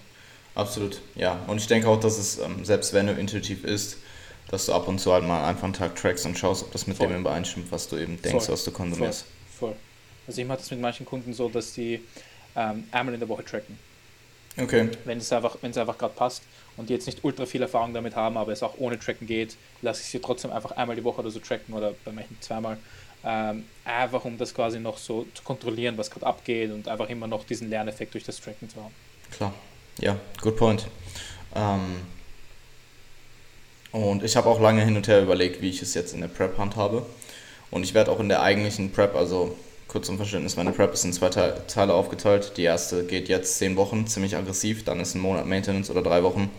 Absolut, 0.55 1.01
ja. 1.15 1.43
Und 1.47 1.57
ich 1.57 1.67
denke 1.67 1.89
auch, 1.89 1.99
dass 1.99 2.19
es, 2.19 2.39
ähm, 2.39 2.65
selbst 2.65 2.93
wenn 2.93 3.07
du 3.07 3.15
intuitiv 3.15 3.65
ist, 3.65 3.99
dass 4.49 4.67
du 4.67 4.73
ab 4.73 4.89
und 4.89 4.99
zu 4.99 5.13
halt 5.13 5.25
mal 5.25 5.47
einfach 5.47 5.65
einen 5.65 5.73
Tag 5.73 5.97
trackst 5.97 6.27
und 6.27 6.39
schaust, 6.39 6.63
ob 6.63 6.73
das 6.73 6.87
mit 6.87 6.97
Voll. 6.97 7.09
dem 7.09 7.21
übereinstimmt, 7.21 7.71
was 7.71 7.89
du 7.89 7.97
eben 7.97 8.21
denkst, 8.21 8.47
Voll. 8.47 8.53
was 8.53 8.65
du 8.65 8.71
konsumierst. 8.71 9.27
Voll. 9.59 9.71
Voll. 9.71 9.77
Also 10.27 10.41
ich 10.41 10.47
mache 10.47 10.59
das 10.59 10.71
mit 10.71 10.81
manchen 10.81 11.07
Kunden 11.07 11.33
so, 11.33 11.49
dass 11.49 11.73
die 11.73 12.01
ähm, 12.55 12.85
einmal 12.91 13.15
in 13.15 13.21
der 13.21 13.29
Woche 13.29 13.45
tracken. 13.45 13.79
Okay. 14.59 14.89
Wenn 15.05 15.19
es 15.19 15.33
einfach, 15.33 15.59
wenn 15.61 15.71
es 15.71 15.77
einfach 15.77 15.99
gerade 15.99 16.15
passt 16.15 16.43
und 16.77 16.89
die 16.89 16.95
jetzt 16.95 17.07
nicht 17.07 17.25
ultra 17.25 17.47
viel 17.47 17.63
Erfahrung 17.63 17.93
damit 17.93 18.17
haben, 18.17 18.37
aber 18.37 18.53
es 18.53 18.63
auch 18.63 18.75
ohne 18.79 18.99
Tracken 18.99 19.27
geht, 19.27 19.57
lasse 19.83 20.01
ich 20.03 20.09
sie 20.09 20.19
trotzdem 20.19 20.51
einfach 20.51 20.73
einmal 20.73 20.97
die 20.97 21.05
Woche 21.05 21.21
oder 21.21 21.31
so 21.31 21.41
tracken 21.41 21.75
oder 21.75 21.95
bei 22.05 22.13
manchen 22.13 22.41
zweimal. 22.41 22.79
Ähm, 23.25 23.65
einfach 23.85 24.25
um 24.25 24.39
das 24.39 24.55
quasi 24.55 24.79
noch 24.79 24.99
so 24.99 25.27
zu 25.35 25.43
kontrollieren, 25.43 25.99
was 25.99 26.11
gerade 26.11 26.27
abgeht 26.27 26.71
und 26.71 26.89
einfach 26.89 27.09
immer 27.09 27.27
noch 27.27 27.45
diesen 27.45 27.69
Lerneffekt 27.69 28.15
durch 28.15 28.25
das 28.25 28.41
Tracken 28.41 28.69
zu 28.69 28.83
haben. 28.83 28.95
Klar, 29.31 29.53
ja, 29.99 30.17
good 30.41 30.57
point. 30.57 30.87
Ähm, 31.55 32.01
und 33.93 34.23
ich 34.23 34.37
habe 34.37 34.49
auch 34.49 34.61
lange 34.61 34.85
hin 34.85 34.97
und 34.97 35.09
her 35.09 35.23
überlegt, 35.23 35.63
wie 35.63 35.71
ich 35.71 35.83
es 35.83 35.95
jetzt 35.95 36.15
in 36.15 36.21
der 36.21 36.29
Prep 36.29 36.59
handhabe. 36.59 37.07
Und 37.71 37.83
ich 37.83 37.95
werde 37.95 38.11
auch 38.11 38.21
in 38.21 38.29
der 38.29 38.43
eigentlichen 38.43 38.93
Prep, 38.93 39.15
also 39.15 39.57
kurz 39.89 40.07
zum 40.07 40.17
Verständnis, 40.17 40.57
meine 40.57 40.73
Prep 40.73 40.93
ist 40.95 41.05
in 41.05 41.13
zwei 41.13 41.29
Teile 41.29 41.95
aufgeteilt. 41.95 42.53
Die 42.57 42.63
erste 42.63 43.05
geht 43.05 43.29
jetzt 43.29 43.59
zehn 43.59 43.77
Wochen, 43.77 44.07
ziemlich 44.07 44.37
aggressiv, 44.37 44.85
dann 44.85 45.01
ist 45.01 45.15
ein 45.15 45.21
Monat 45.21 45.47
Maintenance 45.47 45.91
oder 45.91 46.03
drei 46.03 46.23
Wochen 46.23 46.51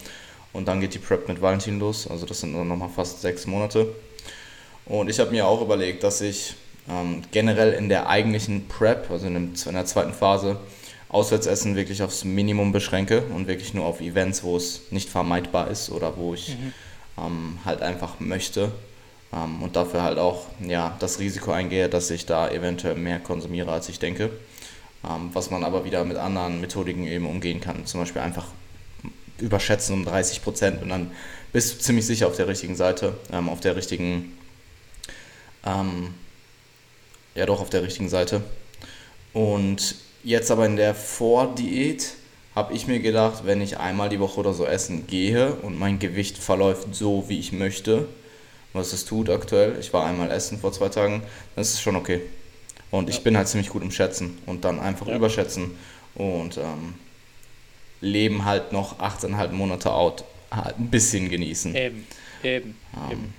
und 0.54 0.68
dann 0.68 0.82
geht 0.82 0.94
die 0.94 1.00
Prep 1.00 1.28
mit 1.28 1.42
Valentin 1.42 1.80
los, 1.80 2.08
also 2.10 2.26
das 2.26 2.40
sind 2.40 2.54
nur 2.54 2.66
nochmal 2.66 2.90
fast 2.90 3.22
sechs 3.22 3.46
Monate. 3.46 3.94
Und 4.86 5.10
ich 5.10 5.20
habe 5.20 5.32
mir 5.32 5.46
auch 5.46 5.62
überlegt, 5.62 6.04
dass 6.04 6.22
ich 6.22 6.56
ähm, 6.90 7.22
generell 7.32 7.74
in 7.74 7.90
der 7.90 8.08
eigentlichen 8.08 8.68
Prep, 8.68 9.12
also 9.12 9.28
in, 9.28 9.34
dem, 9.34 9.54
in 9.66 9.74
der 9.74 9.86
zweiten 9.86 10.14
Phase, 10.14 10.58
Auswärtsessen 11.10 11.76
wirklich 11.76 12.02
aufs 12.02 12.24
Minimum 12.26 12.72
beschränke 12.72 13.24
und 13.34 13.48
wirklich 13.48 13.74
nur 13.74 13.86
auf 13.86 14.02
Events, 14.02 14.44
wo 14.44 14.58
es 14.58 14.92
nicht 14.92 15.10
vermeidbar 15.10 15.70
ist 15.70 15.90
oder 15.90 16.18
wo 16.18 16.34
ich 16.34 16.50
mhm. 16.50 16.74
Ähm, 17.18 17.60
halt 17.66 17.82
einfach 17.82 18.20
möchte 18.20 18.72
ähm, 19.34 19.62
und 19.64 19.76
dafür 19.76 20.04
halt 20.04 20.18
auch 20.18 20.46
ja, 20.66 20.96
das 21.00 21.20
Risiko 21.20 21.52
eingehe, 21.52 21.90
dass 21.90 22.10
ich 22.10 22.26
da 22.26 22.50
eventuell 22.50 22.96
mehr 22.96 23.20
konsumiere, 23.20 23.72
als 23.72 23.90
ich 23.90 24.00
denke. 24.00 24.32
Ähm, 25.08 25.30
was 25.34 25.52
man 25.52 25.64
aber 25.64 25.86
wieder 25.86 26.04
mit 26.06 26.18
anderen 26.18 26.60
Methodiken 26.60 27.06
eben 27.06 27.28
umgehen 27.28 27.62
kann. 27.62 27.86
Zum 27.86 28.02
Beispiel 28.02 28.22
einfach 28.22 28.48
überschätzen 29.40 29.94
um 29.94 30.06
30 30.06 30.44
Prozent 30.44 30.82
und 30.82 30.90
dann 30.90 31.12
bist 31.54 31.76
du 31.76 31.80
ziemlich 31.80 32.06
sicher 32.06 32.28
auf 32.28 32.36
der 32.36 32.48
richtigen 32.48 32.76
Seite, 32.76 33.14
ähm, 33.32 33.50
auf 33.50 33.60
der 33.60 33.76
richtigen, 33.76 34.38
ähm, 35.66 36.14
ja 37.36 37.46
doch 37.46 37.62
auf 37.62 37.70
der 37.70 37.84
richtigen 37.84 38.10
Seite. 38.10 38.42
Und 39.34 39.96
jetzt 40.24 40.50
aber 40.50 40.66
in 40.66 40.76
der 40.76 40.96
Vordiät 40.96 42.14
habe 42.58 42.74
ich 42.74 42.88
mir 42.88 43.00
gedacht, 43.00 43.46
wenn 43.46 43.62
ich 43.62 43.78
einmal 43.78 44.10
die 44.10 44.20
Woche 44.20 44.40
oder 44.40 44.52
so 44.52 44.66
essen 44.66 45.06
gehe 45.06 45.54
und 45.54 45.78
mein 45.78 46.00
Gewicht 46.00 46.40
verläuft 46.40 46.96
so, 46.96 47.26
wie 47.30 47.38
ich 47.38 47.52
möchte, 47.52 48.08
was 48.74 48.94
es 48.94 49.06
tut 49.06 49.30
aktuell, 49.30 49.78
ich 49.80 49.94
war 49.94 50.08
einmal 50.08 50.32
essen 50.32 50.58
vor 50.58 50.74
zwei 50.74 50.90
Tagen, 50.90 51.22
dann 51.54 51.62
ist 51.62 51.76
es 51.76 51.82
schon 51.82 51.96
okay. 51.96 52.20
Und 52.90 53.12
ich 53.12 53.22
bin 53.22 53.38
halt 53.38 53.48
ziemlich 53.48 53.70
gut 53.70 53.84
im 53.84 53.92
Schätzen 53.92 54.40
und 54.48 54.66
dann 54.66 54.80
einfach 54.80 55.06
ja. 55.06 55.18
überschätzen 55.18 55.78
und 56.16 56.58
ähm, 56.58 56.96
Leben 58.02 58.44
halt 58.44 58.72
noch 58.72 58.98
18,5 58.98 59.50
Monate 59.52 59.92
out 59.92 60.24
halt 60.50 60.80
ein 60.80 60.90
bisschen 60.90 61.30
genießen. 61.30 61.76
Eben, 61.76 62.08
eben, 62.42 62.76
ähm, 62.96 63.12
eben. 63.12 63.34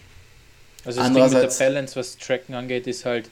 Also 0.85 1.01
das 1.01 1.13
Ding 1.13 1.25
mit 1.25 1.33
der 1.33 1.65
Balance, 1.65 1.97
was 1.97 2.19
Tracken 2.19 2.55
angeht, 2.55 2.87
ist 2.87 3.05
halt, 3.05 3.31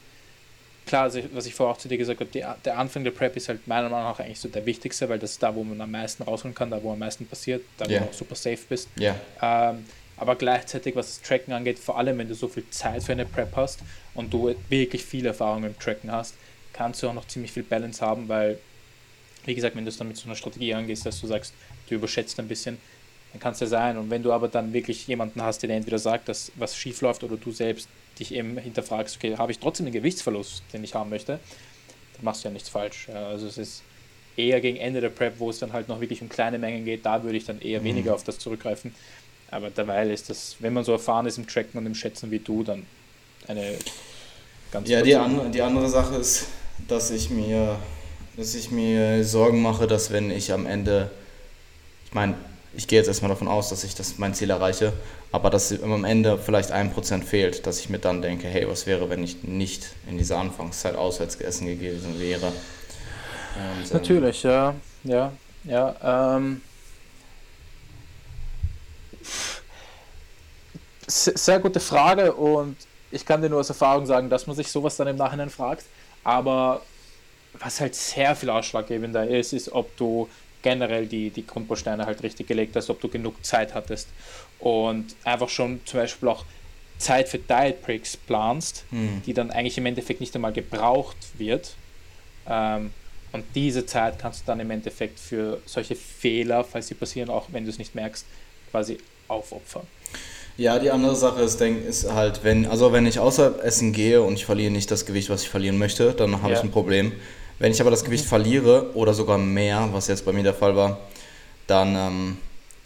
klar, 0.86 1.02
also 1.02 1.20
was 1.32 1.46
ich 1.46 1.54
vorher 1.54 1.74
auch 1.74 1.78
zu 1.78 1.88
dir 1.88 1.98
gesagt 1.98 2.20
habe, 2.20 2.30
die, 2.30 2.44
der 2.64 2.78
Anfang 2.78 3.04
der 3.04 3.10
Prep 3.10 3.36
ist 3.36 3.48
halt 3.48 3.66
meiner 3.66 3.88
Meinung 3.88 4.08
nach 4.08 4.20
eigentlich 4.20 4.40
so 4.40 4.48
der 4.48 4.64
wichtigste, 4.64 5.08
weil 5.08 5.18
das 5.18 5.32
ist 5.32 5.42
da, 5.42 5.54
wo 5.54 5.64
man 5.64 5.80
am 5.80 5.90
meisten 5.90 6.22
rausholen 6.22 6.54
kann, 6.54 6.70
da 6.70 6.82
wo 6.82 6.92
am 6.92 6.98
meisten 6.98 7.26
passiert, 7.26 7.62
da 7.76 7.86
wo 7.86 7.90
yeah. 7.90 8.00
du 8.00 8.06
auch 8.08 8.12
super 8.12 8.36
safe 8.36 8.60
bist. 8.68 8.88
Yeah. 8.98 9.16
Ähm, 9.42 9.84
aber 10.16 10.36
gleichzeitig, 10.36 10.96
was 10.96 11.18
das 11.18 11.28
Tracken 11.28 11.52
angeht, 11.52 11.78
vor 11.78 11.98
allem 11.98 12.16
wenn 12.18 12.28
du 12.28 12.34
so 12.34 12.48
viel 12.48 12.64
Zeit 12.70 13.02
für 13.02 13.12
eine 13.12 13.26
Prep 13.26 13.54
hast 13.54 13.80
und 14.14 14.32
du 14.32 14.54
wirklich 14.68 15.04
viel 15.04 15.26
Erfahrung 15.26 15.64
im 15.64 15.78
Tracken 15.78 16.10
hast, 16.10 16.34
kannst 16.72 17.02
du 17.02 17.08
auch 17.08 17.14
noch 17.14 17.26
ziemlich 17.26 17.52
viel 17.52 17.64
Balance 17.64 18.04
haben, 18.04 18.28
weil, 18.28 18.58
wie 19.44 19.54
gesagt, 19.54 19.76
wenn 19.76 19.84
du 19.84 19.90
es 19.90 19.98
dann 19.98 20.08
mit 20.08 20.16
so 20.16 20.26
einer 20.26 20.36
Strategie 20.36 20.72
angehst, 20.72 21.04
dass 21.04 21.20
du 21.20 21.26
sagst, 21.26 21.52
du 21.88 21.96
überschätzt 21.96 22.38
ein 22.38 22.48
bisschen, 22.48 22.78
dann 23.32 23.40
kann 23.40 23.52
es 23.52 23.60
ja 23.60 23.66
sein. 23.66 23.98
Und 23.98 24.08
wenn 24.08 24.22
du 24.22 24.32
aber 24.32 24.48
dann 24.48 24.72
wirklich 24.72 25.06
jemanden 25.06 25.42
hast, 25.42 25.62
der 25.62 25.70
entweder 25.70 25.98
sagt, 25.98 26.28
dass 26.28 26.52
was 26.54 26.76
schief 26.76 27.00
läuft 27.02 27.22
oder 27.24 27.36
du 27.36 27.50
selbst 27.50 27.88
dich 28.18 28.32
eben 28.32 28.56
hinterfragst, 28.56 29.16
okay, 29.16 29.36
habe 29.36 29.52
ich 29.52 29.58
trotzdem 29.58 29.86
den 29.86 29.92
Gewichtsverlust, 29.92 30.62
den 30.72 30.84
ich 30.84 30.94
haben 30.94 31.10
möchte, 31.10 31.38
dann 32.14 32.24
machst 32.24 32.44
du 32.44 32.48
ja 32.48 32.52
nichts 32.52 32.68
falsch. 32.68 33.08
Also 33.08 33.46
es 33.46 33.58
ist 33.58 33.82
eher 34.36 34.60
gegen 34.60 34.76
Ende 34.76 35.00
der 35.00 35.08
Prep, 35.08 35.38
wo 35.38 35.50
es 35.50 35.58
dann 35.58 35.72
halt 35.72 35.88
noch 35.88 36.00
wirklich 36.00 36.22
um 36.22 36.28
kleine 36.28 36.58
Mengen 36.58 36.84
geht, 36.84 37.04
da 37.06 37.22
würde 37.22 37.36
ich 37.36 37.44
dann 37.44 37.60
eher 37.60 37.80
mhm. 37.80 37.84
weniger 37.84 38.14
auf 38.14 38.24
das 38.24 38.38
zurückgreifen. 38.38 38.94
Aber 39.50 39.70
derweil 39.70 40.10
ist 40.10 40.28
das, 40.28 40.56
wenn 40.60 40.72
man 40.72 40.84
so 40.84 40.92
erfahren 40.92 41.26
ist 41.26 41.38
im 41.38 41.46
Tracken 41.46 41.78
und 41.78 41.86
im 41.86 41.94
Schätzen 41.94 42.30
wie 42.30 42.40
du, 42.40 42.62
dann 42.62 42.84
eine 43.46 43.76
ganz 44.72 44.88
Ja, 44.88 45.02
die, 45.02 45.14
an, 45.14 45.52
die 45.52 45.62
andere 45.62 45.88
Sache 45.88 46.16
ist, 46.16 46.46
dass 46.88 47.10
ich 47.10 47.30
mir, 47.30 47.78
dass 48.36 48.54
ich 48.54 48.70
mir 48.70 49.24
Sorgen 49.24 49.62
mache, 49.62 49.86
dass 49.86 50.10
wenn 50.10 50.30
ich 50.30 50.52
am 50.52 50.66
Ende, 50.66 51.10
ich 52.06 52.14
meine, 52.14 52.34
ich 52.76 52.86
gehe 52.86 52.98
jetzt 52.98 53.08
erstmal 53.08 53.30
davon 53.30 53.48
aus, 53.48 53.70
dass 53.70 53.84
ich 53.84 53.94
das 53.94 54.18
mein 54.18 54.34
Ziel 54.34 54.50
erreiche, 54.50 54.92
aber 55.32 55.48
dass 55.48 55.72
am 55.82 56.04
Ende 56.04 56.38
vielleicht 56.38 56.70
ein 56.72 56.92
Prozent 56.92 57.24
fehlt, 57.24 57.66
dass 57.66 57.80
ich 57.80 57.88
mir 57.88 57.98
dann 57.98 58.20
denke, 58.20 58.46
hey, 58.48 58.68
was 58.68 58.86
wäre, 58.86 59.08
wenn 59.08 59.24
ich 59.24 59.42
nicht 59.42 59.86
in 60.08 60.18
dieser 60.18 60.38
Anfangszeit 60.38 60.94
auswärts 60.94 61.38
gegessen 61.38 61.66
gewesen 61.66 62.20
wäre. 62.20 62.46
Und, 62.46 62.52
ähm, 63.84 63.92
Natürlich, 63.92 64.42
ja, 64.42 64.74
ja, 65.04 65.32
ja. 65.64 66.36
Ähm, 66.36 66.60
sehr 71.06 71.60
gute 71.60 71.80
Frage 71.80 72.32
und 72.34 72.76
ich 73.10 73.24
kann 73.24 73.40
dir 73.40 73.48
nur 73.48 73.60
aus 73.60 73.70
Erfahrung 73.70 74.04
sagen, 74.04 74.28
dass 74.28 74.46
man 74.46 74.54
sich 74.54 74.70
sowas 74.70 74.96
dann 74.96 75.06
im 75.06 75.16
Nachhinein 75.16 75.48
fragt. 75.48 75.86
Aber 76.24 76.82
was 77.54 77.80
halt 77.80 77.94
sehr 77.94 78.36
viel 78.36 78.50
ausschlaggebender 78.50 79.26
ist, 79.26 79.52
ist, 79.52 79.72
ob 79.72 79.96
du 79.96 80.28
generell 80.62 81.06
die, 81.06 81.30
die 81.30 81.46
Grundbausteine 81.46 82.06
halt 82.06 82.22
richtig 82.22 82.46
gelegt 82.46 82.76
hast, 82.76 82.90
ob 82.90 83.00
du 83.00 83.08
genug 83.08 83.44
Zeit 83.44 83.74
hattest 83.74 84.08
und 84.58 85.14
einfach 85.24 85.48
schon 85.48 85.80
zum 85.84 86.00
Beispiel 86.00 86.28
auch 86.28 86.44
Zeit 86.98 87.28
für 87.28 87.38
Diet 87.38 87.82
Breaks 87.82 88.16
planst, 88.16 88.84
mhm. 88.90 89.22
die 89.26 89.34
dann 89.34 89.50
eigentlich 89.50 89.78
im 89.78 89.86
Endeffekt 89.86 90.20
nicht 90.20 90.34
einmal 90.34 90.52
gebraucht 90.52 91.16
wird. 91.36 91.74
Ähm, 92.48 92.90
und 93.32 93.44
diese 93.54 93.84
Zeit 93.84 94.18
kannst 94.18 94.42
du 94.42 94.46
dann 94.46 94.60
im 94.60 94.70
Endeffekt 94.70 95.18
für 95.20 95.60
solche 95.66 95.94
Fehler, 95.94 96.64
falls 96.64 96.88
sie 96.88 96.94
passieren, 96.94 97.28
auch 97.28 97.48
wenn 97.52 97.64
du 97.64 97.70
es 97.70 97.78
nicht 97.78 97.94
merkst, 97.94 98.24
quasi 98.70 98.98
aufopfern. 99.28 99.86
Ja, 100.56 100.78
die 100.78 100.90
andere 100.90 101.14
Sache 101.14 101.42
ist, 101.42 101.60
denk, 101.60 101.84
ist 101.84 102.10
halt, 102.10 102.42
wenn, 102.42 102.66
also 102.66 102.92
wenn 102.92 103.04
ich 103.04 103.18
außer 103.18 103.62
Essen 103.62 103.92
gehe 103.92 104.22
und 104.22 104.34
ich 104.34 104.46
verliere 104.46 104.70
nicht 104.70 104.90
das 104.90 105.04
Gewicht, 105.04 105.28
was 105.28 105.42
ich 105.42 105.50
verlieren 105.50 105.76
möchte, 105.76 106.12
dann 106.14 106.40
habe 106.40 106.52
ja. 106.52 106.58
ich 106.58 106.64
ein 106.64 106.70
Problem. 106.70 107.12
Wenn 107.58 107.72
ich 107.72 107.80
aber 107.80 107.90
das 107.90 108.04
Gewicht 108.04 108.26
verliere 108.26 108.94
oder 108.94 109.14
sogar 109.14 109.38
mehr, 109.38 109.88
was 109.92 110.08
jetzt 110.08 110.24
bei 110.24 110.32
mir 110.32 110.42
der 110.42 110.54
Fall 110.54 110.76
war, 110.76 110.98
dann, 111.66 111.96
ähm, 111.96 112.36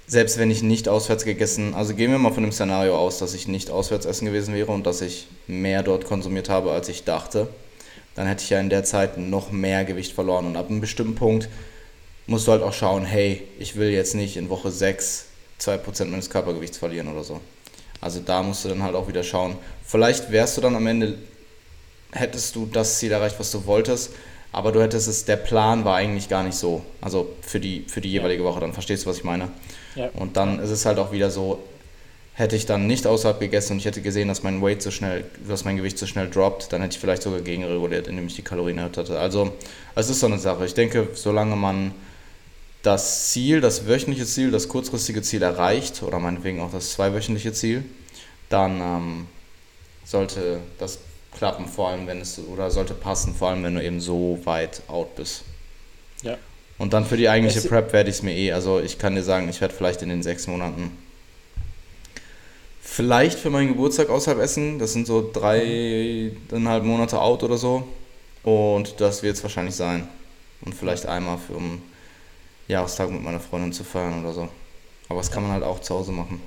selbst 0.06 0.38
wenn 0.38 0.50
ich 0.50 0.62
nicht 0.62 0.88
auswärts 0.88 1.24
gegessen, 1.24 1.74
also 1.74 1.94
gehen 1.94 2.10
wir 2.10 2.18
mal 2.18 2.32
von 2.32 2.42
dem 2.42 2.52
Szenario 2.52 2.96
aus, 2.96 3.18
dass 3.18 3.34
ich 3.34 3.48
nicht 3.48 3.70
auswärts 3.70 4.06
essen 4.06 4.26
gewesen 4.26 4.54
wäre 4.54 4.72
und 4.72 4.86
dass 4.86 5.00
ich 5.00 5.26
mehr 5.46 5.82
dort 5.82 6.04
konsumiert 6.04 6.48
habe, 6.48 6.72
als 6.72 6.88
ich 6.88 7.04
dachte, 7.04 7.48
dann 8.14 8.26
hätte 8.26 8.42
ich 8.42 8.50
ja 8.50 8.60
in 8.60 8.70
der 8.70 8.84
Zeit 8.84 9.18
noch 9.18 9.52
mehr 9.52 9.84
Gewicht 9.84 10.12
verloren. 10.12 10.46
Und 10.46 10.56
ab 10.56 10.68
einem 10.68 10.80
bestimmten 10.80 11.14
Punkt 11.14 11.48
musst 12.26 12.46
du 12.46 12.52
halt 12.52 12.62
auch 12.62 12.72
schauen, 12.72 13.04
hey, 13.04 13.42
ich 13.58 13.76
will 13.76 13.90
jetzt 13.90 14.14
nicht 14.14 14.36
in 14.36 14.48
Woche 14.48 14.70
6 14.70 15.26
2% 15.60 16.06
meines 16.06 16.30
Körpergewichts 16.30 16.78
verlieren 16.78 17.08
oder 17.08 17.22
so. 17.22 17.40
Also 18.00 18.20
da 18.20 18.42
musst 18.42 18.64
du 18.64 18.68
dann 18.68 18.82
halt 18.82 18.94
auch 18.94 19.08
wieder 19.08 19.22
schauen. 19.22 19.56
Vielleicht 19.84 20.30
wärst 20.32 20.56
du 20.56 20.60
dann 20.60 20.74
am 20.74 20.86
Ende, 20.86 21.18
hättest 22.12 22.56
du 22.56 22.66
das 22.66 22.98
Ziel 22.98 23.12
erreicht, 23.12 23.38
was 23.38 23.50
du 23.50 23.66
wolltest, 23.66 24.12
aber 24.52 24.72
du 24.72 24.82
hättest 24.82 25.08
es, 25.08 25.24
der 25.24 25.36
Plan 25.36 25.84
war 25.84 25.96
eigentlich 25.96 26.28
gar 26.28 26.42
nicht 26.42 26.56
so. 26.56 26.82
Also 27.00 27.30
für 27.42 27.60
die, 27.60 27.84
für 27.86 28.00
die 28.00 28.10
jeweilige 28.10 28.44
Woche, 28.44 28.60
dann 28.60 28.72
verstehst 28.72 29.04
du, 29.04 29.10
was 29.10 29.18
ich 29.18 29.24
meine. 29.24 29.48
Ja. 29.94 30.10
Und 30.14 30.36
dann 30.36 30.58
ist 30.58 30.70
es 30.70 30.86
halt 30.86 30.98
auch 30.98 31.12
wieder 31.12 31.30
so, 31.30 31.60
hätte 32.34 32.56
ich 32.56 32.66
dann 32.66 32.86
nicht 32.86 33.06
außerhalb 33.06 33.38
gegessen 33.38 33.74
und 33.74 33.78
ich 33.78 33.84
hätte 33.84 34.02
gesehen, 34.02 34.28
dass 34.28 34.42
mein 34.42 34.62
Weight 34.62 34.82
so 34.82 34.90
schnell, 34.90 35.24
dass 35.46 35.64
mein 35.64 35.76
Gewicht 35.76 35.98
so 35.98 36.06
schnell 36.06 36.28
droppt, 36.28 36.72
dann 36.72 36.80
hätte 36.80 36.94
ich 36.94 37.00
vielleicht 37.00 37.22
sogar 37.22 37.40
gegenreguliert, 37.40 38.08
indem 38.08 38.26
ich 38.26 38.34
die 38.34 38.42
Kalorien 38.42 38.78
erhöht 38.78 38.96
hatte. 38.96 39.18
Also 39.18 39.52
es 39.94 40.10
ist 40.10 40.20
so 40.20 40.26
eine 40.26 40.38
Sache. 40.38 40.64
Ich 40.64 40.74
denke, 40.74 41.08
solange 41.14 41.54
man 41.54 41.92
das 42.82 43.30
Ziel, 43.30 43.60
das 43.60 43.86
wöchentliche 43.86 44.24
Ziel, 44.24 44.50
das 44.50 44.68
kurzfristige 44.68 45.22
Ziel 45.22 45.42
erreicht, 45.42 46.02
oder 46.02 46.18
meinetwegen 46.18 46.60
auch 46.60 46.72
das 46.72 46.92
zweiwöchentliche 46.92 47.52
Ziel, 47.52 47.84
dann 48.48 48.80
ähm, 48.80 49.26
sollte 50.04 50.60
das 50.78 50.98
klappen, 51.40 51.66
vor 51.66 51.88
allem 51.88 52.06
wenn 52.06 52.20
es 52.20 52.38
oder 52.38 52.70
sollte 52.70 52.92
passen, 52.92 53.34
vor 53.34 53.48
allem 53.48 53.62
wenn 53.62 53.74
du 53.74 53.82
eben 53.82 53.98
so 53.98 54.38
weit 54.44 54.82
out 54.88 55.16
bist. 55.16 55.42
Ja. 56.22 56.36
Und 56.76 56.92
dann 56.92 57.06
für 57.06 57.16
die 57.16 57.30
eigentliche 57.30 57.60
es 57.60 57.66
Prep 57.66 57.94
werde 57.94 58.10
ich 58.10 58.16
es 58.16 58.22
mir 58.22 58.36
eh, 58.36 58.52
also 58.52 58.78
ich 58.78 58.98
kann 58.98 59.14
dir 59.14 59.22
sagen, 59.22 59.48
ich 59.48 59.58
werde 59.62 59.72
vielleicht 59.72 60.02
in 60.02 60.10
den 60.10 60.22
sechs 60.22 60.46
Monaten 60.46 60.92
vielleicht 62.82 63.38
für 63.38 63.48
meinen 63.48 63.68
Geburtstag 63.68 64.10
außerhalb 64.10 64.38
essen. 64.38 64.78
Das 64.78 64.92
sind 64.92 65.06
so 65.06 65.30
dreieinhalb 65.32 66.84
Monate 66.84 67.18
out 67.18 67.42
oder 67.42 67.56
so. 67.56 67.88
Und 68.42 69.00
das 69.00 69.22
wird 69.22 69.36
es 69.36 69.42
wahrscheinlich 69.42 69.74
sein. 69.74 70.08
Und 70.60 70.74
vielleicht 70.74 71.06
einmal 71.06 71.38
für 71.38 71.54
um 71.54 71.80
Jahrestag 72.68 73.10
mit 73.10 73.22
meiner 73.22 73.40
Freundin 73.40 73.72
zu 73.72 73.82
feiern 73.82 74.22
oder 74.22 74.34
so. 74.34 74.48
Aber 75.08 75.20
das 75.20 75.30
kann 75.30 75.42
man 75.42 75.52
halt 75.52 75.64
auch 75.64 75.80
zu 75.80 75.94
Hause 75.94 76.12
machen. 76.12 76.42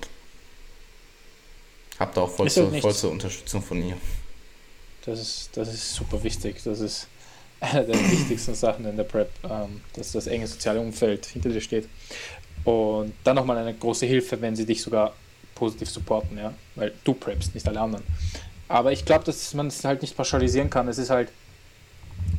Hab 1.98 2.14
da 2.14 2.22
auch 2.22 2.30
vollste, 2.30 2.70
vollste 2.80 3.10
Unterstützung 3.10 3.64
von 3.64 3.84
ihr. 3.84 3.98
Das 5.06 5.20
ist, 5.20 5.50
das 5.56 5.74
ist 5.74 5.94
super 5.94 6.24
wichtig. 6.24 6.62
Das 6.64 6.80
ist 6.80 7.08
eine 7.60 7.86
der 7.86 7.96
wichtigsten 8.12 8.56
Sachen 8.56 8.86
in 8.86 8.98
der 8.98 9.04
Prep, 9.04 9.30
ähm, 9.44 9.82
dass 9.94 10.12
das 10.12 10.28
enge 10.28 10.48
soziale 10.48 10.80
Umfeld 10.80 11.26
hinter 11.26 11.50
dir 11.50 11.62
steht. 11.62 11.88
Und 12.64 13.14
dann 13.24 13.36
nochmal 13.36 13.58
eine 13.58 13.74
große 13.74 14.06
Hilfe, 14.06 14.40
wenn 14.42 14.56
sie 14.56 14.66
dich 14.66 14.82
sogar 14.82 15.14
positiv 15.56 15.90
supporten, 15.90 16.38
ja, 16.38 16.54
weil 16.76 16.94
du 17.04 17.14
preppst, 17.14 17.54
nicht 17.54 17.68
alle 17.68 17.80
anderen. 17.80 18.04
Aber 18.68 18.92
ich 18.92 19.06
glaube, 19.06 19.26
dass 19.26 19.54
man 19.54 19.68
es 19.68 19.84
halt 19.84 20.02
nicht 20.02 20.16
pauschalisieren 20.16 20.70
kann. 20.70 20.88
Es 20.88 20.98
ist 20.98 21.10
halt 21.10 21.30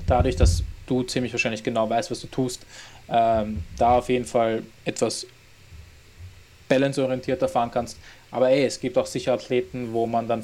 dadurch, 0.07 0.37
dass 0.37 0.63
du 0.87 1.03
ziemlich 1.03 1.33
wahrscheinlich 1.33 1.63
genau 1.63 1.89
weißt, 1.89 2.11
was 2.11 2.21
du 2.21 2.27
tust, 2.27 2.63
ähm, 3.09 3.63
da 3.79 3.99
auf 3.99 4.09
jeden 4.09 4.25
Fall 4.25 4.63
etwas 4.85 5.27
balanceorientierter 6.69 7.49
fahren 7.49 7.71
kannst. 7.71 7.99
Aber 8.31 8.51
ey, 8.51 8.65
es 8.65 8.81
gibt 8.81 8.99
auch 8.99 9.07
sicher 9.07 9.35
Athleten, 9.35 9.93
wo 9.93 10.07
man 10.07 10.27
dann 10.27 10.43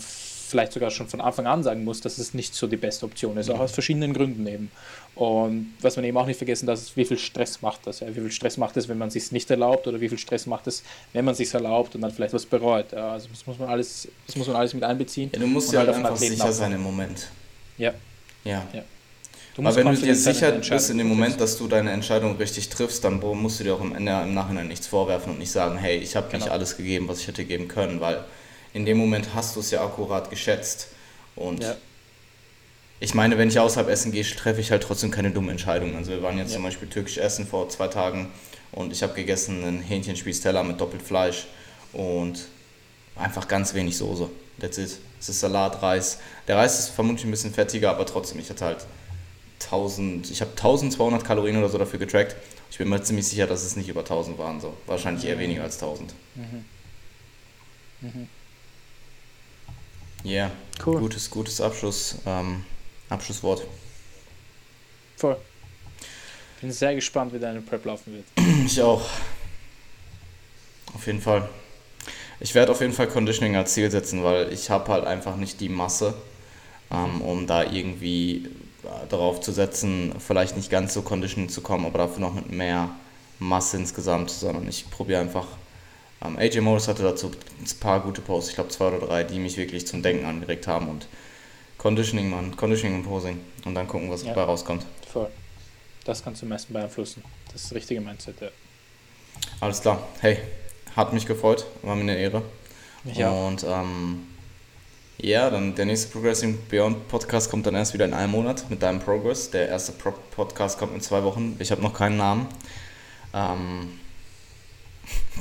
vielleicht 0.51 0.73
sogar 0.73 0.91
schon 0.91 1.09
von 1.09 1.21
Anfang 1.21 1.47
an 1.47 1.63
sagen 1.63 1.85
muss, 1.85 2.01
dass 2.01 2.19
es 2.19 2.35
nicht 2.35 2.55
so 2.55 2.67
die 2.67 2.77
beste 2.77 3.07
Option 3.07 3.37
ist, 3.37 3.51
auch 3.51 3.61
aus 3.61 3.73
verschiedenen 3.73 4.13
Gründen 4.13 4.47
eben. 4.47 4.71
Und 5.15 5.75
was 5.81 5.97
man 5.97 6.05
eben 6.05 6.17
auch 6.17 6.27
nicht 6.27 6.37
vergessen 6.37 6.67
darf, 6.67 6.79
ist, 6.79 6.97
wie 6.97 7.05
viel 7.05 7.19
Stress 7.19 7.63
macht 7.63 7.87
das. 7.87 8.01
Ja? 8.01 8.09
Wie 8.09 8.21
viel 8.21 8.31
Stress 8.31 8.57
macht 8.57 8.77
es, 8.77 8.89
wenn 8.89 8.99
man 8.99 9.09
es 9.09 9.15
sich 9.15 9.33
nicht 9.33 9.51
erlaubt 9.51 9.87
oder 9.87 10.01
wie 10.01 10.09
viel 10.09 10.19
Stress 10.19 10.47
macht 10.47 10.67
es, 10.67 10.83
wenn 11.13 11.25
man 11.25 11.33
es 11.33 11.39
sich 11.39 11.53
erlaubt 11.53 11.95
und 11.95 12.01
dann 12.01 12.11
vielleicht 12.11 12.35
was 12.35 12.47
bereut. 12.47 12.93
Ja? 12.93 13.13
Also 13.13 13.29
das 13.29 13.47
muss 13.47 13.59
man 13.59 13.69
alles, 13.69 14.09
das 14.27 14.37
muss 14.37 14.47
man 14.47 14.57
alles 14.57 14.75
mit 14.75 14.85
einbeziehen. 14.85 15.31
Ja, 15.33 15.41
du 15.41 15.47
musst 15.47 15.73
ja 15.73 15.81
halt 15.81 15.91
einfach 15.91 16.17
sicher 16.17 16.53
sein 16.53 16.73
im 16.73 16.83
Moment. 16.83 17.29
Ja. 17.77 17.93
Ja. 18.45 18.67
ja. 18.73 18.83
Aber 19.59 19.77
wenn 19.77 19.87
du 19.87 20.01
dir 20.01 20.15
sicher 20.15 20.53
bist 20.53 20.91
in 20.91 20.99
dem 20.99 21.09
Moment, 21.09 21.41
dass 21.41 21.59
du 21.59 21.67
deine 21.67 21.91
Entscheidung 21.91 22.37
richtig 22.37 22.69
triffst, 22.69 23.05
dann 23.05 23.21
musst 23.21 23.61
du 23.61 23.65
dir 23.65 23.75
auch 23.75 23.81
im, 23.81 23.95
Ende, 23.95 24.13
im 24.23 24.33
Nachhinein 24.33 24.69
nichts 24.69 24.87
vorwerfen 24.87 25.33
und 25.33 25.39
nicht 25.39 25.51
sagen, 25.51 25.77
hey, 25.77 25.99
ich 25.99 26.17
habe 26.17 26.29
genau. 26.31 26.45
nicht 26.45 26.53
alles 26.53 26.77
gegeben, 26.77 27.09
was 27.09 27.21
ich 27.21 27.29
hätte 27.29 27.45
geben 27.45 27.69
können, 27.69 28.01
weil 28.01 28.25
in 28.73 28.87
dem 28.87 28.97
Moment 28.99 29.35
hast 29.35 29.57
du 29.57 29.61
es 29.61 29.71
ja 29.71 29.85
akkurat 29.85 30.31
geschätzt. 30.31 30.89
Und 31.37 31.63
ja. 31.63 31.77
ich 33.01 33.15
meine, 33.15 33.39
wenn 33.39 33.49
ich 33.49 33.59
außerhalb 33.59 33.89
essen 33.89 34.13
gehe, 34.13 34.25
treffe 34.25 34.61
ich 34.61 34.71
halt 34.71 34.83
trotzdem 34.83 35.11
keine 35.11 35.31
dummen 35.31 35.51
Entscheidungen. 35.51 35.97
Also 35.97 36.13
wir 36.13 36.23
waren 36.23 36.39
jetzt 36.39 36.51
ja. 36.51 36.55
zum 36.55 36.65
Beispiel 36.65 36.89
türkisch 36.89 37.19
essen 37.19 37.47
vor 37.47 37.69
zwei 37.69 37.89
Tagen 37.89 38.31
und 38.73 38.93
ich 38.93 39.03
habe 39.03 39.15
gegessen 39.15 39.65
einen 39.65 39.81
Hähnchenspießteller 39.81 40.63
mit 40.63 40.81
doppelt 40.81 41.03
Fleisch 41.03 41.47
und 41.93 42.47
einfach 43.17 43.49
ganz 43.49 43.75
wenig 43.75 43.97
Soße. 43.97 44.29
That's 44.61 44.79
it. 44.79 44.99
Es 45.19 45.29
ist 45.29 45.41
Salat, 45.41 45.83
Reis. 45.83 46.19
Der 46.49 46.57
Reis 46.57 46.79
ist 46.79 46.89
vermutlich 46.91 47.25
ein 47.25 47.31
bisschen 47.31 47.53
fettiger, 47.53 47.91
aber 47.91 48.07
trotzdem, 48.07 48.39
ich 48.39 48.49
hatte 48.51 48.65
halt 48.65 48.87
1000, 49.65 50.31
ich 50.31 50.41
habe 50.41 50.51
1200 50.53 51.25
Kalorien 51.25 51.57
oder 51.59 51.69
so 51.69 51.79
dafür 51.79 51.99
getrackt. 51.99 52.37
Ich 52.71 52.79
bin 52.79 52.89
mir 52.89 53.03
ziemlich 53.03 53.27
sicher, 53.27 53.47
dass 53.47 53.65
es 53.65 53.77
nicht 53.77 53.89
über 53.89 54.01
1000 54.01 54.39
waren, 54.39 54.61
so. 54.61 54.75
Wahrscheinlich 54.87 55.25
eher 55.27 55.39
weniger 55.39 55.63
als 55.63 55.75
1000. 55.75 56.15
Mhm. 56.37 56.65
Mhm. 58.01 58.29
Ja, 60.23 60.31
yeah. 60.31 60.51
cool. 60.85 61.01
gutes, 61.01 61.31
gutes 61.31 61.61
Abschluss, 61.61 62.17
ähm, 62.27 62.65
Abschlusswort. 63.09 63.67
Voll. 65.17 65.37
Bin 66.61 66.73
sehr 66.73 66.95
gespannt, 66.95 67.33
wie 67.33 67.39
deine 67.39 67.63
Prep 67.63 67.85
laufen 67.85 68.13
wird. 68.13 68.27
Ich 68.67 68.81
auch. 68.83 69.03
Auf 70.95 71.07
jeden 71.07 71.21
Fall. 71.21 71.49
Ich 72.39 72.55
werde 72.55 72.73
auf 72.73 72.81
jeden 72.81 72.93
Fall 72.93 73.07
Conditioning 73.07 73.57
als 73.57 73.75
Ziel 73.75 73.91
setzen, 73.91 74.25
weil 74.25 74.53
ich 74.53 74.71
habe 74.71 74.91
halt 74.93 75.05
einfach 75.05 75.37
nicht 75.37 75.61
die 75.61 75.69
Masse, 75.69 76.15
ähm, 76.91 77.21
um 77.23 77.47
da 77.47 77.65
irgendwie 77.65 78.47
äh, 78.83 79.07
darauf 79.09 79.41
zu 79.41 79.53
setzen, 79.53 80.15
vielleicht 80.19 80.57
nicht 80.57 80.71
ganz 80.71 80.95
so 80.95 81.03
Conditioning 81.03 81.49
zu 81.49 81.61
kommen, 81.61 81.87
aber 81.87 81.99
dafür 81.99 82.21
noch 82.21 82.35
mit 82.35 82.51
mehr 82.51 82.91
Masse 83.39 83.77
insgesamt, 83.77 84.31
sondern 84.31 84.69
ich 84.69 84.91
probiere 84.91 85.21
einfach. 85.21 85.47
Ähm, 86.23 86.37
AJ 86.39 86.61
Morris 86.61 86.89
hatte 86.89 87.03
dazu 87.03 87.29
ein 87.29 87.81
paar 87.81 88.01
gute 88.01 88.21
Posts, 88.21 88.51
ich 88.51 88.55
glaube 88.57 88.71
zwei 88.71 88.89
oder 88.89 89.07
drei, 89.07 89.25
die 89.25 89.39
mich 89.39 89.57
wirklich 89.57 89.87
zum 89.87 90.03
Denken 90.03 90.27
angeregt 90.27 90.67
haben 90.67 90.89
und 90.89 91.07
Conditioning, 91.79 92.29
man, 92.29 92.57
Conditioning 92.57 92.99
und 92.99 93.05
Posing 93.05 93.41
und 93.65 93.75
dann 93.75 93.89
gucken, 93.89 94.11
was 94.11 94.23
ja. 94.23 94.35
dabei 94.35 94.43
rauskommt. 94.43 94.85
Voll. 95.11 95.31
Das 96.05 96.23
kannst 96.23 96.43
du 96.43 96.47
am 96.47 96.51
besten 96.51 96.73
beeinflussen. 96.73 97.23
Das 97.47 97.57
ist 97.57 97.65
das 97.67 97.75
richtige 97.75 98.01
Mindset, 98.01 98.41
ja. 98.41 98.49
Alles 99.61 99.81
klar. 99.81 100.07
Hey, 100.21 100.39
hat 100.95 101.13
mich 101.13 101.27
gefreut, 101.27 101.67
war 101.83 101.95
mir 101.95 102.03
eine 102.03 102.19
Ehre. 102.19 102.43
Ja. 103.05 103.31
Und 103.31 103.65
ähm, 103.65 104.27
ja, 105.19 105.51
dann 105.51 105.75
der 105.75 105.87
nächste 105.87 106.09
Progressing 106.09 106.59
Beyond 106.69 107.09
Podcast 107.09 107.51
kommt 107.51 107.67
dann 107.67 107.75
erst 107.75 107.95
wieder 107.95 108.05
in 108.05 108.15
einem 108.15 108.33
Monat 108.33 108.69
mit 108.71 108.83
deinem 108.83 109.01
Progress. 109.01 109.51
Der 109.51 109.69
erste 109.69 109.93
Pro 109.93 110.13
Podcast 110.31 110.79
kommt 110.79 110.95
in 110.95 111.01
zwei 111.01 111.23
Wochen. 111.23 111.57
Ich 111.59 111.71
habe 111.71 111.83
noch 111.83 111.95
keinen 111.95 112.17
Namen. 112.17 112.47
Ähm, 113.35 114.01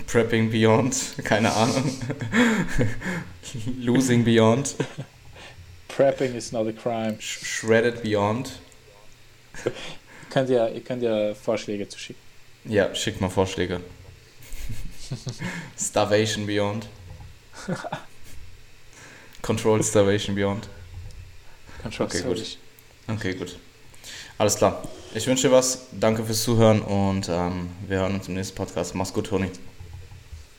Prepping 0.07 0.49
Beyond, 0.49 0.95
keine 1.23 1.51
Ahnung. 1.53 1.99
Losing 3.77 4.23
Beyond. 4.23 4.75
Prepping 5.87 6.35
is 6.35 6.51
not 6.51 6.67
a 6.67 6.71
crime. 6.71 7.17
Sh 7.19 7.43
Shredded 7.43 8.01
Beyond. 8.03 8.59
ihr, 9.65 9.71
könnt 10.29 10.49
ja, 10.49 10.67
ihr 10.67 10.81
könnt 10.81 11.03
ja 11.03 11.33
Vorschläge 11.33 11.87
zu 11.87 11.99
schicken. 11.99 12.21
Ja, 12.65 12.93
schickt 12.95 13.19
mal 13.21 13.29
Vorschläge. 13.29 13.81
Starvation 15.77 16.45
Beyond. 16.45 16.87
Controlled 19.41 19.85
Starvation 19.85 20.35
Beyond. 20.35 20.67
Controlled 21.81 22.13
okay, 22.13 22.23
gut. 22.23 22.57
Okay, 23.07 23.33
gut. 23.33 23.57
Alles 24.37 24.55
klar. 24.55 24.83
Ich 25.13 25.25
wünsche 25.25 25.47
dir 25.47 25.53
was. 25.53 25.87
Danke 25.91 26.23
fürs 26.23 26.43
Zuhören 26.43 26.81
und 26.81 27.29
ähm, 27.29 27.69
wir 27.87 27.99
hören 27.99 28.15
uns 28.15 28.27
im 28.27 28.35
nächsten 28.35 28.55
Podcast. 28.55 28.93
Mach's 28.93 29.11
gut, 29.11 29.27
Toni. 29.27 29.49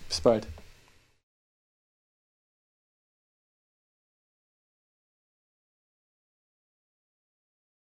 Bis 0.09 0.21
bald. 0.21 0.47